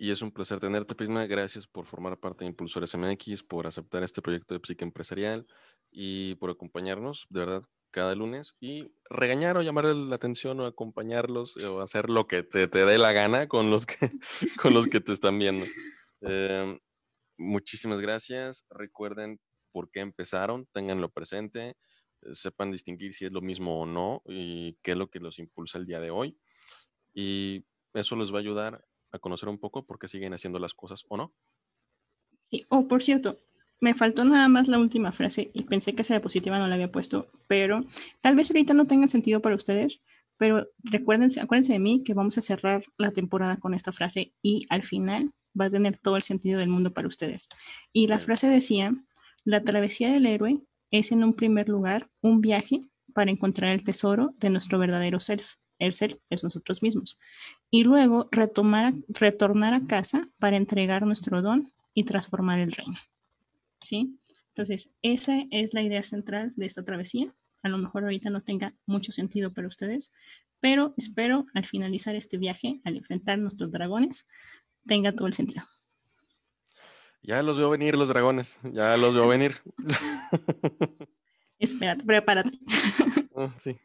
Y 0.00 0.12
es 0.12 0.22
un 0.22 0.30
placer 0.30 0.60
tenerte, 0.60 0.94
Prisma. 0.94 1.26
Gracias 1.26 1.66
por 1.66 1.84
formar 1.84 2.18
parte 2.18 2.44
de 2.44 2.50
Impulsores 2.50 2.96
MX, 2.96 3.42
por 3.42 3.66
aceptar 3.66 4.04
este 4.04 4.22
proyecto 4.22 4.54
de 4.54 4.60
psique 4.64 4.84
empresarial 4.84 5.46
y 5.90 6.36
por 6.36 6.50
acompañarnos, 6.50 7.26
de 7.30 7.40
verdad, 7.40 7.62
cada 7.90 8.14
lunes 8.14 8.54
y 8.60 8.92
regañar 9.10 9.56
o 9.56 9.62
llamarle 9.62 9.94
la 9.94 10.16
atención 10.16 10.60
o 10.60 10.66
acompañarlos 10.66 11.56
o 11.56 11.80
hacer 11.80 12.10
lo 12.10 12.26
que 12.26 12.42
te, 12.42 12.68
te 12.68 12.84
dé 12.84 12.98
la 12.98 13.12
gana 13.12 13.48
con 13.48 13.70
los 13.70 13.86
que, 13.86 14.10
con 14.62 14.74
los 14.74 14.86
que 14.88 15.00
te 15.00 15.12
están 15.12 15.38
viendo. 15.38 15.64
Em, 16.20 16.78
muchísimas 17.36 18.00
gracias. 18.00 18.64
Recuerden 18.70 19.40
por 19.72 19.90
qué 19.90 20.00
empezaron, 20.00 20.66
tenganlo 20.72 21.10
presente. 21.10 21.76
Eh, 22.22 22.34
sepan 22.34 22.70
distinguir 22.70 23.14
si 23.14 23.24
es 23.24 23.32
lo 23.32 23.40
mismo 23.40 23.80
o 23.80 23.86
no 23.86 24.22
y 24.26 24.74
qué 24.82 24.92
es 24.92 24.96
lo 24.96 25.08
que 25.08 25.20
los 25.20 25.38
impulsa 25.38 25.78
el 25.78 25.86
día 25.86 26.00
de 26.00 26.10
hoy. 26.10 26.38
Y 27.14 27.64
eso 27.94 28.16
les 28.16 28.32
va 28.32 28.36
a 28.36 28.40
ayudar 28.40 28.84
a 29.12 29.18
conocer 29.18 29.48
un 29.48 29.58
poco 29.58 29.86
por 29.86 29.98
qué 29.98 30.08
siguen 30.08 30.34
haciendo 30.34 30.58
las 30.58 30.74
cosas 30.74 31.04
o 31.08 31.16
no. 31.16 31.34
Sí, 32.44 32.64
oh, 32.70 32.88
por 32.88 33.02
cierto, 33.02 33.38
me 33.80 33.94
faltó 33.94 34.24
nada 34.24 34.48
más 34.48 34.68
la 34.68 34.78
última 34.78 35.12
frase 35.12 35.50
y 35.54 35.64
pensé 35.64 35.94
que 35.94 36.02
esa 36.02 36.14
diapositiva 36.14 36.58
no 36.58 36.66
la 36.66 36.74
había 36.74 36.90
puesto, 36.90 37.30
pero 37.46 37.84
tal 38.20 38.36
vez 38.36 38.50
ahorita 38.50 38.74
no 38.74 38.86
tenga 38.86 39.08
sentido 39.08 39.40
para 39.40 39.54
ustedes, 39.54 40.00
pero 40.36 40.68
recuérdense, 40.84 41.40
acuérdense 41.40 41.72
de 41.72 41.78
mí 41.78 42.02
que 42.04 42.14
vamos 42.14 42.38
a 42.38 42.42
cerrar 42.42 42.84
la 42.96 43.10
temporada 43.10 43.56
con 43.56 43.74
esta 43.74 43.92
frase 43.92 44.32
y 44.42 44.66
al 44.70 44.82
final 44.82 45.32
va 45.58 45.66
a 45.66 45.70
tener 45.70 45.98
todo 45.98 46.16
el 46.16 46.22
sentido 46.22 46.58
del 46.58 46.68
mundo 46.68 46.92
para 46.94 47.08
ustedes. 47.08 47.48
Y 47.92 48.06
la 48.06 48.18
frase 48.18 48.48
decía, 48.48 48.94
la 49.44 49.62
travesía 49.64 50.12
del 50.12 50.26
héroe 50.26 50.60
es 50.90 51.12
en 51.12 51.24
un 51.24 51.34
primer 51.34 51.68
lugar 51.68 52.08
un 52.20 52.40
viaje 52.40 52.88
para 53.14 53.30
encontrar 53.30 53.72
el 53.72 53.82
tesoro 53.82 54.34
de 54.38 54.50
nuestro 54.50 54.78
verdadero 54.78 55.20
self. 55.20 55.54
El 55.78 55.92
ser 55.92 56.20
es 56.28 56.42
nosotros 56.42 56.82
mismos. 56.82 57.18
Y 57.70 57.84
luego 57.84 58.28
retomar, 58.32 58.94
retornar 59.08 59.74
a 59.74 59.86
casa 59.86 60.28
para 60.38 60.56
entregar 60.56 61.06
nuestro 61.06 61.40
don 61.40 61.72
y 61.94 62.04
transformar 62.04 62.58
el 62.58 62.72
reino. 62.72 62.98
¿Sí? 63.80 64.18
Entonces, 64.48 64.94
esa 65.02 65.44
es 65.50 65.72
la 65.72 65.82
idea 65.82 66.02
central 66.02 66.52
de 66.56 66.66
esta 66.66 66.84
travesía. 66.84 67.34
A 67.62 67.68
lo 67.68 67.78
mejor 67.78 68.04
ahorita 68.04 68.30
no 68.30 68.42
tenga 68.42 68.74
mucho 68.86 69.12
sentido 69.12 69.52
para 69.52 69.68
ustedes, 69.68 70.12
pero 70.60 70.94
espero 70.96 71.46
al 71.54 71.64
finalizar 71.64 72.16
este 72.16 72.38
viaje, 72.38 72.80
al 72.84 72.96
enfrentar 72.96 73.38
nuestros 73.38 73.70
dragones, 73.70 74.26
tenga 74.86 75.12
todo 75.12 75.26
el 75.26 75.32
sentido. 75.32 75.62
Ya 77.22 77.42
los 77.42 77.58
veo 77.58 77.70
venir 77.70 77.96
los 77.96 78.08
dragones, 78.08 78.58
ya 78.72 78.96
los 78.96 79.14
veo 79.14 79.28
venir. 79.28 79.56
Espérate, 81.58 82.04
prepárate. 82.04 82.58
Ah, 83.36 83.54
sí. 83.58 83.76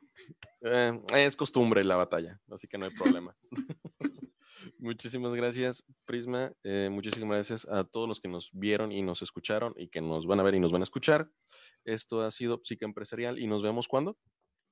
Eh, 0.62 1.00
es 1.16 1.36
costumbre 1.36 1.84
la 1.84 1.96
batalla, 1.96 2.40
así 2.52 2.68
que 2.68 2.78
no 2.78 2.86
hay 2.86 2.92
problema. 2.92 3.36
muchísimas 4.84 5.34
gracias, 5.34 5.84
Prisma. 6.06 6.52
Eh, 6.64 6.90
muchísimas 6.92 7.30
gracias 7.30 7.68
a 7.68 7.84
todos 7.84 8.08
los 8.08 8.22
que 8.22 8.28
nos 8.28 8.52
vieron 8.54 8.92
y 8.92 9.02
nos 9.02 9.22
escucharon 9.22 9.74
y 9.78 9.88
que 9.88 10.02
nos 10.02 10.28
van 10.28 10.40
a 10.40 10.44
ver 10.44 10.56
y 10.56 10.60
nos 10.60 10.72
van 10.72 10.82
a 10.82 10.84
escuchar. 10.84 11.30
Esto 11.86 12.22
ha 12.22 12.30
sido 12.30 12.62
Psique 12.64 12.86
Empresarial 12.86 13.40
y 13.40 13.48
nos 13.48 13.64
vemos 13.64 13.88
cuando? 13.88 14.18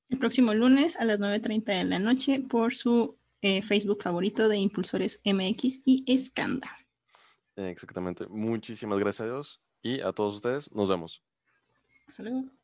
El 0.09 0.19
próximo 0.19 0.53
lunes 0.53 0.97
a 0.97 1.05
las 1.05 1.19
9.30 1.19 1.63
de 1.63 1.83
la 1.85 1.99
noche 1.99 2.41
por 2.41 2.73
su 2.73 3.17
eh, 3.41 3.61
Facebook 3.61 4.03
favorito 4.03 4.47
de 4.49 4.57
Impulsores 4.57 5.21
MX 5.25 5.81
y 5.85 6.03
Escanda. 6.07 6.69
Exactamente. 7.55 8.27
Muchísimas 8.27 8.99
gracias 8.99 9.21
a 9.21 9.31
Dios 9.31 9.61
y 9.81 10.01
a 10.01 10.11
todos 10.11 10.35
ustedes. 10.35 10.71
Nos 10.71 10.89
vemos. 10.89 11.23
Hasta 12.07 12.23
luego. 12.23 12.60